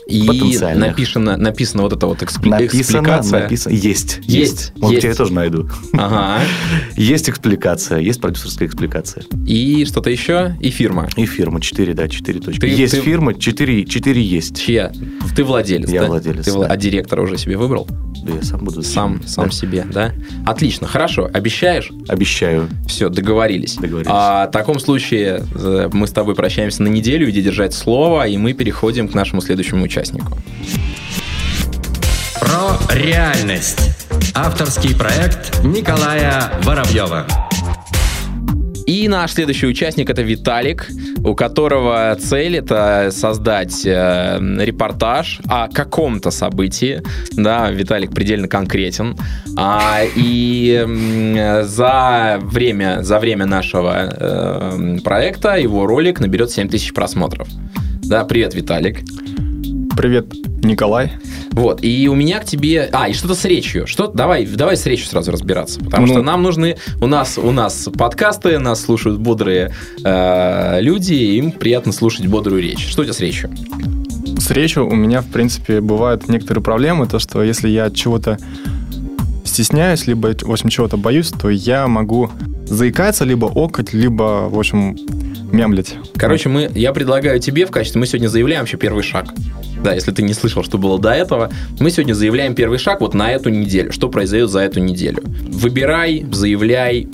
И 0.07 0.25
Потенциальных. 0.25 0.87
написано, 0.91 1.35
написано 1.37 1.83
вот 1.83 1.91
это 1.93 2.07
вот 2.07 2.21
экспли- 2.23 2.49
Написано, 2.49 2.79
экспликация. 2.81 3.41
написано. 3.43 3.73
Есть. 3.73 4.19
Есть, 4.23 4.71
Вот 4.77 4.91
есть. 4.93 5.03
я 5.03 5.13
тоже 5.15 5.33
найду. 5.33 5.69
Ага. 5.93 6.39
Есть 6.97 7.29
экспликация, 7.29 7.99
есть 7.99 8.21
продюсерская 8.21 8.67
экспликация. 8.67 9.23
И 9.45 9.83
что-то 9.85 10.09
еще? 10.09 10.55
И 10.61 10.69
фирма. 10.69 11.09
И 11.17 11.25
фирма 11.25 11.59
4, 11.61 11.93
да, 11.93 12.07
4 12.07 12.39
точки. 12.39 12.59
Ты- 12.61 12.67
есть 12.67 12.93
ты- 12.95 13.01
фирма, 13.01 13.33
4, 13.33 13.83
4 13.85 14.21
есть. 14.21 14.61
Чья? 14.61 14.91
Ты 15.35 15.43
владелец, 15.43 15.60
Я 15.69 16.01
да? 16.01 16.07
владелец, 16.07 16.45
Ты 16.45 16.51
да. 16.53 16.65
А 16.67 16.77
директора 16.77 17.21
уже 17.21 17.37
себе 17.37 17.57
выбрал? 17.57 17.87
Да, 18.23 18.33
я 18.33 18.43
сам 18.43 18.63
буду. 18.63 18.83
Сам, 18.83 19.19
Да. 19.21 19.27
сам 19.27 19.51
себе, 19.51 19.85
да? 19.91 20.11
Отлично, 20.45 20.87
хорошо. 20.87 21.29
Обещаешь? 21.33 21.89
Обещаю. 22.07 22.67
Все, 22.87 23.09
договорились. 23.09 23.75
Договорились. 23.75 24.11
А, 24.13 24.47
в 24.47 24.51
таком 24.51 24.79
случае 24.79 25.43
э, 25.55 25.89
мы 25.91 26.07
с 26.07 26.11
тобой 26.11 26.35
прощаемся 26.35 26.83
на 26.83 26.87
неделю, 26.87 27.29
иди 27.29 27.41
держать 27.41 27.73
слово, 27.73 28.27
и 28.27 28.37
мы 28.37 28.53
переходим 28.53 29.07
к 29.07 29.13
нашему 29.13 29.41
следующему 29.41 29.83
участнику. 29.83 30.37
Про 32.39 32.77
реальность. 32.95 33.91
Авторский 34.33 34.95
проект 34.95 35.63
Николая 35.63 36.51
Воробьева. 36.63 37.25
И 38.85 39.07
наш 39.07 39.33
следующий 39.33 39.67
участник 39.67 40.09
это 40.09 40.21
Виталик, 40.21 40.87
у 41.23 41.35
которого 41.35 42.15
цель 42.19 42.57
это 42.57 43.09
создать 43.11 43.85
э, 43.85 44.39
репортаж 44.59 45.39
о 45.47 45.67
каком-то 45.67 46.31
событии. 46.31 47.01
Да, 47.33 47.69
Виталик 47.71 48.11
предельно 48.11 48.47
конкретен. 48.47 49.15
А, 49.57 50.01
и 50.15 50.83
м, 50.83 51.65
за 51.65 52.39
время, 52.41 53.03
за 53.03 53.19
время 53.19 53.45
нашего 53.45 54.09
э, 54.11 54.97
проекта 55.03 55.55
его 55.55 55.85
ролик 55.85 56.19
наберет 56.19 56.51
7 56.51 56.69
тысяч 56.69 56.93
просмотров. 56.93 57.47
Да, 58.03 58.25
привет, 58.25 58.55
Виталик. 58.55 58.99
Привет, 59.95 60.33
Николай. 60.63 61.11
Вот, 61.51 61.83
и 61.83 62.07
у 62.07 62.15
меня 62.15 62.39
к 62.39 62.45
тебе... 62.45 62.89
А, 62.91 63.09
и 63.09 63.13
что-то 63.13 63.35
с 63.35 63.43
речью. 63.45 63.85
Что... 63.87 64.07
Давай, 64.07 64.45
давай 64.45 64.77
с 64.77 64.85
речью 64.85 65.07
сразу 65.07 65.31
разбираться. 65.31 65.79
Потому 65.83 66.07
Ну. 66.07 66.13
что 66.13 66.21
нам 66.23 66.41
нужны... 66.43 66.77
У 67.01 67.07
нас, 67.07 67.37
у 67.37 67.51
нас 67.51 67.89
подкасты, 67.97 68.57
нас 68.59 68.81
слушают 68.81 69.19
бодрые 69.19 69.73
э, 70.03 70.81
люди, 70.81 71.13
им 71.13 71.51
приятно 71.51 71.91
слушать 71.91 72.25
бодрую 72.27 72.61
речь. 72.61 72.87
Что 72.89 73.01
у 73.01 73.05
тебя 73.05 73.13
с 73.13 73.19
речью? 73.19 73.51
С 74.37 74.49
речью 74.51 74.87
у 74.87 74.95
меня, 74.95 75.21
в 75.21 75.27
принципе, 75.27 75.81
бывают 75.81 76.27
некоторые 76.29 76.63
проблемы, 76.63 77.05
то, 77.07 77.19
что 77.19 77.43
если 77.43 77.67
я 77.67 77.91
чего-то 77.91 78.37
стесняюсь, 79.43 80.07
либо, 80.07 80.33
в 80.41 80.51
общем, 80.51 80.69
чего-то 80.69 80.95
боюсь, 80.97 81.29
то 81.29 81.49
я 81.49 81.87
могу 81.87 82.29
заикаться, 82.65 83.25
либо 83.25 83.51
окать, 83.53 83.91
либо, 83.93 84.47
в 84.49 84.57
общем, 84.57 84.95
мямлить. 85.51 85.95
Короче, 86.15 86.49
мы, 86.49 86.69
я 86.75 86.93
предлагаю 86.93 87.39
тебе 87.39 87.65
в 87.65 87.71
качестве... 87.71 87.99
Мы 87.99 88.07
сегодня 88.07 88.27
заявляем 88.27 88.61
вообще 88.61 88.77
первый 88.77 89.03
шаг. 89.03 89.27
Да, 89.83 89.93
если 89.93 90.11
ты 90.11 90.21
не 90.21 90.33
слышал, 90.33 90.63
что 90.63 90.77
было 90.77 90.99
до 90.99 91.11
этого, 91.11 91.49
мы 91.79 91.89
сегодня 91.89 92.13
заявляем 92.13 92.53
первый 92.53 92.77
шаг 92.77 93.01
вот 93.01 93.13
на 93.13 93.31
эту 93.31 93.49
неделю. 93.49 93.91
Что 93.91 94.09
произойдет 94.09 94.49
за 94.49 94.59
эту 94.59 94.79
неделю? 94.79 95.23
Выбирай, 95.49 96.25
заявляй, 96.31 97.07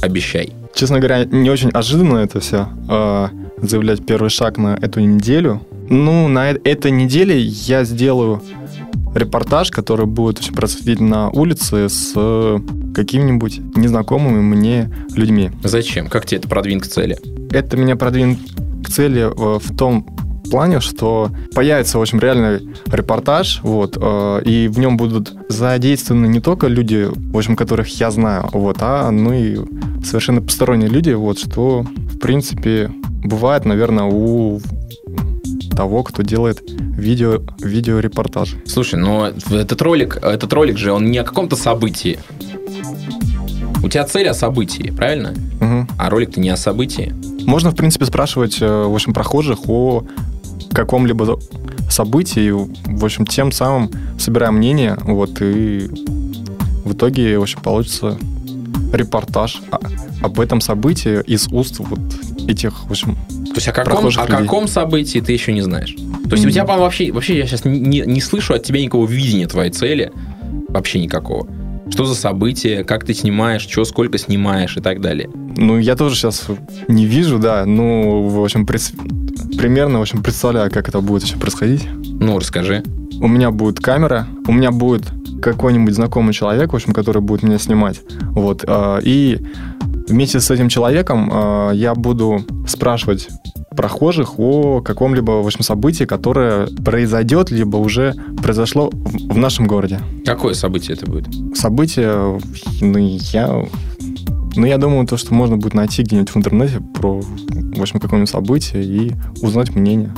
обещай. 0.00 0.52
Честно 0.74 0.98
говоря, 0.98 1.24
не 1.24 1.50
очень 1.50 1.70
ожиданно 1.70 2.18
это 2.18 2.40
все, 2.40 2.68
э, 2.88 3.28
заявлять 3.62 4.04
первый 4.04 4.30
шаг 4.30 4.58
на 4.58 4.76
эту 4.80 5.00
неделю. 5.00 5.60
Ну, 5.88 6.28
на 6.28 6.50
этой 6.50 6.90
неделе 6.90 7.38
я 7.38 7.84
сделаю 7.84 8.42
репортаж, 9.14 9.70
который 9.70 10.06
будет 10.06 10.40
очень 10.40 10.54
происходить 10.54 11.00
на 11.00 11.30
улице 11.30 11.88
с 11.88 12.12
э, 12.16 12.58
какими-нибудь 12.94 13.76
незнакомыми 13.76 14.40
мне 14.40 14.90
людьми. 15.14 15.50
Зачем? 15.62 16.08
Как 16.08 16.26
тебе 16.26 16.38
это 16.38 16.48
продвинет 16.48 16.82
к 16.82 16.86
цели? 16.86 17.18
Это 17.50 17.76
меня 17.76 17.96
продвинет 17.96 18.38
к 18.84 18.88
цели 18.88 19.22
э, 19.22 19.58
в 19.58 19.76
том 19.76 20.06
плане, 20.50 20.80
что 20.80 21.30
появится, 21.54 21.98
в 21.98 22.02
общем, 22.02 22.20
реальный 22.20 22.68
репортаж, 22.86 23.60
вот, 23.62 23.96
э, 24.00 24.42
и 24.44 24.68
в 24.68 24.78
нем 24.78 24.96
будут 24.96 25.34
задействованы 25.48 26.26
не 26.26 26.40
только 26.40 26.66
люди, 26.66 27.08
в 27.10 27.36
общем, 27.36 27.56
которых 27.56 27.88
я 28.00 28.10
знаю, 28.10 28.48
вот, 28.52 28.78
а 28.80 29.10
ну 29.10 29.32
и 29.32 29.58
совершенно 30.04 30.42
посторонние 30.42 30.88
люди, 30.88 31.10
вот, 31.10 31.38
что, 31.38 31.82
в 31.82 32.18
принципе, 32.18 32.90
бывает, 33.24 33.64
наверное, 33.64 34.04
у 34.04 34.60
того, 35.74 36.02
кто 36.02 36.22
делает 36.22 36.62
видео, 36.66 37.42
видеорепортаж. 37.60 38.56
Слушай, 38.66 38.98
но 38.98 39.28
этот 39.50 39.82
ролик, 39.82 40.18
этот 40.22 40.52
ролик 40.52 40.78
же, 40.78 40.92
он 40.92 41.10
не 41.10 41.18
о 41.18 41.24
каком-то 41.24 41.56
событии. 41.56 42.18
У 43.82 43.88
тебя 43.88 44.04
цель 44.04 44.28
о 44.28 44.34
событии, 44.34 44.90
правильно? 44.96 45.34
Мгм. 45.60 45.88
А 45.98 46.08
ролик-то 46.10 46.40
не 46.40 46.48
о 46.48 46.56
событии. 46.56 47.14
Можно, 47.44 47.70
в 47.70 47.76
принципе, 47.76 48.06
спрашивать, 48.06 48.62
э, 48.62 48.66
в 48.66 48.94
общем, 48.94 49.12
прохожих 49.12 49.68
о 49.68 50.04
каком-либо 50.72 51.38
событии, 51.90 52.50
в 52.50 53.04
общем, 53.04 53.26
тем 53.26 53.52
самым 53.52 53.90
собирая 54.18 54.50
мнение, 54.50 54.96
вот, 55.02 55.40
и 55.40 55.88
в 56.84 56.92
итоге, 56.94 57.38
в 57.38 57.42
общем, 57.42 57.60
получится 57.60 58.16
репортаж 58.92 59.62
об 60.22 60.40
этом 60.40 60.60
событии 60.60 61.22
из 61.26 61.48
уст 61.48 61.76
вот 61.78 62.00
этих, 62.48 62.84
в 62.84 62.90
общем, 62.90 63.14
То 63.46 63.54
есть 63.56 63.68
о 63.68 63.72
каком, 63.72 64.06
о 64.06 64.26
каком 64.26 64.68
событии 64.68 65.20
ты 65.20 65.32
еще 65.32 65.52
не 65.52 65.62
знаешь. 65.62 65.94
То 66.28 66.32
есть 66.36 66.46
у 66.46 66.50
тебя, 66.50 66.62
по-моему, 66.64 66.84
вообще, 66.84 67.12
вообще 67.12 67.38
я 67.38 67.46
сейчас 67.46 67.64
не, 67.64 68.00
не 68.06 68.20
слышу 68.20 68.54
от 68.54 68.62
тебя 68.62 68.80
никакого 68.80 69.06
видения 69.06 69.46
твоей 69.46 69.70
цели. 69.70 70.12
Вообще 70.68 70.98
никакого. 71.00 71.46
Что 71.90 72.04
за 72.06 72.14
событие, 72.14 72.82
как 72.82 73.04
ты 73.04 73.12
снимаешь, 73.14 73.62
что, 73.62 73.84
сколько 73.84 74.16
снимаешь 74.18 74.76
и 74.76 74.80
так 74.80 75.00
далее. 75.00 75.28
ну, 75.56 75.78
я 75.78 75.96
тоже 75.96 76.16
сейчас 76.16 76.46
не 76.88 77.04
вижу, 77.06 77.38
да, 77.38 77.64
ну, 77.66 78.22
в 78.24 78.42
общем, 78.42 78.66
пред- 78.66 78.92
примерно, 79.58 79.98
в 79.98 80.02
общем, 80.02 80.22
представляю, 80.22 80.70
как 80.70 80.88
это 80.88 81.00
будет 81.00 81.24
еще 81.24 81.36
происходить. 81.36 81.86
Ну, 82.04 82.38
расскажи. 82.38 82.82
у 83.20 83.28
меня 83.28 83.50
будет 83.50 83.78
камера, 83.80 84.26
у 84.48 84.52
меня 84.52 84.70
будет 84.72 85.04
какой-нибудь 85.42 85.94
знакомый 85.94 86.32
человек, 86.32 86.72
в 86.72 86.76
общем, 86.76 86.92
который 86.94 87.20
будет 87.20 87.42
меня 87.42 87.58
снимать. 87.58 88.00
Вот. 88.30 88.64
э, 88.66 89.00
И 89.04 89.40
вместе 90.08 90.40
с 90.40 90.50
этим 90.50 90.68
человеком 90.68 91.30
э, 91.32 91.70
я 91.74 91.94
буду 91.94 92.44
спрашивать 92.66 93.28
прохожих 93.76 94.38
о 94.38 94.80
каком-либо, 94.80 95.42
в 95.42 95.46
общем, 95.46 95.62
событии, 95.62 96.04
которое 96.04 96.66
произойдет, 96.66 97.50
либо 97.50 97.76
уже 97.76 98.14
произошло 98.40 98.90
в 98.90 99.34
в 99.34 99.36
нашем 99.36 99.66
городе. 99.66 100.00
Какое 100.24 100.54
событие 100.54 100.96
это 100.96 101.06
будет? 101.06 101.26
Событие, 101.56 102.40
ну, 102.80 102.98
я... 102.98 103.64
Ну, 104.56 104.66
я 104.66 104.78
думаю, 104.78 105.04
то, 105.08 105.16
что 105.16 105.34
можно 105.34 105.56
будет 105.56 105.74
найти 105.74 106.04
где-нибудь 106.04 106.30
в 106.30 106.36
интернете 106.36 106.80
про, 106.94 107.20
в 107.20 107.80
общем, 107.80 107.98
какое-нибудь 107.98 108.30
событие 108.30 108.84
и 108.84 109.12
узнать 109.42 109.74
мнение. 109.74 110.14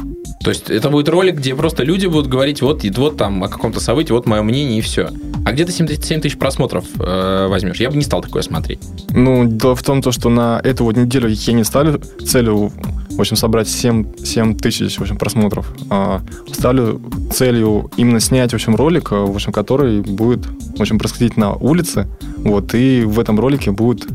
То 0.47 0.51
есть 0.51 0.71
это 0.71 0.91
будет 0.91 1.09
ролик, 1.09 1.39
где 1.39 1.57
просто 1.57 1.83
люди 1.83 2.07
будут 2.07 2.29
говорить, 2.29 2.63
вот, 2.63 2.85
и 2.85 2.91
вот 2.91 3.17
там 3.17 3.43
о 3.43 3.49
каком-то 3.49 3.81
событии, 3.81 4.13
вот 4.13 4.27
мое 4.27 4.43
мнение 4.43 4.79
и 4.79 4.81
все. 4.81 5.11
А 5.45 5.51
где 5.51 5.65
ты 5.65 5.73
7 5.73 5.89
тысяч 5.89 6.05
7 6.05 6.21
тысяч 6.21 6.39
просмотров 6.39 6.85
э, 7.01 7.49
возьмешь? 7.49 7.81
Я 7.81 7.91
бы 7.91 7.97
не 7.97 8.05
стал 8.05 8.23
такое 8.23 8.43
смотреть. 8.43 8.79
Ну, 9.11 9.45
дело 9.45 9.75
в 9.75 9.83
том, 9.83 10.03
то, 10.03 10.13
что 10.13 10.29
на 10.29 10.61
эту 10.63 10.85
вот 10.85 10.97
неделю 10.97 11.29
я 11.31 11.53
не 11.53 11.65
ставлю 11.65 12.01
целью, 12.25 12.71
в 13.11 13.21
общем, 13.21 13.35
собрать 13.35 13.69
7, 13.69 14.23
7 14.23 14.57
тысяч, 14.57 14.99
в 14.99 15.03
общем, 15.03 15.19
просмотров. 15.19 15.67
А 15.91 16.23
ставлю 16.53 17.03
целью 17.33 17.91
именно 17.97 18.21
снять, 18.21 18.53
в 18.53 18.55
общем, 18.55 18.77
ролик, 18.77 19.11
в 19.11 19.35
общем, 19.35 19.51
который 19.51 20.01
будет, 20.01 20.47
в 20.47 20.81
общем, 20.81 21.01
происходить 21.01 21.37
на 21.37 21.55
улице. 21.55 22.07
Вот, 22.37 22.73
и 22.73 23.03
в 23.03 23.19
этом 23.19 23.41
ролике 23.41 23.73
будет 23.73 24.07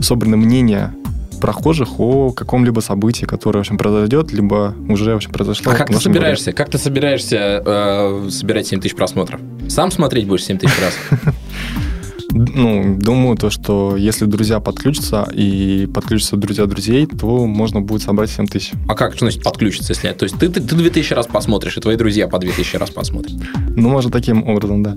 собрано 0.00 0.36
мнение 0.36 0.94
прохожих 1.42 1.98
о 1.98 2.30
каком-либо 2.30 2.78
событии, 2.78 3.24
которое, 3.24 3.58
в 3.58 3.62
общем, 3.62 3.76
произойдет, 3.76 4.32
либо 4.32 4.76
уже, 4.88 5.12
в 5.12 5.16
общем, 5.16 5.32
произошло 5.32 5.72
А 5.72 5.74
как 5.74 5.88
ты 5.88 5.94
городе. 5.94 6.04
собираешься? 6.04 6.52
Как 6.52 6.70
ты 6.70 6.78
собираешься 6.78 7.62
э, 7.66 8.28
собирать 8.30 8.68
7 8.68 8.80
тысяч 8.80 8.94
просмотров? 8.94 9.40
Сам 9.68 9.90
смотреть 9.90 10.28
будешь 10.28 10.44
7 10.44 10.58
тысяч 10.58 10.74
раз? 10.80 11.20
Ну, 12.34 12.96
думаю, 12.98 13.36
то, 13.36 13.50
что 13.50 13.94
если 13.94 14.24
друзья 14.24 14.58
подключатся 14.58 15.28
и 15.34 15.86
подключатся 15.92 16.36
друзья 16.36 16.64
друзей, 16.64 17.06
то 17.06 17.44
можно 17.46 17.82
будет 17.82 18.00
собрать 18.00 18.30
7 18.30 18.46
тысяч. 18.46 18.72
А 18.88 18.94
как, 18.94 19.14
что 19.16 19.26
значит 19.26 19.42
подключиться, 19.42 19.92
если... 19.92 20.12
То 20.12 20.22
есть 20.24 20.38
ты, 20.38 20.48
ты, 20.48 20.62
ты 20.62 20.74
2000 20.74 21.12
раз 21.12 21.26
посмотришь, 21.26 21.76
и 21.76 21.80
твои 21.82 21.96
друзья 21.96 22.28
по 22.28 22.38
2000 22.38 22.76
раз 22.76 22.90
посмотрят. 22.90 23.34
Ну, 23.76 23.90
может, 23.90 24.12
таким 24.12 24.48
образом, 24.48 24.82
да. 24.82 24.96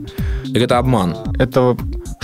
Так 0.53 0.61
это 0.61 0.77
обман. 0.77 1.17
Это 1.37 1.75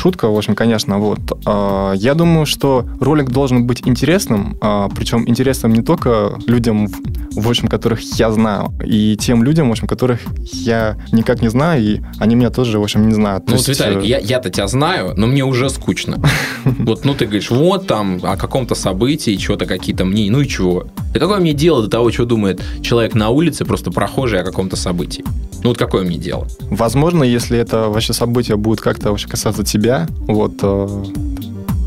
шутка, 0.01 0.29
в 0.29 0.35
общем, 0.37 0.55
конечно, 0.55 0.97
вот. 0.99 1.19
А, 1.45 1.93
Я 1.93 2.13
думаю, 2.15 2.45
что 2.45 2.85
ролик 2.99 3.29
должен 3.29 3.67
быть 3.67 3.81
интересным, 3.87 4.57
а, 4.61 4.89
причем 4.89 5.27
интересным 5.29 5.73
не 5.73 5.81
только 5.81 6.33
людям, 6.47 6.87
в- 7.35 7.47
общем, 7.49 7.67
которых 7.67 8.01
я 8.19 8.31
знаю, 8.31 8.71
и 8.85 9.15
тем 9.17 9.43
людям, 9.43 9.67
в 9.69 9.71
общем, 9.71 9.87
которых 9.87 10.19
я 10.53 10.95
никак 11.11 11.41
не 11.41 11.49
знаю, 11.49 11.81
и 11.83 12.01
они 12.19 12.35
меня 12.35 12.49
тоже, 12.49 12.79
в 12.79 12.83
общем, 12.83 13.07
не 13.07 13.13
знают. 13.13 13.43
Ну 13.47 13.57
вот, 13.57 13.67
есть, 13.67 13.79
Виталик, 13.79 14.03
э, 14.03 14.07
я, 14.07 14.17
я-то 14.19 14.49
тебя 14.49 14.67
знаю, 14.67 15.13
но 15.17 15.27
мне 15.27 15.43
уже 15.43 15.69
скучно. 15.69 16.17
Вот, 16.79 17.05
ну 17.05 17.13
ты 17.13 17.25
говоришь, 17.25 17.49
вот 17.51 17.87
там 17.87 18.19
о 18.23 18.37
каком-то 18.37 18.75
событии, 18.75 19.37
что-то 19.37 19.65
какие-то 19.65 20.05
мнения, 20.05 20.31
ну 20.31 20.41
и 20.41 20.47
чего? 20.47 20.85
Да 21.13 21.19
какое 21.19 21.39
мне 21.39 21.53
дело 21.53 21.81
до 21.83 21.89
того, 21.89 22.11
что 22.11 22.25
думает 22.25 22.61
человек 22.81 23.15
на 23.15 23.29
улице, 23.29 23.65
просто 23.65 23.91
прохожий 23.91 24.39
о 24.39 24.43
каком-то 24.43 24.75
событии? 24.75 25.23
Ну 25.63 25.69
вот 25.69 25.77
какое 25.77 26.03
мне 26.03 26.17
дело? 26.17 26.47
Возможно, 26.71 27.23
если 27.23 27.57
это 27.57 27.89
вообще 27.89 28.13
событие 28.13 28.57
будет 28.57 28.81
как-то 28.81 29.09
вообще 29.11 29.27
касаться 29.27 29.63
тебя, 29.63 29.90
вот, 30.27 30.53
э, 30.61 31.03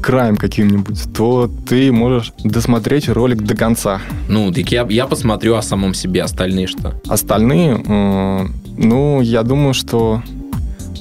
краем 0.05 0.37
каким-нибудь, 0.37 1.15
то 1.15 1.51
ты 1.67 1.91
можешь 1.91 2.33
досмотреть 2.45 3.09
ролик 3.09 3.43
до 3.43 3.57
конца. 3.57 4.01
Ну, 4.29 4.53
так 4.53 4.71
я, 4.71 4.87
я 4.91 5.07
посмотрю 5.07 5.55
о 5.55 5.63
самом 5.63 5.95
себе, 5.95 6.23
остальные 6.23 6.67
что? 6.67 7.01
Остальные, 7.09 7.83
э, 7.87 8.47
ну, 8.77 9.21
я 9.23 9.43
думаю, 9.43 9.73
что 9.73 10.23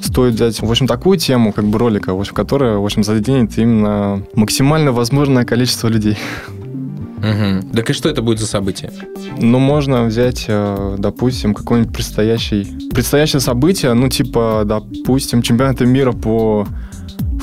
стоит 0.02 0.36
взять, 0.36 0.62
в 0.62 0.70
общем, 0.70 0.88
такую 0.88 1.18
тему, 1.18 1.52
как 1.52 1.66
бы 1.66 1.80
ролика, 1.80 2.14
в 2.14 2.20
общем, 2.20 2.34
которая, 2.34 2.78
в 2.78 2.86
общем, 2.86 3.04
заденет 3.04 3.58
именно 3.58 4.24
максимально 4.36 4.92
возможное 4.92 5.44
количество 5.44 5.90
людей. 5.90 6.18
Угу. 7.18 7.74
Так 7.74 7.90
и 7.90 7.94
что 7.94 8.10
это 8.10 8.22
будет 8.22 8.40
за 8.40 8.48
событие? 8.48 8.92
Ну, 9.38 9.60
можно 9.60 10.04
взять, 10.04 10.46
э, 10.48 10.96
допустим, 10.98 11.54
какое-нибудь 11.54 11.94
предстоящий, 11.94 12.90
предстоящее 12.92 13.40
событие, 13.40 13.94
ну, 13.94 14.10
типа, 14.10 14.64
допустим, 14.66 15.42
чемпионата 15.42 15.86
мира 15.86 16.12
по 16.12 16.68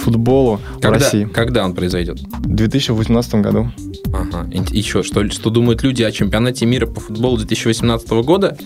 футболу 0.00 0.60
Когда, 0.80 0.88
в 0.88 0.92
России 0.92 1.24
когда 1.24 1.64
он 1.64 1.74
произойдет? 1.74 2.20
в 2.20 2.54
2018 2.54 3.34
году. 3.36 3.70
Ага. 4.12 4.48
И, 4.50 4.78
и 4.78 4.82
что, 4.82 5.02
что, 5.02 5.28
что 5.30 5.50
думают 5.50 5.82
люди 5.82 6.02
о 6.02 6.10
чемпионате 6.10 6.66
мира 6.66 6.86
по 6.86 7.00
футболу 7.00 7.36
2018 7.36 8.08
года? 8.24 8.56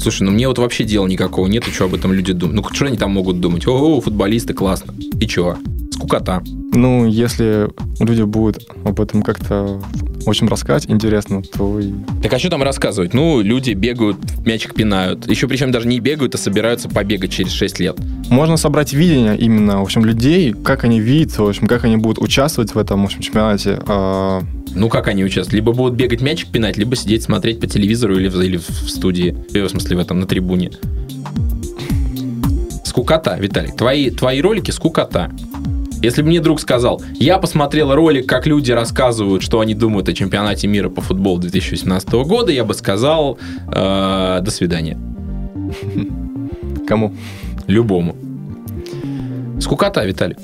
Слушай, 0.00 0.22
ну 0.22 0.30
мне 0.30 0.46
вот 0.46 0.58
вообще 0.58 0.84
дела 0.84 1.06
никакого 1.06 1.46
нет, 1.48 1.66
и 1.66 1.70
что 1.72 1.86
об 1.86 1.94
этом 1.94 2.12
люди 2.12 2.32
думают? 2.32 2.62
Ну, 2.64 2.74
что 2.74 2.86
они 2.86 2.96
там 2.96 3.10
могут 3.10 3.40
думать? 3.40 3.66
О, 3.66 4.00
футболисты, 4.00 4.54
классно. 4.54 4.94
И 5.20 5.26
что? 5.26 5.56
Скукота. 5.96 6.42
Ну, 6.72 7.06
если 7.06 7.68
люди 7.98 8.22
будут 8.22 8.68
об 8.84 9.00
этом 9.00 9.22
как-то, 9.22 9.80
общем, 10.28 10.48
рассказать 10.48 10.90
интересно, 10.90 11.42
то 11.42 11.80
и... 11.80 11.92
Так 12.22 12.32
а 12.32 12.38
что 12.38 12.50
там 12.50 12.62
рассказывать? 12.62 13.14
Ну, 13.14 13.40
люди 13.40 13.72
бегают, 13.72 14.18
мячик 14.44 14.74
пинают. 14.74 15.26
Еще 15.26 15.48
причем 15.48 15.70
даже 15.70 15.88
не 15.88 16.00
бегают, 16.00 16.34
а 16.34 16.38
собираются 16.38 16.88
побегать 16.88 17.32
через 17.32 17.52
6 17.52 17.80
лет. 17.80 17.96
Можно 18.28 18.56
собрать 18.56 18.92
видение 18.92 19.36
именно, 19.38 19.78
в 19.78 19.82
общем, 19.82 20.04
людей, 20.04 20.52
как 20.52 20.84
они 20.84 21.00
видят, 21.00 21.38
в 21.38 21.48
общем, 21.48 21.66
как 21.66 21.84
они 21.84 21.96
будут 21.96 22.22
участвовать 22.22 22.74
в 22.74 22.78
этом, 22.78 23.02
в 23.02 23.04
общем, 23.06 23.20
чемпионате. 23.20 23.80
А, 23.86 24.42
Ну, 24.74 24.88
как 24.88 25.08
они 25.08 25.24
участвуют? 25.24 25.54
Либо 25.54 25.72
будут 25.72 25.94
бегать 25.94 26.20
мячик 26.20 26.50
пинать, 26.50 26.76
либо 26.76 26.94
сидеть 26.96 27.22
смотреть 27.22 27.60
по 27.60 27.66
телевизору 27.66 28.16
или 28.18 28.28
в, 28.28 28.38
или 28.40 28.58
в 28.58 28.90
студии. 28.90 29.36
Или, 29.50 29.62
в 29.62 29.70
смысле, 29.70 29.96
в 29.96 30.00
этом, 30.00 30.20
на 30.20 30.26
трибуне. 30.26 30.72
Скукота, 32.84 33.36
Виталик. 33.38 33.76
Твои, 33.76 34.10
твои 34.10 34.40
ролики 34.40 34.70
скукота. 34.70 35.30
Если 36.02 36.22
бы 36.22 36.28
мне 36.28 36.40
друг 36.40 36.60
сказал, 36.60 37.02
я 37.14 37.38
посмотрел 37.38 37.94
ролик, 37.94 38.26
как 38.26 38.46
люди 38.46 38.72
рассказывают, 38.72 39.42
что 39.42 39.60
они 39.60 39.74
думают 39.74 40.08
о 40.08 40.12
чемпионате 40.12 40.68
мира 40.68 40.88
по 40.88 41.00
футболу 41.00 41.38
2018 41.38 42.12
года, 42.26 42.52
я 42.52 42.64
бы 42.64 42.74
сказал, 42.74 43.38
э, 43.68 44.40
до 44.42 44.50
свидания. 44.50 44.98
Кому? 46.86 47.14
Любому. 47.66 48.14
Скукота, 49.60 50.04
Виталик. 50.04 50.38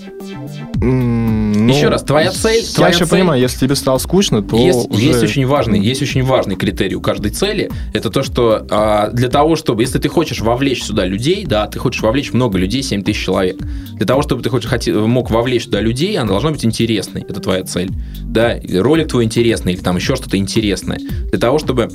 Ну, 0.85 1.69
Еще 1.73 1.89
раз, 1.89 2.03
твоя 2.03 2.31
цель- 2.33 2.65
Я 2.65 2.75
твоя 2.75 2.89
еще 2.91 3.05
цель- 3.05 3.09
понимаю, 3.11 3.41
если 3.41 3.59
тебе 3.67 3.77
стало 3.77 3.99
скучно, 3.99 4.43
то 4.43 4.57
есть, 4.57 4.91
уже- 4.91 5.03
есть 5.05 5.23
очень 5.23 5.47
важный, 5.47 5.79
есть 5.81 6.03
очень 6.03 6.25
важный 6.25 6.57
критерий 6.57 6.97
у 6.97 7.01
каждой 7.01 7.31
цели. 7.31 7.71
Это 7.95 8.11
то, 8.11 8.23
что 8.25 8.67
а, 8.69 9.11
для 9.13 9.29
того, 9.29 9.55
чтобы, 9.55 9.83
если 9.83 9.99
ты 9.99 10.09
хочешь 10.09 10.41
вовлечь 10.41 10.83
сюда 10.83 11.05
людей, 11.07 11.45
да, 11.47 11.67
ты 11.69 11.79
хочешь 11.79 12.03
вовлечь 12.03 12.33
много 12.33 12.59
людей, 12.59 12.83
7 12.83 13.03
тысяч 13.05 13.25
человек. 13.25 13.59
Для 13.95 14.07
того, 14.07 14.23
чтобы 14.23 14.43
ты 14.43 14.51
хочешь, 14.51 14.69
хоте- 14.71 15.07
мог 15.07 15.31
вовлечь 15.31 15.65
сюда 15.65 15.81
людей, 15.81 16.17
она 16.19 16.29
должна 16.29 16.51
быть 16.51 16.65
интересной. 16.65 17.23
Это 17.29 17.41
твоя 17.41 17.63
цель. 17.63 17.91
Да, 18.25 18.57
ролик 18.81 19.09
твой 19.09 19.25
интересный 19.25 19.75
или 19.75 19.81
там 19.81 19.97
еще 19.97 20.17
что-то 20.17 20.37
интересное. 20.37 20.99
Для 21.31 21.39
того, 21.39 21.59
чтобы 21.61 21.91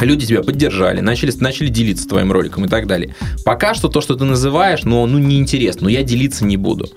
люди 0.00 0.26
тебя 0.26 0.42
поддержали, 0.42 1.00
начали, 1.00 1.32
начали 1.40 1.68
делиться 1.68 2.06
твоим 2.08 2.30
роликом 2.32 2.66
и 2.66 2.68
так 2.68 2.86
далее. 2.86 3.14
Пока 3.44 3.72
что 3.74 3.88
то, 3.88 4.00
что 4.00 4.16
ты 4.16 4.24
называешь, 4.24 4.80
ну, 4.84 5.06
ну 5.06 5.18
неинтересно, 5.18 5.84
но 5.84 5.88
я 5.88 6.02
делиться 6.02 6.44
не 6.44 6.56
буду. 6.56 6.90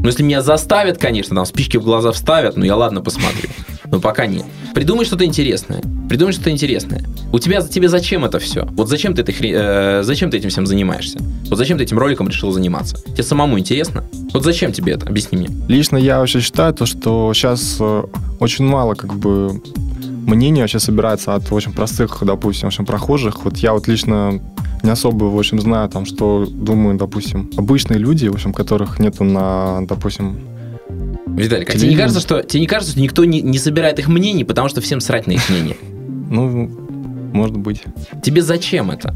Ну, 0.00 0.06
если 0.06 0.22
меня 0.22 0.42
заставят, 0.42 0.98
конечно, 0.98 1.34
там 1.34 1.46
спички 1.46 1.76
в 1.76 1.82
глаза 1.82 2.12
вставят, 2.12 2.56
ну 2.56 2.64
я 2.64 2.76
ладно 2.76 3.00
посмотрю. 3.00 3.48
Но 3.86 4.00
пока 4.00 4.26
нет. 4.26 4.44
Придумай 4.74 5.04
что-то 5.04 5.24
интересное. 5.24 5.82
Придумай 6.08 6.32
что-то 6.32 6.50
интересное. 6.50 7.04
У 7.32 7.38
тебя, 7.38 7.60
тебе 7.62 7.88
зачем 7.88 8.24
это 8.24 8.38
все? 8.38 8.64
Вот 8.72 8.88
зачем 8.88 9.14
ты, 9.14 9.22
этой 9.22 9.34
хре- 9.34 9.52
э, 9.54 10.02
зачем 10.02 10.30
ты 10.30 10.36
этим 10.38 10.50
всем 10.50 10.66
занимаешься? 10.66 11.18
Вот 11.48 11.56
зачем 11.56 11.78
ты 11.78 11.84
этим 11.84 11.98
роликом 11.98 12.28
решил 12.28 12.52
заниматься? 12.52 12.96
Тебе 13.04 13.22
самому 13.22 13.58
интересно? 13.58 14.04
Вот 14.32 14.44
зачем 14.44 14.72
тебе 14.72 14.92
это? 14.92 15.06
Объясни 15.06 15.38
мне. 15.38 15.48
Лично 15.68 15.96
я 15.96 16.18
вообще 16.18 16.40
считаю 16.40 16.74
то, 16.74 16.86
что 16.86 17.32
сейчас 17.34 17.76
э, 17.80 18.02
очень 18.40 18.64
мало 18.66 18.94
как 18.94 19.14
бы 19.14 19.60
мнений 20.26 20.60
вообще 20.60 20.78
собирается 20.78 21.34
от 21.34 21.50
очень 21.52 21.72
простых, 21.72 22.18
допустим, 22.22 22.68
общем, 22.68 22.84
прохожих. 22.84 23.44
Вот 23.44 23.56
я 23.58 23.72
вот 23.72 23.88
лично 23.88 24.40
не 24.82 24.90
особо, 24.90 25.24
в 25.24 25.38
общем, 25.38 25.60
знаю 25.60 25.88
там, 25.88 26.04
что 26.04 26.46
думают, 26.46 26.98
допустим, 26.98 27.50
обычные 27.56 27.98
люди, 27.98 28.28
в 28.28 28.34
общем, 28.34 28.52
которых 28.52 28.98
нету 28.98 29.24
на, 29.24 29.86
допустим, 29.86 30.38
Виталик, 31.26 31.68
а 31.68 31.72
тебе 31.74 31.90
не 31.90 31.96
кажется, 31.96 32.20
что 32.20 32.42
тебе 32.42 32.60
не 32.60 32.66
кажется, 32.66 32.92
что 32.92 33.00
никто 33.00 33.24
не, 33.24 33.42
не 33.42 33.58
собирает 33.58 33.98
их 33.98 34.08
мнений, 34.08 34.44
потому 34.44 34.68
что 34.68 34.80
всем 34.80 35.00
срать 35.00 35.26
на 35.26 35.32
их 35.32 35.48
мнение? 35.50 35.76
ну, 36.30 36.70
может 37.32 37.56
быть. 37.56 37.82
Тебе 38.22 38.42
зачем 38.42 38.90
это? 38.90 39.14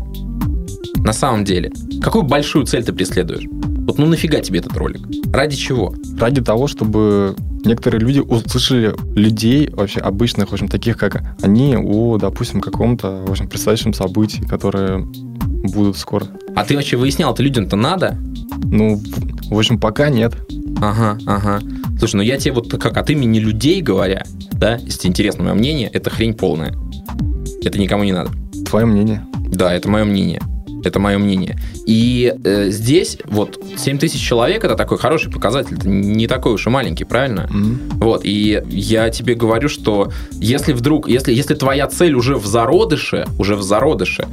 На 0.97 1.15
самом 1.15 1.45
деле. 1.45 1.73
Какую 2.03 2.25
большую 2.25 2.67
цель 2.67 2.85
ты 2.85 2.93
преследуешь? 2.93 3.45
Вот 3.87 3.99
ну 3.99 4.07
нафига 4.07 4.41
тебе 4.41 4.61
этот 4.61 4.77
ролик? 4.77 5.01
Ради 5.33 5.57
чего? 5.57 5.95
Ради 6.19 6.41
того, 6.43 6.67
чтобы 6.67 7.35
некоторые 7.65 8.01
люди 8.01 8.21
услышали 8.21 8.95
людей 9.15 9.69
вообще 9.71 10.01
обычных, 10.01 10.51
в 10.51 10.53
общем, 10.53 10.69
таких, 10.69 10.97
как 10.97 11.23
они, 11.43 11.77
о, 11.77 12.19
допустим, 12.19 12.61
каком-то, 12.61 13.25
в 13.27 13.31
общем, 13.31 13.49
предстоящем 13.49 13.93
событии, 13.93 14.43
которые 14.43 15.07
будут 15.63 15.97
скоро. 15.97 16.27
А 16.55 16.65
ты 16.65 16.77
вообще 16.77 16.97
выяснял, 16.97 17.33
это 17.33 17.43
людям-то 17.43 17.77
надо? 17.77 18.17
Ну, 18.65 19.01
в, 19.51 19.59
общем, 19.59 19.79
пока 19.79 20.09
нет. 20.09 20.35
Ага, 20.81 21.19
ага. 21.27 21.61
Слушай, 21.99 22.17
ну 22.17 22.23
я 22.23 22.39
тебе 22.39 22.53
вот 22.53 22.71
как 22.71 22.97
от 22.97 23.11
имени 23.11 23.39
людей 23.39 23.83
говоря, 23.83 24.25
да, 24.53 24.77
если 24.77 25.09
интересно 25.09 25.45
мое 25.45 25.55
мнение, 25.55 25.89
это 25.89 26.11
хрень 26.11 26.35
полная. 26.35 26.75
Это 27.63 27.79
никому 27.79 28.05
не 28.05 28.13
надо. 28.13 28.31
Твое 28.67 28.87
мнение. 28.87 29.27
Да, 29.53 29.73
это 29.73 29.89
мое 29.89 30.05
мнение. 30.05 30.41
Это 30.85 30.99
мое 30.99 31.19
мнение. 31.19 31.59
И 31.87 32.35
э, 32.45 32.71
здесь 32.71 33.19
вот 33.25 33.63
7 33.77 33.99
тысяч 33.99 34.21
человек 34.21 34.65
это 34.65 34.77
такой 34.77 34.99
хороший 34.99 35.31
показатель. 35.31 35.77
Это 35.77 35.89
не 35.89 36.27
такой 36.27 36.55
уж 36.55 36.67
и 36.67 36.71
маленький, 36.71 37.05
правильно? 37.05 37.49
М. 37.51 37.81
Вот, 37.95 38.23
и 38.25 38.63
я 38.71 39.11
тебе 39.11 39.35
говорю, 39.35 39.69
что 39.69 40.13
если 40.33 40.73
вдруг, 40.73 41.09
если, 41.09 41.33
если 41.33 41.55
твоя 41.55 41.87
цель 41.87 42.15
уже 42.15 42.37
в 42.37 42.47
зародыше, 42.47 43.27
уже 43.39 43.57
в 43.57 43.63
зародыше, 43.63 44.27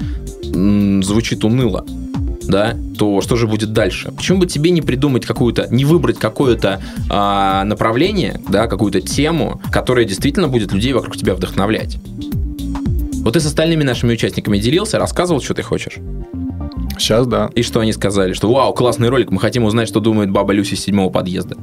м, 0.53 1.03
звучит 1.03 1.43
уныло, 1.43 1.85
да, 2.47 2.75
то 2.97 3.21
что 3.21 3.35
же 3.35 3.47
будет 3.47 3.73
дальше? 3.73 4.11
Почему 4.11 4.39
бы 4.39 4.47
тебе 4.47 4.71
не 4.71 4.81
придумать 4.81 5.25
какую-то, 5.25 5.67
не 5.69 5.85
выбрать 5.85 6.17
какое-то 6.17 6.81
а, 7.09 7.63
направление, 7.65 8.39
да, 8.47 8.67
какую-то 8.67 9.01
тему, 9.01 9.61
которая 9.71 10.05
действительно 10.05 10.47
будет 10.47 10.71
людей 10.71 10.93
вокруг 10.93 11.17
тебя 11.17 11.35
вдохновлять? 11.35 11.97
Вот 13.27 13.33
ты 13.33 13.41
с 13.41 13.45
остальными 13.45 13.83
нашими 13.83 14.13
участниками 14.13 14.57
делился, 14.57 14.97
рассказывал, 14.97 15.41
что 15.41 15.53
ты 15.53 15.61
хочешь. 15.61 15.95
Сейчас, 16.97 17.27
да. 17.27 17.49
И 17.55 17.63
что 17.63 17.79
они 17.79 17.93
сказали? 17.93 18.33
Что 18.33 18.51
вау, 18.51 18.73
классный 18.73 19.09
ролик, 19.09 19.31
мы 19.31 19.39
хотим 19.39 19.63
узнать, 19.63 19.87
что 19.87 19.99
думает 19.99 20.31
баба 20.31 20.53
Люси 20.53 20.75
с 20.75 20.81
седьмого 20.81 21.09
подъезда. 21.09 21.55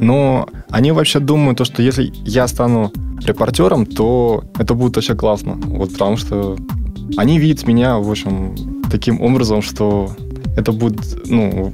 Но 0.00 0.48
они 0.70 0.92
вообще 0.92 1.20
думают, 1.20 1.58
то, 1.58 1.64
что 1.64 1.82
если 1.82 2.12
я 2.24 2.46
стану 2.48 2.92
репортером, 3.24 3.86
то 3.86 4.44
это 4.58 4.74
будет 4.74 4.96
вообще 4.96 5.14
классно. 5.14 5.54
Вот 5.54 5.92
потому 5.92 6.16
что 6.16 6.56
они 7.16 7.38
видят 7.38 7.66
меня, 7.66 7.98
в 7.98 8.10
общем, 8.10 8.54
таким 8.90 9.20
образом, 9.20 9.62
что 9.62 10.10
это 10.56 10.72
будет, 10.72 11.00
ну, 11.26 11.72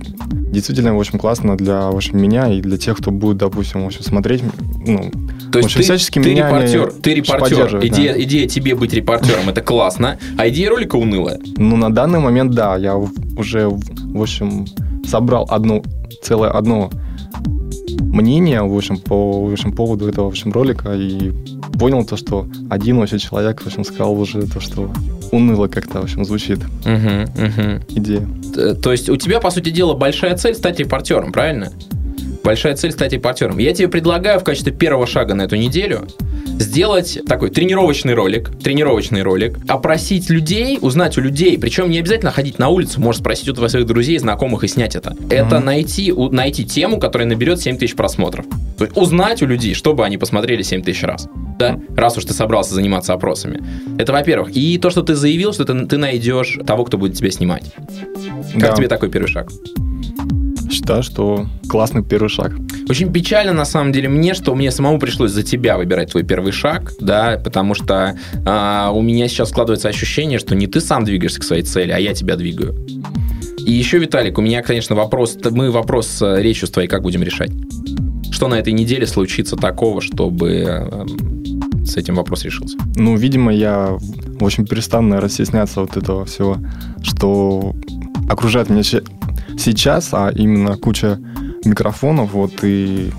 действительно, 0.52 0.94
в 0.94 1.00
общем, 1.00 1.18
классно 1.18 1.56
для, 1.56 1.90
в 1.90 1.96
общем, 1.96 2.20
меня 2.20 2.52
и 2.52 2.60
для 2.60 2.78
тех, 2.78 2.98
кто 2.98 3.10
будет, 3.10 3.36
допустим, 3.38 3.82
в 3.82 3.86
общем, 3.86 4.02
смотреть, 4.02 4.42
ну, 4.86 5.10
То 5.52 5.58
есть 5.58 5.66
общем, 5.66 5.78
ты, 5.78 5.82
всячески 5.84 6.20
ты 6.20 6.30
меня 6.30 6.48
репортер, 6.48 6.92
ты 7.02 7.14
репортер. 7.14 7.84
Идея, 7.84 8.14
да. 8.14 8.22
идея 8.22 8.48
тебе 8.48 8.74
быть 8.74 8.92
репортером 8.92 9.48
это 9.48 9.60
классно, 9.60 10.18
а 10.38 10.48
идея 10.48 10.70
ролика 10.70 10.96
унылая. 10.96 11.40
Ну, 11.56 11.76
на 11.76 11.92
данный 11.92 12.20
момент, 12.20 12.52
да, 12.52 12.76
я 12.76 12.96
уже, 12.96 13.68
в 13.68 14.22
общем, 14.22 14.66
собрал 15.06 15.46
одно, 15.50 15.82
целое 16.22 16.50
одно 16.50 16.90
мнение, 17.98 18.62
в 18.62 18.76
общем, 18.76 18.98
по 18.98 19.46
в 19.46 19.52
общем, 19.52 19.72
поводу 19.72 20.08
этого, 20.08 20.26
в 20.26 20.28
общем, 20.28 20.52
ролика, 20.52 20.92
и 20.94 21.32
понял 21.78 22.04
то, 22.04 22.16
что 22.16 22.46
один 22.68 22.98
вообще 22.98 23.18
человек, 23.18 23.62
в 23.62 23.66
общем, 23.66 23.84
сказал 23.84 24.18
уже 24.20 24.42
то, 24.46 24.60
что 24.60 24.90
уныло 25.32 25.68
как-то, 25.68 26.00
в 26.00 26.04
общем, 26.04 26.24
звучит 26.24 26.58
Мгм, 26.84 27.22
мгм. 27.36 27.82
идея. 27.88 28.28
То 28.82 28.92
есть 28.92 29.08
у 29.08 29.16
тебя, 29.16 29.40
по 29.40 29.50
сути 29.50 29.70
дела, 29.70 29.94
большая 29.94 30.36
цель 30.36 30.54
стать 30.54 30.78
репортером, 30.80 31.32
правильно? 31.32 31.70
Большая 32.42 32.74
цель 32.74 32.90
стать 32.92 33.12
репортером. 33.12 33.58
Я 33.58 33.72
тебе 33.74 33.88
предлагаю 33.88 34.40
в 34.40 34.44
качестве 34.44 34.72
первого 34.72 35.06
шага 35.06 35.34
на 35.34 35.42
эту 35.42 35.56
неделю 35.56 36.06
сделать 36.58 37.18
такой 37.26 37.50
тренировочный 37.50 38.14
ролик, 38.14 38.50
тренировочный 38.62 39.22
ролик, 39.22 39.58
опросить 39.68 40.28
людей, 40.30 40.78
узнать 40.80 41.16
у 41.18 41.20
людей, 41.20 41.58
причем 41.58 41.90
не 41.90 41.98
обязательно 41.98 42.30
ходить 42.30 42.58
на 42.58 42.68
улицу, 42.68 43.00
можешь 43.00 43.20
спросить 43.20 43.48
у 43.48 43.68
своих 43.68 43.86
друзей, 43.86 44.18
знакомых 44.18 44.64
и 44.64 44.68
снять 44.68 44.94
это. 44.96 45.14
Это 45.30 45.60
найти, 45.60 46.12
у- 46.12 46.30
найти 46.30 46.64
тему, 46.64 46.98
которая 46.98 47.28
наберет 47.28 47.60
7 47.60 47.78
тысяч 47.78 47.94
просмотров. 47.94 48.44
То 48.78 48.84
есть 48.84 48.96
узнать 48.96 49.42
у 49.42 49.46
людей, 49.46 49.74
чтобы 49.74 50.04
они 50.04 50.16
посмотрели 50.18 50.62
7 50.62 50.82
тысяч 50.82 51.02
раз. 51.02 51.28
Да? 51.58 51.78
Раз 51.96 52.16
уж 52.18 52.24
ты 52.24 52.32
собрался 52.34 52.74
заниматься 52.74 53.12
опросами. 53.12 53.62
Это 53.98 54.12
во-первых. 54.12 54.50
И 54.56 54.78
то, 54.78 54.90
что 54.90 55.02
ты 55.02 55.14
заявил, 55.14 55.52
что 55.52 55.64
ты, 55.64 55.86
ты 55.86 55.96
найдешь 55.98 56.58
того, 56.66 56.84
кто 56.84 56.96
будет 56.98 57.16
тебя 57.16 57.30
снимать. 57.30 57.72
Как 58.54 58.60
Да. 58.70 58.72
тебе 58.76 58.88
такой 58.88 59.10
первый 59.10 59.28
шаг? 59.28 59.50
Считаю, 60.70 61.02
что 61.02 61.46
классный 61.68 62.02
первый 62.02 62.28
шаг. 62.28 62.52
Очень 62.88 63.12
печально, 63.12 63.52
на 63.52 63.64
самом 63.64 63.92
деле, 63.92 64.08
мне, 64.08 64.34
что 64.34 64.54
мне 64.54 64.70
самому 64.70 64.98
пришлось 64.98 65.32
за 65.32 65.42
тебя 65.42 65.76
выбирать 65.76 66.10
твой 66.10 66.22
первый 66.22 66.52
шаг, 66.52 66.92
да, 67.00 67.40
потому 67.42 67.74
что 67.74 68.16
а, 68.44 68.90
у 68.92 69.02
меня 69.02 69.28
сейчас 69.28 69.50
складывается 69.50 69.88
ощущение, 69.88 70.38
что 70.38 70.54
не 70.54 70.66
ты 70.66 70.80
сам 70.80 71.04
двигаешься 71.04 71.40
к 71.40 71.44
своей 71.44 71.62
цели, 71.62 71.90
а 71.92 71.98
я 71.98 72.14
тебя 72.14 72.36
двигаю. 72.36 72.74
И 73.58 73.72
еще, 73.72 73.98
Виталик, 73.98 74.38
у 74.38 74.40
меня, 74.40 74.62
конечно, 74.62 74.96
вопрос, 74.96 75.38
мы 75.50 75.70
вопрос 75.70 76.06
с 76.06 76.40
речью 76.40 76.66
с 76.66 76.70
твоей 76.70 76.88
как 76.88 77.02
будем 77.02 77.22
решать? 77.22 77.50
Что 78.30 78.48
на 78.48 78.54
этой 78.54 78.72
неделе 78.72 79.06
случится 79.06 79.56
такого, 79.56 80.00
чтобы 80.00 80.64
э, 80.66 81.06
с 81.84 81.96
этим 81.96 82.14
вопрос 82.14 82.44
решился? 82.44 82.78
Ну, 82.96 83.16
видимо, 83.16 83.52
я, 83.52 83.96
в 83.98 84.44
общем, 84.44 84.66
перестану, 84.66 85.08
наверное, 85.08 85.30
стесняться 85.30 85.82
вот 85.82 85.96
этого 85.96 86.24
всего, 86.24 86.56
что 87.02 87.74
окружает 88.30 88.70
меня 88.70 88.82
сейчас, 89.60 90.08
а 90.12 90.30
именно 90.34 90.76
куча 90.76 91.18
микрофонов, 91.64 92.32
вот 92.32 92.52
и 92.62 93.10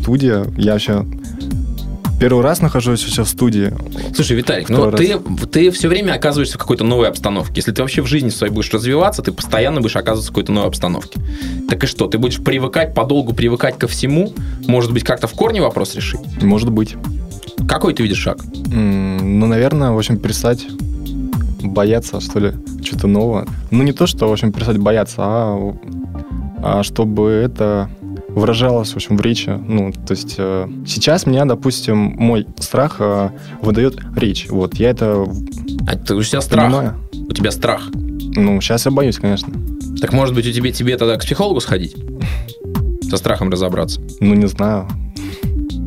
студия. 0.00 0.46
Я 0.56 0.72
вообще 0.72 1.04
первый 2.20 2.42
раз 2.42 2.60
нахожусь 2.60 3.00
сейчас 3.00 3.28
в 3.28 3.30
студии. 3.30 3.72
Слушай, 4.14 4.36
Виталик, 4.36 4.68
ну 4.68 4.90
ты, 4.92 5.18
ты 5.50 5.70
все 5.70 5.88
время 5.88 6.12
оказываешься 6.12 6.56
в 6.56 6.60
какой-то 6.60 6.84
новой 6.84 7.08
обстановке. 7.08 7.54
Если 7.56 7.72
ты 7.72 7.82
вообще 7.82 8.02
в 8.02 8.06
жизни 8.06 8.28
своей 8.28 8.52
будешь 8.52 8.72
развиваться, 8.72 9.22
ты 9.22 9.32
постоянно 9.32 9.80
будешь 9.80 9.96
оказываться 9.96 10.30
в 10.30 10.34
какой-то 10.34 10.52
новой 10.52 10.68
обстановке. 10.68 11.20
Так 11.68 11.84
и 11.84 11.86
что, 11.86 12.06
ты 12.06 12.18
будешь 12.18 12.38
привыкать, 12.38 12.94
подолгу 12.94 13.32
привыкать 13.32 13.78
ко 13.78 13.88
всему? 13.88 14.34
Может 14.66 14.92
быть, 14.92 15.02
как-то 15.02 15.26
в 15.26 15.32
корне 15.32 15.62
вопрос 15.62 15.94
решить? 15.94 16.20
Может 16.42 16.70
быть. 16.70 16.96
Какой 17.68 17.94
ты 17.94 18.02
видишь 18.02 18.18
шаг? 18.18 18.38
Ну, 18.66 19.46
наверное, 19.46 19.90
в 19.92 19.98
общем, 19.98 20.18
перестать 20.18 20.66
бояться, 21.62 22.20
что 22.20 22.38
ли, 22.38 22.52
что-то 22.84 23.06
нового. 23.06 23.46
Ну, 23.70 23.82
не 23.82 23.92
то, 23.92 24.06
что, 24.06 24.28
в 24.28 24.32
общем, 24.32 24.52
перестать 24.52 24.78
бояться, 24.78 25.16
а, 25.18 25.76
а 26.62 26.82
чтобы 26.82 27.30
это 27.30 27.88
выражалось, 28.28 28.92
в 28.92 28.96
общем, 28.96 29.16
в 29.16 29.20
речи. 29.20 29.50
Ну, 29.50 29.92
то 29.92 30.12
есть 30.12 30.36
э, 30.38 30.68
сейчас 30.86 31.26
меня, 31.26 31.44
допустим, 31.44 31.96
мой 31.96 32.46
страх 32.58 32.96
э, 33.00 33.30
выдает 33.60 33.98
речь. 34.16 34.46
Вот, 34.48 34.74
я 34.74 34.90
это 34.90 35.26
А 35.86 35.96
ты, 35.96 36.14
у 36.14 36.22
тебя 36.22 36.40
страх. 36.40 36.66
понимаю. 36.66 36.94
У 37.12 37.32
тебя 37.32 37.50
страх. 37.50 37.88
Ну, 37.92 38.60
сейчас 38.60 38.86
я 38.86 38.92
боюсь, 38.92 39.16
конечно. 39.16 39.52
Так 40.00 40.12
может 40.12 40.34
быть, 40.34 40.46
у 40.46 40.52
тебя 40.52 40.70
тебе 40.70 40.96
тогда 40.96 41.16
к 41.16 41.22
психологу 41.22 41.60
сходить? 41.60 41.96
Со 43.08 43.16
страхом 43.16 43.50
разобраться. 43.50 44.00
Ну, 44.20 44.34
не 44.34 44.46
знаю. 44.46 44.88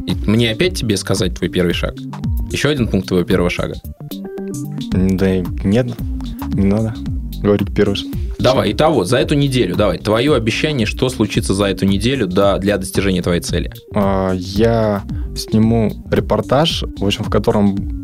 И 0.05 0.13
мне 0.30 0.51
опять 0.51 0.78
тебе 0.78 0.97
сказать 0.97 1.36
твой 1.38 1.49
первый 1.49 1.74
шаг? 1.74 1.95
Еще 2.51 2.69
один 2.69 2.88
пункт 2.88 3.07
твоего 3.07 3.26
первого 3.26 3.49
шага. 3.49 3.76
Да 4.93 5.37
нет, 5.63 5.87
не 6.53 6.65
надо 6.67 6.93
говорить 7.41 7.73
первый 7.75 7.97
Давай, 8.39 8.73
итого, 8.73 9.05
за 9.05 9.17
эту 9.17 9.35
неделю, 9.35 9.75
давай, 9.75 9.97
твое 9.97 10.35
обещание, 10.35 10.85
что 10.85 11.09
случится 11.09 11.53
за 11.53 11.65
эту 11.65 11.85
неделю 11.85 12.27
да, 12.27 12.57
для 12.57 12.77
достижения 12.77 13.21
твоей 13.21 13.41
цели. 13.41 13.71
А, 13.95 14.33
Я 14.33 15.03
сниму 15.35 16.05
репортаж, 16.11 16.83
в 16.97 17.05
общем, 17.05 17.23
в 17.23 17.29
котором 17.29 18.03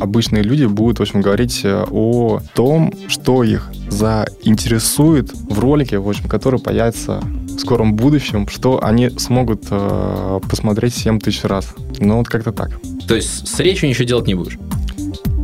обычные 0.00 0.42
люди 0.42 0.64
будут, 0.64 0.98
в 0.98 1.02
общем, 1.02 1.20
говорить 1.20 1.60
э, 1.64 1.84
о 1.90 2.40
том, 2.54 2.92
что 3.08 3.44
их 3.44 3.70
заинтересует 3.88 5.32
в 5.32 5.58
ролике, 5.58 5.98
в 5.98 6.08
общем, 6.08 6.28
который 6.28 6.58
появится 6.58 7.20
в 7.46 7.60
скором 7.60 7.94
будущем, 7.94 8.48
что 8.48 8.82
они 8.82 9.10
смогут 9.10 9.64
э, 9.70 10.40
посмотреть 10.48 10.94
7 10.94 11.20
тысяч 11.20 11.44
раз. 11.44 11.74
Ну, 11.98 12.18
вот 12.18 12.28
как-то 12.28 12.52
так. 12.52 12.80
То 13.06 13.14
есть 13.14 13.46
с 13.46 13.60
речью 13.60 13.88
ничего 13.88 14.04
делать 14.04 14.26
не 14.26 14.34
будешь? 14.34 14.58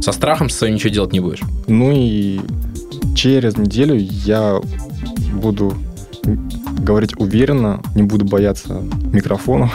Со 0.00 0.12
страхом 0.12 0.48
со 0.48 0.58
своим 0.58 0.74
ничего 0.74 0.90
делать 0.90 1.12
не 1.12 1.20
будешь? 1.20 1.40
Ну 1.66 1.92
и 1.94 2.40
через 3.14 3.56
неделю 3.56 3.96
я 3.96 4.60
буду 5.34 5.74
говорить 6.78 7.18
уверенно, 7.18 7.82
не 7.94 8.02
буду 8.02 8.24
бояться 8.24 8.82
микрофона. 9.12 9.70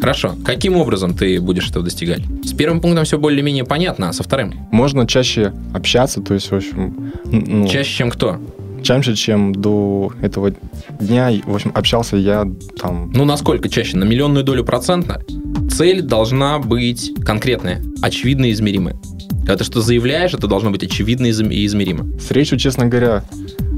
Хорошо. 0.00 0.34
Каким 0.44 0.76
образом 0.76 1.14
ты 1.14 1.40
будешь 1.40 1.68
этого 1.68 1.84
достигать? 1.84 2.20
С 2.44 2.52
первым 2.52 2.80
пунктом 2.80 3.04
все 3.04 3.18
более-менее 3.18 3.64
понятно, 3.64 4.08
а 4.08 4.12
со 4.12 4.22
вторым? 4.22 4.54
Можно 4.70 5.06
чаще 5.06 5.52
общаться, 5.74 6.20
то 6.22 6.34
есть, 6.34 6.50
в 6.50 6.54
общем, 6.54 7.12
ну, 7.24 7.66
Чаще, 7.66 7.96
чем 7.98 8.10
кто? 8.10 8.38
чаще, 8.82 9.14
чем 9.14 9.54
до 9.54 10.12
этого 10.22 10.52
дня. 11.00 11.30
В 11.44 11.54
общем, 11.54 11.72
общался 11.74 12.16
я 12.16 12.46
там... 12.80 13.10
Ну, 13.14 13.24
насколько 13.24 13.68
чаще? 13.68 13.96
На 13.96 14.04
миллионную 14.04 14.42
долю 14.42 14.64
процента? 14.64 15.22
Цель 15.70 16.02
должна 16.02 16.58
быть 16.58 17.12
конкретная, 17.24 17.82
очевидно 18.02 18.50
измеримая. 18.50 18.96
Когда 19.40 19.56
ты 19.56 19.64
что 19.64 19.80
заявляешь, 19.80 20.32
это 20.34 20.46
должно 20.46 20.70
быть 20.70 20.82
очевидно 20.84 21.26
и 21.26 21.30
изм- 21.30 21.52
и 21.52 21.66
измеримо. 21.66 22.06
С 22.20 22.30
речью, 22.30 22.58
честно 22.58 22.86
говоря, 22.86 23.24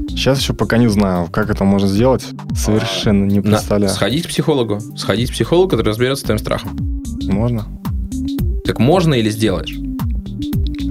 сейчас 0.09 0.39
еще 0.39 0.53
пока 0.53 0.77
не 0.77 0.87
знаю, 0.87 1.27
как 1.31 1.49
это 1.49 1.63
можно 1.63 1.87
сделать. 1.87 2.23
Совершенно 2.55 3.25
не 3.25 3.37
На- 3.39 3.43
представляю. 3.43 3.93
Сходить 3.93 4.25
к 4.25 4.29
психологу. 4.29 4.79
Сходить 4.97 5.29
к 5.29 5.33
психологу, 5.33 5.69
который 5.69 5.89
разберется 5.89 6.21
с 6.21 6.25
твоим 6.25 6.39
страхом. 6.39 6.77
Можно? 7.23 7.65
Так 8.65 8.79
можно 8.79 9.13
или 9.15 9.29
сделаешь? 9.29 9.75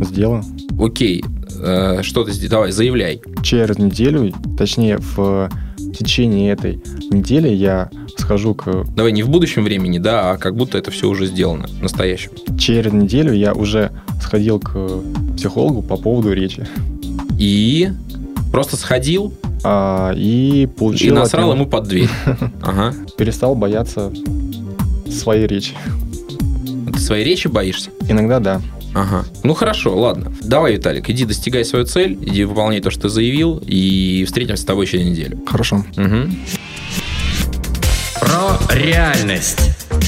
Сделаю. 0.04 0.44
Окей. 0.80 1.24
Э, 1.64 2.02
что 2.02 2.24
ты... 2.24 2.48
Давай, 2.48 2.72
заявляй. 2.72 3.20
Через 3.42 3.78
неделю, 3.78 4.32
точнее, 4.58 4.98
в 4.98 5.48
течение 5.92 6.52
этой 6.52 6.82
недели 7.10 7.48
я 7.48 7.90
схожу 8.16 8.54
к... 8.54 8.86
Давай 8.96 9.12
не 9.12 9.22
в 9.22 9.28
будущем 9.28 9.64
времени, 9.64 9.98
да, 9.98 10.32
а 10.32 10.36
как 10.36 10.56
будто 10.56 10.78
это 10.78 10.90
все 10.90 11.08
уже 11.08 11.26
сделано. 11.26 11.66
В 11.68 11.82
настоящем. 11.82 12.30
Через 12.58 12.92
неделю 12.92 13.32
я 13.32 13.52
уже 13.54 13.90
сходил 14.20 14.58
к 14.60 14.74
психологу 15.36 15.82
по 15.82 15.96
поводу 15.96 16.32
речи. 16.32 16.66
И 17.38 17.90
просто 18.52 18.76
сходил 18.76 19.32
А, 19.64 20.12
и 20.14 20.68
получил... 20.78 21.08
и 21.14 21.16
от 21.16 21.22
насрал 21.24 21.44
него- 21.48 21.54
ему 21.54 21.66
под 21.66 21.84
дверь. 21.88 22.08
Ага. 22.62 22.94
Перестал 23.16 23.54
бояться 23.54 24.12
своей 25.10 25.46
речи. 25.46 25.72
Ты 26.92 26.98
своей 26.98 27.24
речи 27.24 27.48
боишься? 27.48 27.90
Иногда 28.08 28.40
да. 28.40 28.60
Ага. 28.94 29.24
Ну 29.42 29.54
хорошо, 29.54 29.98
ладно. 29.98 30.32
Давай, 30.42 30.74
Виталик, 30.74 31.08
иди 31.08 31.24
достигай 31.24 31.64
свою 31.64 31.84
цель, 31.84 32.18
иди 32.22 32.44
выполняй 32.44 32.80
то, 32.80 32.90
что 32.90 33.02
ты 33.02 33.08
заявил, 33.08 33.62
и 33.66 34.24
встретимся 34.26 34.62
с 34.62 34.66
тобой 34.66 34.86
через 34.86 35.06
неделю. 35.06 35.40
Хорошо. 35.46 35.84
Мгм. 35.96 36.36
Про 38.20 38.58
реальность. 38.74 39.60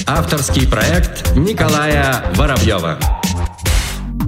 Авторский 0.07 0.69
проект 0.69 1.35
Николая 1.35 2.25
Воробьева. 2.37 2.99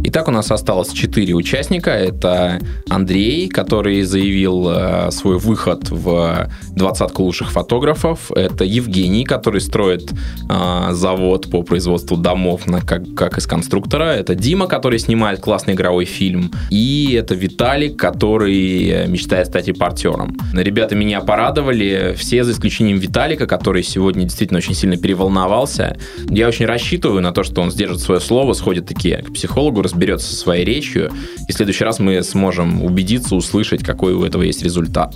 Итак, 0.09 0.29
у 0.29 0.31
нас 0.31 0.53
осталось 0.53 0.93
четыре 0.93 1.35
участника. 1.35 1.91
Это 1.91 2.61
Андрей, 2.89 3.49
который 3.49 4.03
заявил 4.03 4.69
э, 4.71 5.11
свой 5.11 5.37
выход 5.37 5.91
в 5.91 6.49
двадцатку 6.71 7.25
лучших 7.25 7.51
фотографов. 7.51 8.31
Это 8.31 8.63
Евгений, 8.63 9.25
который 9.25 9.61
строит 9.61 10.13
э, 10.49 10.93
завод 10.93 11.51
по 11.51 11.65
производству 11.65 12.17
домов 12.17 12.69
на, 12.69 12.83
как, 12.83 13.15
как 13.17 13.37
из 13.39 13.49
конструктора. 13.49 14.05
Это 14.05 14.37
Дима, 14.37 14.69
который 14.69 15.01
снимает 15.01 15.41
классный 15.41 15.75
игровой 15.75 16.05
фильм. 16.05 16.53
И 16.71 17.13
это 17.19 17.35
Виталик, 17.35 17.99
который 17.99 19.09
мечтает 19.09 19.49
стать 19.49 19.67
репортером. 19.67 20.37
Ребята 20.53 20.95
меня 20.95 21.21
порадовали. 21.21 22.15
Все 22.17 22.45
за 22.45 22.53
исключением 22.53 22.99
Виталика, 22.99 23.49
который 23.49 23.83
сегодня 23.83 24.23
действительно 24.23 24.59
очень 24.59 24.75
сильно 24.75 24.97
переволновался. 24.97 25.99
Я 26.31 26.47
очень 26.47 26.67
рассчитываю 26.67 27.23
на 27.23 27.33
то, 27.33 27.43
что 27.43 27.61
он 27.61 27.73
сдержит 27.73 27.99
свое 27.99 28.21
слово, 28.21 28.53
сходит 28.53 28.87
таки 28.87 29.17
к 29.17 29.33
психологу, 29.33 29.83
разберется 29.83 29.97
со 30.15 30.35
своей 30.35 30.65
речью, 30.65 31.11
и 31.49 31.53
в 31.53 31.55
следующий 31.55 31.85
раз 31.85 31.99
мы 31.99 32.23
сможем 32.23 32.85
убедиться, 32.85 33.35
услышать, 33.35 33.83
какой 33.83 34.15
у 34.15 34.25
этого 34.25 34.43
есть 34.43 34.63
результат. 34.63 35.15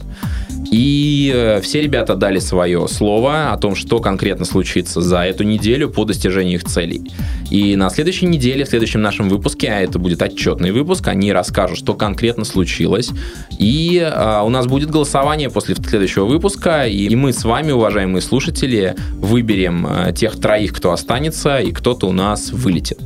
И 0.71 1.33
э, 1.35 1.61
все 1.63 1.81
ребята 1.83 2.15
дали 2.15 2.39
свое 2.39 2.87
слово 2.87 3.53
о 3.53 3.57
том, 3.57 3.75
что 3.75 3.99
конкретно 3.99 4.45
случится 4.45 5.01
за 5.01 5.23
эту 5.23 5.43
неделю 5.43 5.89
по 5.89 6.05
достижению 6.05 6.55
их 6.55 6.65
целей. 6.65 7.11
И 7.51 7.75
на 7.75 7.91
следующей 7.91 8.27
неделе, 8.27 8.65
в 8.65 8.69
следующем 8.69 9.03
нашем 9.03 9.29
выпуске, 9.29 9.69
а 9.69 9.81
это 9.81 9.99
будет 9.99 10.23
отчетный 10.23 10.71
выпуск, 10.71 11.09
они 11.09 11.33
расскажут, 11.33 11.79
что 11.79 11.95
конкретно 11.95 12.45
случилось. 12.45 13.11
И 13.59 13.99
э, 13.99 14.41
у 14.45 14.49
нас 14.49 14.67
будет 14.67 14.91
голосование 14.91 15.51
после 15.51 15.75
следующего 15.75 16.25
выпуска, 16.25 16.87
и, 16.87 17.07
и 17.07 17.17
мы 17.17 17.33
с 17.33 17.45
вами, 17.45 17.73
уважаемые 17.73 18.23
слушатели, 18.23 18.95
выберем 19.15 19.87
э, 19.87 20.13
тех 20.13 20.41
троих, 20.41 20.73
кто 20.73 20.93
останется, 20.93 21.59
и 21.59 21.73
кто-то 21.73 22.07
у 22.07 22.13
нас 22.13 22.53
вылетит. 22.53 22.99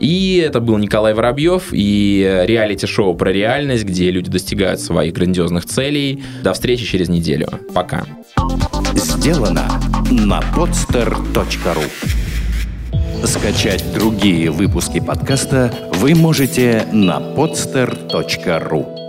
И 0.00 0.42
это 0.44 0.60
был 0.60 0.78
Николай 0.78 1.14
Воробьев 1.14 1.68
и 1.72 2.44
реалити-шоу 2.46 3.14
про 3.14 3.30
реальность, 3.30 3.84
где 3.84 4.10
люди 4.10 4.30
достигают 4.30 4.80
своих 4.80 5.12
грандиозных 5.14 5.66
целей. 5.66 6.22
До 6.42 6.54
встречи 6.54 6.84
через 6.84 7.08
неделю. 7.08 7.48
Пока. 7.74 8.04
Сделано 8.94 9.68
на 10.10 10.40
podster.ru 10.56 11.84
Скачать 13.26 13.84
другие 13.94 14.50
выпуски 14.50 14.98
подкаста 14.98 15.72
вы 15.94 16.14
можете 16.14 16.86
на 16.90 17.18
podster.ru 17.20 18.99